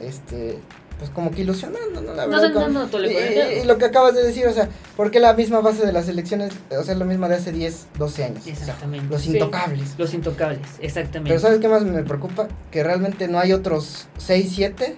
este, 0.01 0.59
pues 0.97 1.09
como 1.11 1.31
que 1.31 1.41
ilusionando, 1.41 2.01
¿no? 2.01 2.13
La 2.13 2.25
verdad, 2.25 2.51
como- 2.53 2.65
dando 2.65 2.87
tole 2.87 3.11
y, 3.11 3.59
y- 3.61 3.65
lo 3.65 3.77
que 3.77 3.85
acabas 3.85 4.15
de 4.15 4.23
decir, 4.23 4.47
o 4.47 4.53
sea, 4.53 4.67
¿por 4.95 5.11
qué 5.11 5.19
la 5.19 5.33
misma 5.33 5.59
base 5.59 5.85
de 5.85 5.91
las 5.93 6.07
elecciones, 6.09 6.53
o 6.71 6.83
sea, 6.83 6.93
es 6.93 6.99
lo 6.99 7.05
mismo 7.05 7.27
de 7.29 7.35
hace 7.35 7.51
10, 7.51 7.87
12 7.97 8.23
años? 8.23 8.39
O 8.39 8.43
sea, 8.43 8.53
Exactamente. 8.53 9.07
los 9.09 9.21
Sí. 9.21 9.33
intocables. 9.33 9.93
Los 9.97 10.13
intocables, 10.13 10.61
exactamente. 10.79 11.29
Pero 11.29 11.39
¿sabes 11.39 11.59
qué 11.59 11.67
más 11.67 11.83
me 11.83 12.03
preocupa? 12.03 12.47
Que 12.71 12.83
realmente 12.83 13.27
no 13.27 13.39
hay 13.39 13.53
otros 13.53 14.07
6, 14.17 14.51
7 14.55 14.95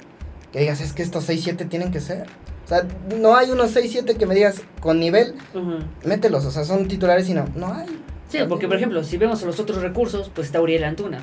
que 0.53 0.59
digas, 0.59 0.79
es 0.81 0.93
que 0.93 1.03
estos 1.03 1.25
6, 1.25 1.41
7 1.43 1.65
tienen 1.65 1.91
que 1.91 1.99
ser. 1.99 2.27
O 2.65 2.67
sea, 2.69 2.85
no 3.19 3.35
hay 3.35 3.49
unos 3.51 3.71
6, 3.71 3.89
7 3.91 4.15
que 4.15 4.25
me 4.25 4.35
digas 4.35 4.61
con 4.79 4.99
nivel, 4.99 5.33
Ujú. 5.53 5.79
mételos, 6.05 6.45
o 6.45 6.51
sea, 6.51 6.63
son 6.63 6.87
titulares 6.87 7.27
y 7.29 7.33
no, 7.33 7.45
no 7.55 7.73
hay. 7.73 7.87
Sí, 8.29 8.37
porque 8.47 8.67
por 8.67 8.77
ejemplo, 8.77 9.03
si 9.03 9.17
vemos 9.17 9.41
los 9.41 9.59
otros 9.59 9.81
recursos, 9.81 10.31
pues 10.33 10.47
está 10.47 10.61
Uriel 10.61 10.83
Antuna. 10.83 11.19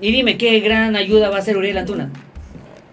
Y 0.00 0.10
dime, 0.12 0.36
¿qué 0.36 0.58
gran 0.60 0.96
ayuda 0.96 1.30
va 1.30 1.38
a 1.38 1.42
ser 1.42 1.56
Uriel 1.56 1.78
Antuna? 1.78 2.10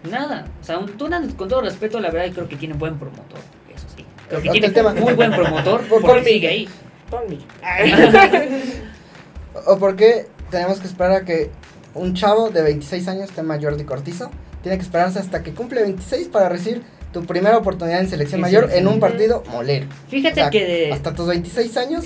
Nada. 0.09 0.45
O 0.61 0.63
sea, 0.63 0.77
Antuna, 0.77 1.21
con 1.37 1.47
todo 1.49 1.61
respeto, 1.61 1.99
la 1.99 2.09
verdad, 2.09 2.33
creo 2.33 2.47
que 2.49 2.55
tiene 2.55 2.73
buen 2.73 2.97
promotor. 2.97 3.39
Eso 3.73 3.85
sí. 3.95 4.05
Creo 4.29 4.41
que 4.41 4.49
tiene 4.49 4.67
el 4.67 4.73
tema. 4.73 4.93
muy 4.93 5.13
buen 5.13 5.31
promotor 5.31 5.81
Por- 5.87 6.01
porque 6.01 6.19
por- 6.21 6.23
sigue 6.23 6.47
ahí. 6.47 6.69
O 9.67 9.77
porque 9.77 10.27
tenemos 10.49 10.79
que 10.79 10.87
esperar 10.87 11.11
a 11.11 11.25
que 11.25 11.51
un 11.93 12.13
chavo 12.13 12.49
de 12.49 12.61
26 12.61 13.07
años, 13.09 13.31
tema 13.31 13.59
Jordi 13.61 13.83
Cortizo, 13.83 14.31
tiene 14.63 14.77
que 14.77 14.83
esperarse 14.83 15.19
hasta 15.19 15.43
que 15.43 15.53
cumple 15.53 15.81
26 15.81 16.29
para 16.29 16.47
recibir 16.49 16.83
tu 17.11 17.25
primera 17.25 17.57
oportunidad 17.57 17.99
en 17.99 18.09
selección 18.09 18.41
mayor 18.41 18.69
en 18.71 18.87
un 18.87 18.99
partido 18.99 19.43
molero. 19.51 19.87
Fíjate 20.07 20.41
O 20.41 20.43
sea, 20.43 20.49
que 20.49 20.65
de... 20.65 20.93
Hasta 20.93 21.13
tus 21.13 21.27
26 21.27 21.77
años 21.77 22.05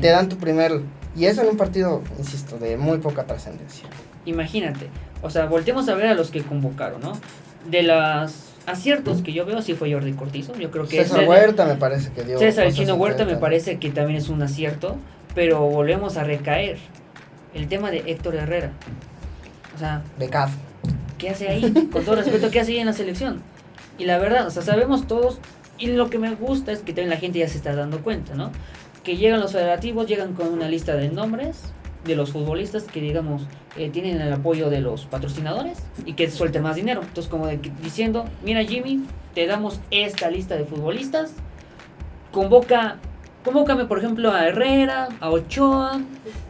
te 0.00 0.08
dan 0.08 0.28
tu 0.28 0.36
primer... 0.36 0.80
Y 1.16 1.26
eso 1.26 1.42
en 1.42 1.48
un 1.48 1.56
partido, 1.56 2.02
insisto, 2.18 2.58
de 2.58 2.76
muy 2.76 2.98
poca 2.98 3.24
trascendencia. 3.24 3.88
Imagínate. 4.26 4.88
O 5.22 5.30
sea, 5.30 5.46
volteemos 5.46 5.88
a 5.88 5.94
ver 5.94 6.06
a 6.06 6.14
los 6.14 6.30
que 6.30 6.42
convocaron, 6.42 7.00
¿no? 7.00 7.12
De 7.68 7.82
los 7.82 8.32
aciertos 8.66 9.22
que 9.22 9.32
yo 9.32 9.44
veo, 9.44 9.60
sí 9.62 9.74
fue 9.74 9.92
Jordi 9.92 10.12
Cortizo. 10.12 10.56
Yo 10.56 10.70
creo 10.70 10.86
que 10.86 11.04
César 11.04 11.28
Huerta 11.28 11.66
me 11.66 11.74
parece 11.74 12.10
que 12.12 12.22
dio... 12.22 12.38
César 12.38 12.72
Chino 12.72 12.94
Huerta 12.94 13.24
me 13.24 13.36
parece 13.36 13.78
que 13.78 13.90
también 13.90 14.18
es 14.18 14.28
un 14.28 14.42
acierto, 14.42 14.96
pero 15.34 15.60
volvemos 15.60 16.16
a 16.16 16.24
recaer. 16.24 16.78
El 17.54 17.68
tema 17.68 17.90
de 17.90 18.04
Héctor 18.06 18.36
Herrera. 18.36 18.70
O 19.74 19.78
sea, 19.78 20.02
Becado. 20.18 20.52
¿qué 21.18 21.30
hace 21.30 21.48
ahí? 21.48 21.88
Con 21.92 22.04
todo 22.04 22.16
respeto, 22.16 22.50
¿qué 22.50 22.60
hace 22.60 22.72
ahí 22.72 22.78
en 22.78 22.86
la 22.86 22.92
selección? 22.92 23.42
Y 24.00 24.06
la 24.06 24.16
verdad, 24.16 24.46
o 24.46 24.50
sea, 24.50 24.62
sabemos 24.62 25.06
todos, 25.06 25.40
y 25.78 25.88
lo 25.88 26.08
que 26.08 26.18
me 26.18 26.34
gusta 26.34 26.72
es 26.72 26.78
que 26.78 26.94
también 26.94 27.10
la 27.10 27.18
gente 27.18 27.38
ya 27.38 27.48
se 27.48 27.58
está 27.58 27.74
dando 27.74 28.00
cuenta, 28.00 28.34
¿no? 28.34 28.50
Que 29.04 29.18
llegan 29.18 29.40
los 29.40 29.52
federativos, 29.52 30.06
llegan 30.06 30.32
con 30.32 30.48
una 30.48 30.70
lista 30.70 30.96
de 30.96 31.10
nombres 31.10 31.64
de 32.06 32.16
los 32.16 32.30
futbolistas 32.30 32.84
que, 32.84 33.02
digamos, 33.02 33.42
eh, 33.76 33.90
tienen 33.90 34.18
el 34.18 34.32
apoyo 34.32 34.70
de 34.70 34.80
los 34.80 35.04
patrocinadores 35.04 35.82
y 36.06 36.14
que 36.14 36.30
suelten 36.30 36.62
más 36.62 36.76
dinero. 36.76 37.02
Entonces, 37.02 37.30
como 37.30 37.46
diciendo, 37.82 38.24
mira 38.42 38.64
Jimmy, 38.64 39.04
te 39.34 39.46
damos 39.46 39.80
esta 39.90 40.30
lista 40.30 40.56
de 40.56 40.64
futbolistas, 40.64 41.34
convoca, 42.32 42.96
convócame 43.44 43.84
por 43.84 43.98
ejemplo 43.98 44.32
a 44.32 44.48
Herrera, 44.48 45.08
a 45.20 45.28
Ochoa 45.28 45.98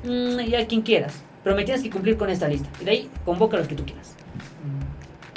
mm, 0.05 0.39
y 0.39 0.55
a 0.55 0.69
quien 0.69 0.83
quieras, 0.83 1.25
pero 1.43 1.57
me 1.57 1.65
tienes 1.65 1.83
que 1.83 1.91
cumplir 1.91 2.17
con 2.17 2.31
esta 2.31 2.47
lista. 2.47 2.69
Y 2.81 2.85
de 2.85 2.91
ahí 2.93 3.11
convoca 3.25 3.57
a 3.57 3.59
los 3.59 3.69
que 3.69 3.75
tú 3.75 3.85
quieras. 3.85 4.15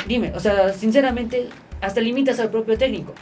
Dime, 0.07 0.33
o 0.35 0.39
sea, 0.39 0.73
sinceramente, 0.73 1.47
hasta 1.83 2.01
limitas 2.01 2.39
al 2.39 2.49
propio 2.49 2.77
técnico. 2.77 3.13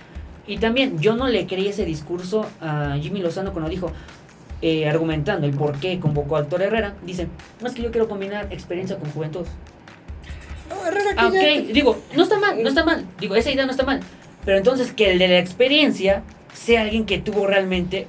Y 0.47 0.57
también, 0.57 0.99
yo 0.99 1.15
no 1.15 1.27
le 1.27 1.45
creí 1.47 1.67
ese 1.67 1.85
discurso 1.85 2.45
a 2.61 2.97
Jimmy 3.01 3.19
Lozano 3.21 3.51
cuando 3.53 3.69
dijo, 3.69 3.91
eh, 4.61 4.87
argumentando 4.87 5.47
el 5.47 5.53
por 5.53 5.79
qué 5.79 5.99
convocó 5.99 6.35
a 6.37 6.41
Héctor 6.41 6.61
Herrera, 6.61 6.95
dice, 7.05 7.27
no 7.61 7.67
es 7.67 7.73
que 7.73 7.81
yo 7.81 7.91
quiero 7.91 8.07
combinar 8.07 8.47
experiencia 8.51 8.97
con 8.97 9.09
juventud. 9.11 9.45
No, 10.69 10.85
Herrera, 10.87 11.11
Ah, 11.17 11.29
ya- 11.33 11.39
ok, 11.39 11.67
digo, 11.73 11.97
no 12.15 12.23
está 12.23 12.39
mal, 12.39 12.61
no 12.61 12.69
está 12.69 12.83
mal. 12.85 13.05
Digo, 13.19 13.35
esa 13.35 13.51
idea 13.51 13.65
no 13.65 13.71
está 13.71 13.83
mal. 13.83 13.99
Pero 14.45 14.57
entonces 14.57 14.91
que 14.93 15.11
el 15.11 15.19
de 15.19 15.27
la 15.27 15.39
experiencia 15.39 16.23
sea 16.53 16.81
alguien 16.81 17.05
que 17.05 17.17
tuvo 17.17 17.45
realmente 17.47 18.07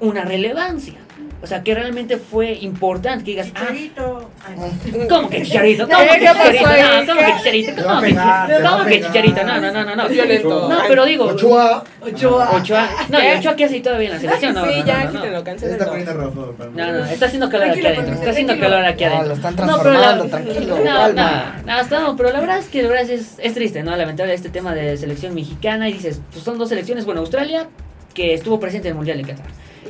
una 0.00 0.24
relevancia. 0.24 0.94
O 1.42 1.46
sea, 1.46 1.62
que 1.62 1.74
realmente 1.74 2.18
fue 2.18 2.52
importante, 2.52 3.24
que 3.24 3.30
digas, 3.30 3.48
ah, 3.54 3.60
Chicharito. 3.60 4.30
¿cómo 5.08 5.30
que 5.30 5.42
chicharito? 5.42 5.88
¿Cómo 5.88 5.98
que 6.00 6.18
¿Qué 6.18 6.26
pasó 6.26 6.50
chicharito? 6.52 7.14
No, 7.14 7.14
¿cómo 7.14 7.26
que 7.26 7.32
chicharito? 7.38 7.74
Te 7.74 7.82
¿Cómo 7.82 8.00
que 8.02 8.12
te 8.12 8.62
¿Cómo 8.68 8.84
que 8.84 9.00
chicharito? 9.00 9.44
No, 9.44 9.60
no, 9.60 9.72
no, 9.72 9.84
no, 9.84 9.96
no. 9.96 10.08
Violento. 10.08 10.68
No, 10.68 10.78
pero 10.86 11.04
digo, 11.06 11.24
Ochoa. 11.24 11.84
Ochoa. 12.02 12.50
Ochoa. 12.56 12.88
No, 13.08 13.22
y 13.22 13.38
Ochoa 13.38 13.56
que 13.56 13.64
hace 13.64 13.80
todavía 13.80 14.08
en 14.08 14.14
la 14.14 14.20
selección, 14.20 14.54
no. 14.54 14.64
sí, 14.66 14.80
no, 14.80 14.84
ya, 14.86 14.98
no, 14.98 15.04
no, 15.04 15.12
quítenlo, 15.12 15.42
no. 15.44 15.58
Se 15.58 15.70
está 15.72 15.86
poniendo 15.86 16.12
rojo. 16.12 16.54
No, 16.74 16.92
no, 16.92 17.04
está 17.06 17.26
haciendo 17.26 17.48
calor 17.48 17.70
aquí 17.70 17.86
adentro. 17.86 18.14
Está 18.14 18.30
haciendo 18.30 18.58
calor 18.60 18.84
aquí 18.84 19.04
No, 19.04 19.10
adentro. 19.10 19.28
lo 19.28 19.34
están 19.34 19.56
No, 19.56 19.78
pero 19.78 19.92
la- 19.92 20.00
transformando, 20.00 20.28
tranquilo, 20.28 20.78
No, 20.78 20.84
calma. 20.84 21.62
no, 21.64 22.00
no, 22.00 22.16
pero 22.16 22.32
la 22.32 22.40
verdad 22.40 22.58
es 22.58 22.66
que 22.66 22.82
la 22.82 22.88
verdad 22.90 23.10
es, 23.10 23.36
es 23.38 23.54
triste, 23.54 23.82
¿no? 23.82 23.96
Lamentable 23.96 24.34
este 24.34 24.50
tema 24.50 24.74
de 24.74 24.96
selección 24.98 25.34
mexicana 25.34 25.88
y 25.88 25.94
dices, 25.94 26.20
pues 26.32 26.44
son 26.44 26.58
dos 26.58 26.68
selecciones, 26.68 27.06
bueno, 27.06 27.20
Australia, 27.22 27.66
que 28.12 28.34
estuvo 28.34 28.60
presente 28.60 28.88
en 28.88 28.92
el 28.92 28.96
Mundial 28.96 29.18
de 29.18 29.24
Qatar. 29.32 29.46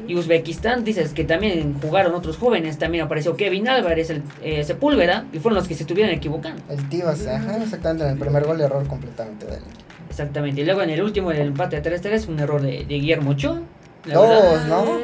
Y 0.06 0.14
Uzbekistán, 0.16 0.84
dices 0.84 1.12
que 1.12 1.24
también 1.24 1.74
jugaron 1.80 2.14
otros 2.14 2.36
jóvenes, 2.36 2.78
también 2.78 3.04
apareció 3.04 3.36
Kevin 3.36 3.68
Álvarez, 3.68 4.10
el, 4.10 4.22
eh, 4.42 4.64
Sepúlveda, 4.64 5.26
y 5.32 5.38
fueron 5.38 5.56
los 5.56 5.68
que 5.68 5.74
se 5.74 5.84
estuvieron 5.84 6.12
equivocando. 6.12 6.62
El 6.68 6.88
Tivas, 6.88 7.26
ajá, 7.26 7.56
exactamente, 7.62 8.04
en 8.04 8.10
el 8.12 8.18
primer 8.18 8.44
gol 8.44 8.60
error 8.60 8.86
completamente 8.86 9.46
de 9.46 9.54
él. 9.56 9.62
Exactamente. 10.08 10.60
Y 10.60 10.64
luego 10.64 10.82
en 10.82 10.90
el 10.90 11.02
último, 11.02 11.30
el 11.30 11.38
empate 11.38 11.76
a 11.76 11.82
3-3, 11.82 12.28
un 12.28 12.40
error 12.40 12.60
de, 12.60 12.84
de 12.84 12.94
Guillermo 12.94 13.30
Ochoa. 13.30 13.60
Dos, 14.04 14.66
¿no? 14.66 14.98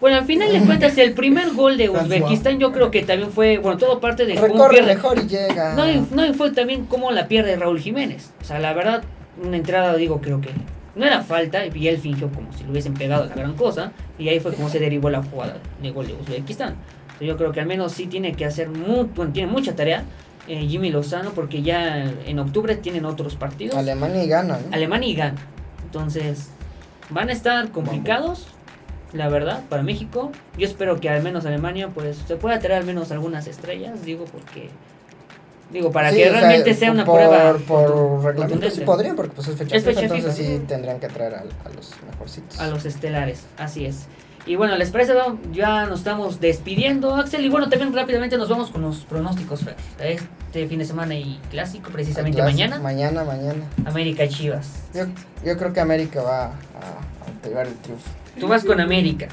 Bueno, 0.00 0.16
al 0.16 0.24
final 0.24 0.52
de 0.52 0.60
cuentas, 0.66 0.98
el 0.98 1.14
primer 1.14 1.52
gol 1.52 1.76
de 1.76 1.88
Uzbekistán 1.88 2.58
yo 2.58 2.72
creo 2.72 2.90
que 2.90 3.02
también 3.02 3.30
fue, 3.30 3.58
bueno, 3.58 3.78
todo 3.78 4.00
parte 4.00 4.26
de 4.26 4.34
cómo 4.34 4.48
Recorre 4.48 4.74
pierde. 4.74 4.94
mejor 4.94 5.18
y 5.18 5.28
llega. 5.28 5.74
No, 5.74 5.88
y, 5.88 6.04
no, 6.10 6.34
fue 6.34 6.50
también 6.50 6.86
cómo 6.86 7.12
la 7.12 7.28
pierde 7.28 7.56
Raúl 7.56 7.78
Jiménez. 7.78 8.30
O 8.42 8.44
sea, 8.44 8.58
la 8.58 8.72
verdad, 8.74 9.04
una 9.42 9.56
entrada, 9.56 9.94
digo, 9.94 10.20
creo 10.20 10.40
que 10.40 10.50
no 10.94 11.04
era 11.06 11.22
falta, 11.22 11.64
y 11.66 11.88
él 11.88 11.98
fingió 11.98 12.28
como 12.30 12.52
si 12.52 12.64
le 12.64 12.70
hubiesen 12.70 12.94
pegado 12.94 13.26
la 13.26 13.34
gran 13.34 13.54
cosa, 13.54 13.92
y 14.18 14.28
ahí 14.28 14.40
fue 14.40 14.52
como 14.54 14.68
se 14.68 14.78
derivó 14.78 15.08
la 15.10 15.22
jugada 15.22 15.56
de 15.80 15.90
gol 15.90 16.06
de 16.06 16.14
Uzbekistán. 16.14 16.74
Entonces, 17.04 17.28
yo 17.28 17.36
creo 17.36 17.52
que 17.52 17.60
al 17.60 17.66
menos 17.66 17.92
sí 17.92 18.06
tiene 18.06 18.34
que 18.34 18.44
hacer, 18.44 18.68
mu- 18.68 19.04
bueno, 19.14 19.32
tiene 19.32 19.50
mucha 19.50 19.74
tarea 19.74 20.04
eh, 20.48 20.66
Jimmy 20.66 20.90
Lozano, 20.90 21.30
porque 21.30 21.62
ya 21.62 22.04
en 22.26 22.38
octubre 22.38 22.74
tienen 22.76 23.04
otros 23.04 23.36
partidos. 23.36 23.76
Alemania 23.76 24.24
y 24.24 24.28
gana, 24.28 24.58
¿no? 24.58 24.74
Alemania 24.74 25.08
y 25.08 25.14
Ghana. 25.14 25.36
Entonces, 25.84 26.48
van 27.10 27.28
a 27.28 27.32
estar 27.32 27.70
complicados, 27.70 28.46
la 29.12 29.28
verdad, 29.28 29.62
para 29.68 29.82
México. 29.82 30.32
Yo 30.58 30.66
espero 30.66 30.98
que 31.00 31.08
al 31.08 31.22
menos 31.22 31.46
Alemania, 31.46 31.88
pues, 31.88 32.16
se 32.26 32.36
pueda 32.36 32.58
traer 32.58 32.80
al 32.80 32.86
menos 32.86 33.12
algunas 33.12 33.46
estrellas, 33.46 34.04
digo, 34.04 34.24
porque. 34.24 34.68
Digo, 35.72 35.90
para 35.90 36.10
Sí, 36.10 36.16
que 36.16 36.24
sea, 36.24 36.32
realmente 36.32 36.74
sea 36.74 36.90
una 36.92 37.04
por, 37.04 37.14
prueba. 37.16 37.54
Por 37.66 38.24
reglamento 38.24 38.70
sí 38.70 38.80
podrían, 38.82 39.16
porque 39.16 39.32
pues 39.34 39.48
es 39.48 39.56
fecha, 39.56 39.76
Es 39.76 39.84
fecha 39.84 40.00
FIFA, 40.02 40.14
entonces 40.16 40.46
FIFA. 40.46 40.58
sí 40.58 40.64
tendrían 40.68 41.00
que 41.00 41.08
traer 41.08 41.34
a, 41.34 41.38
a 41.40 41.68
los 41.74 41.90
mejorcitos. 42.10 42.60
A 42.60 42.66
los 42.68 42.84
estelares, 42.84 43.44
así 43.56 43.86
es. 43.86 44.06
Y 44.44 44.56
bueno, 44.56 44.76
¿les 44.76 44.90
parece? 44.90 45.14
Ya 45.52 45.86
nos 45.86 46.00
estamos 46.00 46.40
despidiendo, 46.40 47.14
Axel. 47.14 47.44
Y 47.44 47.48
bueno, 47.48 47.68
también 47.68 47.94
rápidamente 47.94 48.36
nos 48.36 48.48
vamos 48.48 48.70
con 48.70 48.82
los 48.82 49.04
pronósticos, 49.04 49.60
Fer. 49.60 49.76
Este 50.00 50.66
fin 50.66 50.80
de 50.80 50.84
semana 50.84 51.14
y 51.14 51.40
clásico, 51.50 51.90
precisamente 51.90 52.38
Clásico, 52.38 52.58
mañana. 52.58 52.82
Mañana, 52.82 53.24
mañana. 53.24 53.64
América 53.86 54.26
Chivas. 54.28 54.68
Yo, 54.92 55.04
yo 55.44 55.56
creo 55.56 55.72
que 55.72 55.78
América 55.80 56.22
va 56.22 56.44
a, 56.46 56.50
a 56.50 57.48
llevar 57.48 57.68
el 57.68 57.74
triunfo. 57.76 58.10
Tú 58.40 58.48
vas 58.48 58.64
con 58.64 58.80
América. 58.80 59.28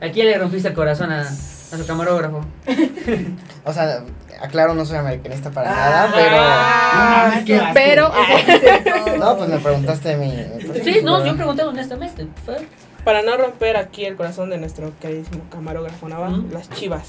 Aquí 0.00 0.22
le 0.22 0.38
rompiste 0.38 0.68
el 0.68 0.74
corazón 0.74 1.10
a, 1.10 1.22
a 1.22 1.24
su 1.76 1.84
camarógrafo. 1.86 2.40
O 3.64 3.72
sea, 3.72 4.02
aclaro, 4.42 4.74
no 4.74 4.84
soy 4.84 4.96
americanista 4.98 5.50
para 5.50 5.70
Ah, 5.70 5.90
nada, 5.90 6.08
No 6.08 6.16
Ah, 6.38 7.26
asco. 7.36 7.46
pero 7.74 8.12
pero... 8.44 9.16
No, 9.18 9.36
pues 9.36 9.48
me 9.50 9.58
preguntaste 9.58 10.16
mi... 10.16 10.30
Sí, 10.84 11.00
no, 11.02 11.24
yo 11.24 11.36
pregunté 11.36 11.62
honestamente. 11.64 12.26
Para 13.04 13.22
no 13.22 13.36
romper 13.36 13.76
aquí 13.76 14.04
el 14.04 14.16
corazón 14.16 14.50
de 14.50 14.58
nuestro 14.58 14.92
queridísimo 15.00 15.42
camarógrafo 15.50 16.08
Nava, 16.08 16.28
Ujú. 16.30 16.48
las 16.52 16.68
chivas. 16.70 17.02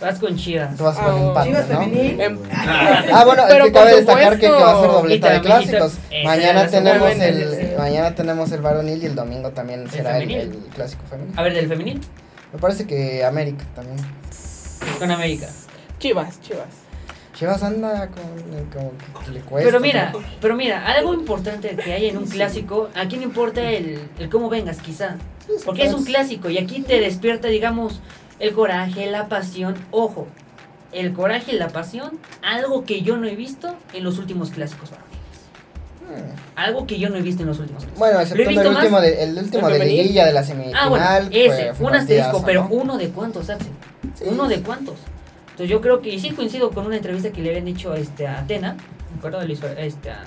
Vas 0.00 0.18
con 0.18 0.36
Chivas. 0.36 0.76
Tú 0.76 0.84
vas 0.84 0.96
con 0.98 1.14
Ah, 1.14 1.18
empate, 1.28 1.48
Chivas 1.50 1.68
¿no? 1.68 1.78
femenil. 1.80 2.20
Em, 2.20 2.38
Ah, 2.52 3.22
bueno, 3.24 3.42
Pero 3.48 3.64
es 3.66 3.70
que 3.70 3.78
cabe 3.78 3.96
destacar 3.96 4.32
que, 4.34 4.40
que 4.40 4.50
va 4.50 4.72
a 4.72 4.80
ser 4.80 4.90
dobleta 4.90 5.30
de 5.30 5.40
clásicos. 5.40 5.92
Mañana 6.24 6.66
tenemos 6.66 7.12
el 7.20 7.74
mañana 7.78 8.14
tenemos 8.14 8.52
el 8.52 8.60
varonil 8.60 9.02
y 9.02 9.06
el 9.06 9.14
domingo 9.14 9.50
también 9.50 9.88
será 9.90 10.18
el, 10.18 10.30
el 10.30 10.50
clásico 10.74 11.02
femenil. 11.08 11.38
A 11.38 11.42
ver, 11.42 11.54
del 11.54 11.68
femenil. 11.68 12.00
Me 12.52 12.58
parece 12.58 12.86
que 12.86 13.24
América 13.24 13.64
también. 13.74 13.96
Con 14.98 15.10
América. 15.10 15.46
Chivas, 16.04 16.40
chivas. 16.42 16.68
Chivas 17.34 17.62
anda 17.62 18.08
con 18.08 19.24
que 19.24 19.30
le 19.32 19.40
cuesta. 19.40 19.68
Pero 19.68 19.80
mira, 19.80 20.10
¿no? 20.12 20.20
pero 20.40 20.54
mira, 20.54 20.86
algo 20.86 21.14
importante 21.14 21.74
que 21.76 21.92
hay 21.94 22.06
en 22.08 22.18
un 22.18 22.26
clásico, 22.26 22.90
¿a 22.94 23.08
quién 23.08 23.22
importa 23.22 23.62
el, 23.70 24.08
el 24.18 24.28
cómo 24.28 24.50
vengas 24.50 24.80
quizá? 24.80 25.16
Porque 25.64 25.84
es 25.84 25.94
un 25.94 26.04
clásico 26.04 26.50
y 26.50 26.58
aquí 26.58 26.82
te 26.82 27.00
despierta, 27.00 27.48
digamos, 27.48 28.00
el 28.38 28.52
coraje, 28.52 29.10
la 29.10 29.28
pasión. 29.28 29.74
Ojo, 29.90 30.26
el 30.92 31.14
coraje 31.14 31.52
y 31.54 31.58
la 31.58 31.68
pasión, 31.68 32.18
algo 32.42 32.84
que 32.84 33.00
yo 33.00 33.16
no 33.16 33.26
he 33.26 33.34
visto 33.34 33.74
en 33.94 34.04
los 34.04 34.18
últimos 34.18 34.50
clásicos 34.50 34.90
varoniles. 34.90 35.14
Algo 36.54 36.86
que 36.86 36.98
yo 36.98 37.08
no 37.08 37.16
he 37.16 37.22
visto 37.22 37.42
en 37.42 37.48
los 37.48 37.58
últimos 37.58 37.82
años. 37.82 37.98
Bueno, 37.98 38.20
excepto 38.20 38.48
el 38.48 38.56
más- 38.56 38.66
último, 38.76 39.00
de, 39.00 39.24
el 39.24 39.38
último 39.38 39.68
¿El 39.68 39.78
de 39.78 39.86
liguilla 39.86 40.26
de 40.26 40.32
la 40.34 40.44
semifinal. 40.44 40.80
Ah, 40.84 40.88
bueno, 40.88 41.04
fue- 41.06 41.46
ese, 41.46 41.74
fue 41.74 41.86
un 41.86 41.94
asterisco, 41.96 42.42
pero 42.44 42.64
¿no? 42.64 42.68
uno 42.70 42.98
de 42.98 43.08
cuántos, 43.08 43.48
Axel. 43.48 43.72
Sí. 44.14 44.24
Uno 44.28 44.46
de 44.46 44.60
cuántos. 44.60 44.96
Entonces 45.54 45.70
yo 45.70 45.80
creo 45.80 46.00
que, 46.02 46.10
y 46.10 46.18
sí 46.18 46.30
coincido 46.30 46.70
con 46.72 46.84
una 46.84 46.96
entrevista 46.96 47.30
que 47.30 47.40
le 47.40 47.50
habían 47.50 47.64
dicho 47.64 47.94
este, 47.94 48.26
a 48.26 48.40
Atena, 48.40 48.74
me 49.12 49.18
acuerdo 49.18 49.40
Luis, 49.46 49.60
este, 49.78 50.10
a- 50.10 50.24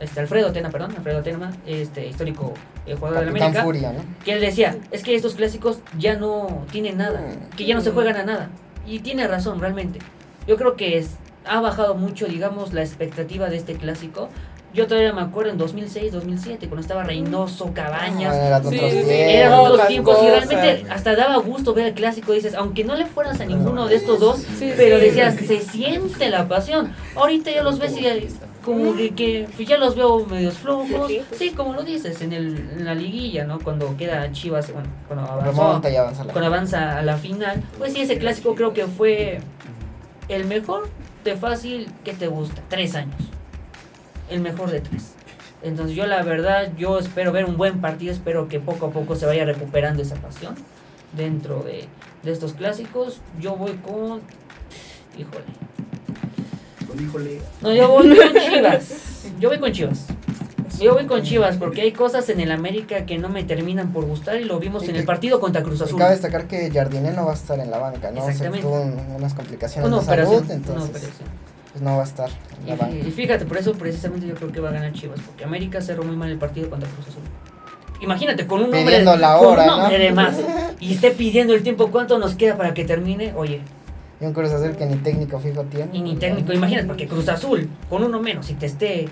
este, 0.00 0.18
Alfredo 0.18 0.48
Atena, 0.48 0.70
perdón, 0.70 0.92
Alfredo 0.96 1.20
Atena, 1.20 1.52
este 1.66 2.08
histórico 2.08 2.52
eh, 2.84 2.96
jugador 2.96 3.20
de 3.20 3.26
la 3.26 3.30
Capitán 3.30 3.48
América, 3.50 3.62
Furia, 3.64 3.92
¿no? 3.92 4.00
que 4.24 4.32
él 4.32 4.40
decía, 4.40 4.76
es 4.90 5.04
que 5.04 5.14
estos 5.14 5.34
clásicos 5.36 5.78
ya 6.00 6.16
no 6.16 6.64
tienen 6.72 6.96
nada, 6.98 7.20
Mm. 7.20 7.56
que 7.56 7.64
ya 7.64 7.76
no 7.76 7.80
se 7.80 7.92
juegan 7.92 8.16
a 8.16 8.24
nada. 8.24 8.50
Y 8.86 8.98
tiene 8.98 9.26
razón, 9.28 9.60
realmente. 9.60 10.00
Yo 10.48 10.56
creo 10.56 10.74
que 10.74 10.98
es, 10.98 11.10
ha 11.46 11.60
bajado 11.60 11.94
mucho, 11.94 12.26
digamos, 12.26 12.72
la 12.72 12.82
expectativa 12.82 13.48
de 13.48 13.56
este 13.56 13.74
clásico. 13.76 14.30
Yo 14.74 14.88
todavía 14.88 15.12
me 15.12 15.20
acuerdo 15.20 15.52
en 15.52 15.58
2006, 15.58 16.10
2007, 16.12 16.66
cuando 16.66 16.80
estaba 16.82 17.04
Reynoso, 17.04 17.72
Cabañas, 17.72 18.34
Ah, 18.34 18.46
eran 18.48 18.68
Sí, 18.68 18.76
otros 18.76 18.90
sí, 18.90 18.98
eran 19.08 19.52
otros 19.52 19.86
tiempos 19.86 20.18
y 20.20 20.26
realmente 20.28 20.84
hasta 20.90 21.14
daba 21.14 21.36
gusto 21.36 21.74
ver 21.74 21.86
el 21.86 21.94
clásico. 21.94 22.32
Dices, 22.32 22.54
aunque 22.54 22.82
no 22.82 22.96
le 22.96 23.06
fueras 23.06 23.40
a 23.40 23.44
ninguno 23.46 23.86
de 23.86 23.94
estos 23.94 24.18
dos, 24.18 24.38
Sí, 24.58 24.72
pero 24.76 24.98
sí. 24.98 25.04
decías, 25.04 25.36
se 25.36 25.60
siente 25.60 26.28
la 26.28 26.48
pasión. 26.48 26.92
Ahorita 27.14 27.52
ya 27.52 27.62
los 27.62 27.78
ves 27.78 27.96
y 27.96 28.02
ya- 28.02 28.16
como 28.64 28.96
que, 28.96 29.14
que, 29.14 29.46
pues 29.54 29.68
ya 29.68 29.78
los 29.78 29.94
veo 29.94 30.26
medios 30.26 30.54
flojos. 30.58 31.12
Sí, 31.38 31.50
como 31.50 31.74
lo 31.74 31.82
dices, 31.84 32.20
en, 32.22 32.32
el, 32.32 32.56
en 32.76 32.84
la 32.84 32.94
liguilla, 32.96 33.44
¿no? 33.44 33.60
Cuando 33.60 33.96
queda 33.96 34.32
Chivas, 34.32 34.72
bueno, 34.72 34.88
cuando 35.06 35.30
avanzó, 35.30 35.88
y 35.88 35.94
avanza 35.96 36.24
la 36.24 36.32
cuando 36.32 36.48
avanza 36.48 36.98
a 36.98 37.02
la 37.02 37.16
final, 37.16 37.62
pues 37.78 37.92
sí, 37.92 38.00
ese 38.00 38.18
clásico 38.18 38.56
creo 38.56 38.72
que 38.72 38.86
fue 38.86 39.38
el 40.28 40.46
mejor 40.46 40.88
de 41.22 41.36
fácil 41.36 41.86
que 42.02 42.12
te 42.14 42.26
gusta, 42.26 42.60
tres 42.68 42.96
años. 42.96 43.14
El 44.30 44.40
mejor 44.40 44.70
de 44.70 44.80
tres. 44.80 45.12
Entonces 45.62 45.96
yo 45.96 46.06
la 46.06 46.22
verdad, 46.22 46.72
yo 46.76 46.98
espero 46.98 47.32
ver 47.32 47.44
un 47.46 47.56
buen 47.56 47.80
partido, 47.80 48.12
espero 48.12 48.48
que 48.48 48.60
poco 48.60 48.86
a 48.86 48.90
poco 48.90 49.16
se 49.16 49.24
vaya 49.26 49.44
recuperando 49.44 50.02
esa 50.02 50.16
pasión 50.16 50.54
dentro 51.16 51.62
de, 51.62 51.86
de 52.22 52.32
estos 52.32 52.52
clásicos. 52.52 53.20
Yo 53.40 53.56
voy 53.56 53.72
con... 53.78 54.20
Híjole. 55.16 55.44
Híjole. 57.02 57.40
No, 57.62 57.72
yo 57.74 57.88
voy 57.88 58.16
con 58.16 58.32
Chivas. 58.40 59.24
Yo 59.40 59.48
voy 59.48 59.58
con 59.58 59.72
Chivas. 59.72 60.06
Yo 60.80 60.92
voy 60.94 61.06
con 61.06 61.22
Chivas 61.22 61.56
porque 61.56 61.82
hay 61.82 61.92
cosas 61.92 62.28
en 62.28 62.40
el 62.40 62.50
América 62.52 63.06
que 63.06 63.16
no 63.18 63.28
me 63.28 63.44
terminan 63.44 63.92
por 63.92 64.04
gustar 64.06 64.40
y 64.40 64.44
lo 64.44 64.58
vimos 64.58 64.82
Y 64.82 64.86
en 64.86 64.92
que- 64.94 64.98
el 65.00 65.04
partido 65.06 65.40
contra 65.40 65.62
Cruz 65.62 65.80
Azul. 65.80 65.98
cabe 65.98 66.12
destacar 66.12 66.46
que 66.46 66.70
Jardiné 66.70 67.12
no 67.12 67.26
va 67.26 67.32
a 67.32 67.34
estar 67.36 67.58
en 67.60 67.70
la 67.70 67.78
banca, 67.78 68.10
¿no? 68.10 68.24
Se 68.24 68.30
Exactamente. 68.32 68.66
tuvo 68.66 68.80
un- 68.80 68.98
unas 69.16 69.34
complicaciones 69.34 69.86
Una 69.88 70.00
de 70.00 70.04
salud, 70.04 70.50
entonces. 70.50 71.02
Pues 71.74 71.82
no 71.82 71.96
va 71.96 72.02
a 72.02 72.06
estar 72.06 72.30
en 72.66 72.78
la. 72.78 72.88
Y, 72.90 73.08
y 73.08 73.10
fíjate, 73.10 73.44
por 73.46 73.58
eso 73.58 73.72
precisamente 73.74 74.26
yo 74.26 74.34
creo 74.36 74.50
que 74.52 74.60
va 74.60 74.68
a 74.70 74.72
ganar 74.72 74.92
Chivas, 74.92 75.20
porque 75.20 75.44
América 75.44 75.80
cerró 75.82 76.04
muy 76.04 76.14
mal 76.16 76.30
el 76.30 76.38
partido 76.38 76.70
contra 76.70 76.88
Cruz 76.88 77.08
Azul. 77.08 77.22
Imagínate, 78.00 78.46
con 78.46 78.58
un 78.60 78.66
hombre, 78.66 78.82
Pidiendo 78.84 79.16
la 79.16 79.36
con 79.38 79.46
hora, 79.48 79.66
¿no? 79.66 79.88
de 79.88 80.12
más 80.12 80.36
y 80.80 80.94
esté 80.94 81.10
pidiendo 81.10 81.52
el 81.54 81.62
tiempo, 81.62 81.90
¿cuánto 81.90 82.18
nos 82.18 82.34
queda 82.34 82.56
para 82.56 82.74
que 82.74 82.84
termine? 82.84 83.32
Oye, 83.36 83.60
Y 84.20 84.24
un 84.24 84.32
Cruz 84.32 84.50
Azul 84.52 84.76
que 84.76 84.86
ni 84.86 84.96
técnico 84.96 85.38
fijo 85.40 85.62
tiene. 85.64 85.90
y 85.92 86.00
ni 86.00 86.14
técnico, 86.16 86.52
imagínate, 86.52 86.86
porque 86.86 87.06
Cruz 87.08 87.28
Azul, 87.28 87.68
con 87.90 88.04
uno 88.04 88.20
menos, 88.20 88.50
y 88.50 88.54
te 88.54 88.66
esté 88.66 89.08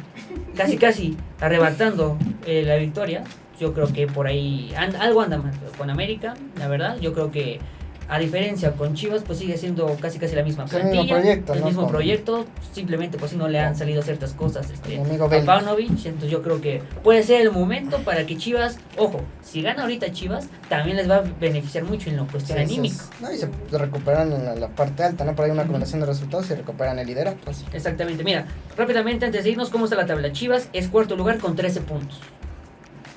casi 0.56 0.76
casi 0.76 1.16
arrebatando 1.40 2.16
eh, 2.46 2.62
la 2.64 2.76
victoria, 2.76 3.24
yo 3.58 3.72
creo 3.74 3.92
que 3.92 4.06
por 4.06 4.26
ahí 4.26 4.72
and- 4.76 4.96
algo 4.96 5.20
anda 5.22 5.38
mal. 5.38 5.52
Con 5.78 5.88
América, 5.90 6.34
la 6.58 6.68
verdad, 6.68 6.96
yo 7.00 7.12
creo 7.12 7.30
que 7.32 7.60
a 8.08 8.18
diferencia 8.18 8.72
con 8.72 8.94
Chivas, 8.94 9.22
pues 9.24 9.38
sigue 9.38 9.56
siendo 9.56 9.86
casi 10.00 10.18
casi 10.18 10.34
la 10.34 10.42
misma 10.42 10.64
Es 10.64 10.72
el 10.74 10.84
mismo 10.84 10.92
plantilla, 10.94 11.14
proyecto, 11.16 11.52
el 11.54 11.60
¿no? 11.60 11.66
mismo 11.66 11.88
proyecto, 11.88 12.44
simplemente 12.72 13.16
pues 13.18 13.30
si 13.30 13.36
no 13.36 13.48
le 13.48 13.58
han 13.58 13.76
salido 13.76 14.02
ciertas 14.02 14.32
cosas 14.34 14.68
este, 14.70 14.98
a. 14.98 15.44
Paunovic, 15.44 15.90
entonces 16.06 16.30
yo 16.30 16.42
creo 16.42 16.60
que 16.60 16.82
puede 17.02 17.22
ser 17.22 17.40
el 17.40 17.50
momento 17.52 17.98
para 18.00 18.26
que 18.26 18.36
Chivas, 18.36 18.78
ojo, 18.98 19.22
si 19.42 19.62
gana 19.62 19.82
ahorita 19.82 20.12
Chivas, 20.12 20.48
también 20.68 20.96
les 20.96 21.08
va 21.08 21.16
a 21.16 21.20
beneficiar 21.40 21.84
mucho 21.84 22.10
en 22.10 22.16
la 22.16 22.24
cuestión 22.24 22.58
Sí, 22.58 22.64
anímica. 22.64 23.04
No, 23.20 23.32
y 23.32 23.38
se 23.38 23.48
recuperan 23.70 24.32
en 24.32 24.44
la, 24.44 24.54
la 24.56 24.68
parte 24.68 25.02
alta, 25.04 25.24
¿no? 25.24 25.34
Por 25.34 25.44
ahí 25.46 25.50
una 25.50 25.62
acumulación 25.62 26.00
de 26.00 26.06
resultados 26.06 26.50
y 26.50 26.54
recuperan 26.54 26.98
el 26.98 27.06
liderato. 27.06 27.50
así. 27.50 27.64
Exactamente, 27.72 28.24
mira, 28.24 28.46
rápidamente 28.76 29.24
antes 29.26 29.44
de 29.44 29.50
irnos, 29.50 29.70
¿cómo 29.70 29.84
está 29.84 29.96
la 29.96 30.06
tabla? 30.06 30.32
Chivas 30.32 30.68
es 30.72 30.88
cuarto 30.88 31.16
lugar 31.16 31.38
con 31.38 31.56
13 31.56 31.80
puntos. 31.82 32.20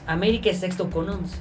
América 0.08 0.50
es 0.52 0.60
sexto 0.60 0.90
con 0.90 1.10
11. 1.10 1.36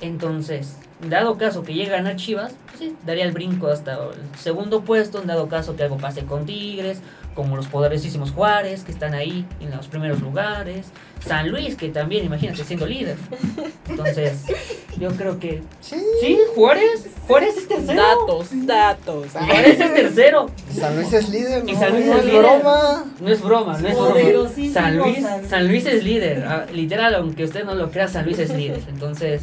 Entonces, 0.00 0.76
dado 1.00 1.36
caso 1.38 1.62
que 1.62 1.74
llegue 1.74 1.90
a 1.92 1.96
ganar 1.98 2.16
Chivas, 2.16 2.54
pues 2.66 2.78
sí, 2.78 2.96
daría 3.04 3.24
el 3.24 3.32
brinco 3.32 3.68
hasta 3.68 3.94
el 3.94 4.38
segundo 4.38 4.82
puesto, 4.82 5.20
en 5.20 5.26
dado 5.26 5.48
caso 5.48 5.76
que 5.76 5.82
algo 5.82 5.98
pase 5.98 6.24
con 6.24 6.46
Tigres, 6.46 7.00
como 7.34 7.54
los 7.54 7.66
poderosísimos 7.66 8.30
Juárez, 8.30 8.82
que 8.82 8.92
están 8.92 9.12
ahí 9.12 9.44
en 9.60 9.70
los 9.70 9.88
primeros 9.88 10.20
lugares, 10.22 10.86
San 11.20 11.50
Luis, 11.50 11.76
que 11.76 11.90
también, 11.90 12.24
imagínate, 12.24 12.64
siendo 12.64 12.86
líder. 12.86 13.16
Entonces, 13.90 14.44
yo 14.98 15.10
creo 15.10 15.38
que... 15.38 15.62
Sí. 15.80 15.96
Sí, 16.22 16.38
Juárez, 16.54 17.06
Juárez 17.26 17.58
es 17.58 17.68
tercero. 17.68 18.00
Datos, 18.02 18.48
datos. 18.66 19.26
Juárez 19.32 19.78
es 19.80 19.94
tercero. 19.94 20.46
San 20.74 20.96
Luis 20.96 21.12
es 21.12 21.28
líder, 21.28 21.64
¿no? 21.64 21.70
Y 21.70 21.76
San 21.76 21.92
Luis 21.92 22.06
No 22.06 22.16
es 22.16 22.24
líder. 22.24 22.38
broma. 22.40 23.04
No 23.20 23.28
es 23.28 23.42
broma, 23.42 23.78
no 23.78 23.88
es 23.88 23.94
broma. 23.94 24.10
Poderosísimo 24.12 24.72
San 24.74 24.96
Luis, 24.96 25.20
San 25.22 25.38
Luis. 25.38 25.50
San 25.50 25.68
Luis 25.68 25.86
es 25.86 26.04
líder. 26.04 26.44
ah, 26.48 26.66
Literal, 26.72 27.14
aunque 27.16 27.44
usted 27.44 27.64
no 27.64 27.74
lo 27.74 27.90
crea, 27.90 28.08
San 28.08 28.24
Luis 28.24 28.38
es 28.38 28.48
líder. 28.54 28.80
Entonces, 28.88 29.42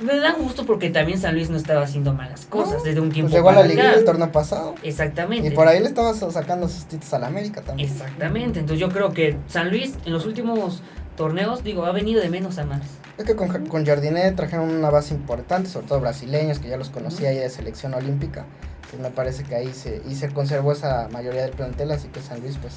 me 0.00 0.16
da 0.16 0.32
gusto 0.32 0.66
porque 0.66 0.90
también 0.90 1.18
San 1.18 1.34
Luis 1.34 1.48
no 1.48 1.56
estaba 1.56 1.82
haciendo 1.82 2.12
malas 2.12 2.46
cosas 2.46 2.78
No, 2.78 2.84
desde 2.84 3.00
un 3.00 3.10
tiempo 3.10 3.30
Pues 3.30 3.38
llegó 3.38 3.50
a 3.50 3.54
la 3.54 3.94
el 3.94 4.04
torneo 4.04 4.30
pasado. 4.30 4.74
Exactamente. 4.82 5.48
Y 5.48 5.50
por 5.52 5.68
ahí 5.68 5.80
le 5.80 5.86
estaba 5.86 6.12
sacando 6.14 6.68
sus 6.68 6.84
títulos 6.84 7.12
a 7.14 7.18
la 7.18 7.28
América 7.28 7.62
también. 7.62 7.88
Exactamente. 7.88 8.60
Entonces, 8.60 8.80
yo 8.80 8.90
creo 8.90 9.12
que 9.12 9.36
San 9.48 9.70
Luis 9.70 9.94
en 10.04 10.12
los 10.12 10.26
últimos 10.26 10.82
torneos, 11.16 11.64
digo, 11.64 11.86
ha 11.86 11.92
venido 11.92 12.20
de 12.20 12.28
menos 12.28 12.58
a 12.58 12.64
más. 12.64 12.82
Es 13.16 13.24
que 13.24 13.34
con, 13.34 13.48
con 13.66 13.86
Jardiné 13.86 14.32
trajeron 14.32 14.68
una 14.70 14.90
base 14.90 15.14
importante, 15.14 15.70
sobre 15.70 15.86
todo 15.86 16.00
brasileños, 16.00 16.58
que 16.58 16.68
ya 16.68 16.76
los 16.76 16.90
conocía 16.90 17.30
ahí 17.30 17.38
de 17.38 17.48
selección 17.48 17.94
olímpica. 17.94 18.44
Que 18.90 18.98
me 18.98 19.10
parece 19.10 19.42
que 19.44 19.54
ahí 19.54 19.72
se, 19.72 20.02
y 20.06 20.14
se 20.14 20.28
conservó 20.28 20.72
esa 20.72 21.08
mayoría 21.10 21.42
del 21.42 21.52
plantel, 21.52 21.90
así 21.90 22.08
que 22.08 22.20
San 22.20 22.40
Luis 22.40 22.58
pues 22.60 22.74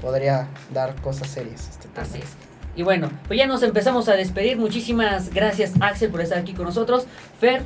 podría 0.00 0.48
dar 0.72 0.94
cosas 1.02 1.28
serias 1.28 1.68
este 1.68 1.88
torneo. 1.88 2.14
Así 2.14 2.18
es. 2.18 2.51
Y 2.74 2.82
bueno, 2.82 3.10
pues 3.26 3.38
ya 3.38 3.46
nos 3.46 3.62
empezamos 3.62 4.08
a 4.08 4.14
despedir. 4.14 4.56
Muchísimas 4.56 5.32
gracias, 5.32 5.72
Axel, 5.80 6.10
por 6.10 6.20
estar 6.20 6.38
aquí 6.38 6.52
con 6.54 6.64
nosotros. 6.64 7.06
Fer, 7.40 7.62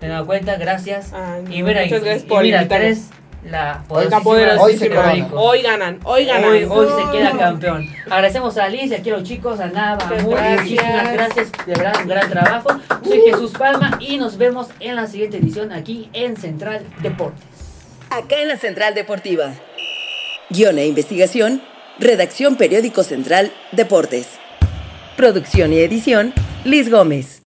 te 0.00 0.08
dado 0.08 0.26
cuenta, 0.26 0.56
gracias. 0.56 1.12
Ah, 1.14 1.38
Y 1.50 1.62
mira, 1.62 1.82
muchas 1.82 2.00
y- 2.00 2.04
gracias 2.04 2.24
y 2.24 2.26
por 2.28 2.42
mira, 2.42 2.58
tú 2.58 2.62
invitarme. 2.64 2.86
eres 2.86 3.08
la 3.44 3.82
Hoy, 3.88 4.06
poderosísima 4.22 5.10
Hoy 5.10 5.24
hoy 5.34 5.62
ganan, 5.62 5.98
hoy 6.04 6.26
ganan. 6.26 6.50
Hoy, 6.50 6.64
hoy 6.64 6.86
se 6.86 7.10
queda 7.18 7.32
campeón. 7.36 7.88
Agradecemos 8.04 8.56
a 8.58 8.64
Alice 8.64 8.86
y 8.86 8.94
aquí 8.94 9.10
a 9.10 9.14
los 9.14 9.24
chicos, 9.24 9.58
a 9.58 9.66
Nava, 9.66 10.04
muchísimas 10.22 11.12
gracias, 11.12 11.50
de 11.66 11.72
verdad, 11.74 11.94
un 12.02 12.08
gran 12.08 12.30
trabajo. 12.30 12.68
Soy 13.04 13.20
Jesús 13.22 13.52
Palma 13.52 13.96
y 14.00 14.18
nos 14.18 14.36
vemos 14.38 14.68
en 14.80 14.94
la 14.96 15.06
siguiente 15.08 15.38
edición 15.38 15.72
aquí 15.72 16.08
en 16.12 16.36
Central 16.36 16.84
Deportes. 17.00 17.42
Acá 18.10 18.40
en 18.42 18.48
la 18.48 18.56
Central 18.58 18.94
Deportiva. 18.94 19.54
Guión 20.50 20.78
e 20.78 20.86
investigación, 20.86 21.62
Redacción 21.98 22.56
Periódico 22.56 23.04
Central 23.04 23.52
Deportes. 23.72 24.26
Producción 25.16 25.72
y 25.72 25.78
edición, 25.78 26.32
Liz 26.64 26.90
Gómez. 26.90 27.41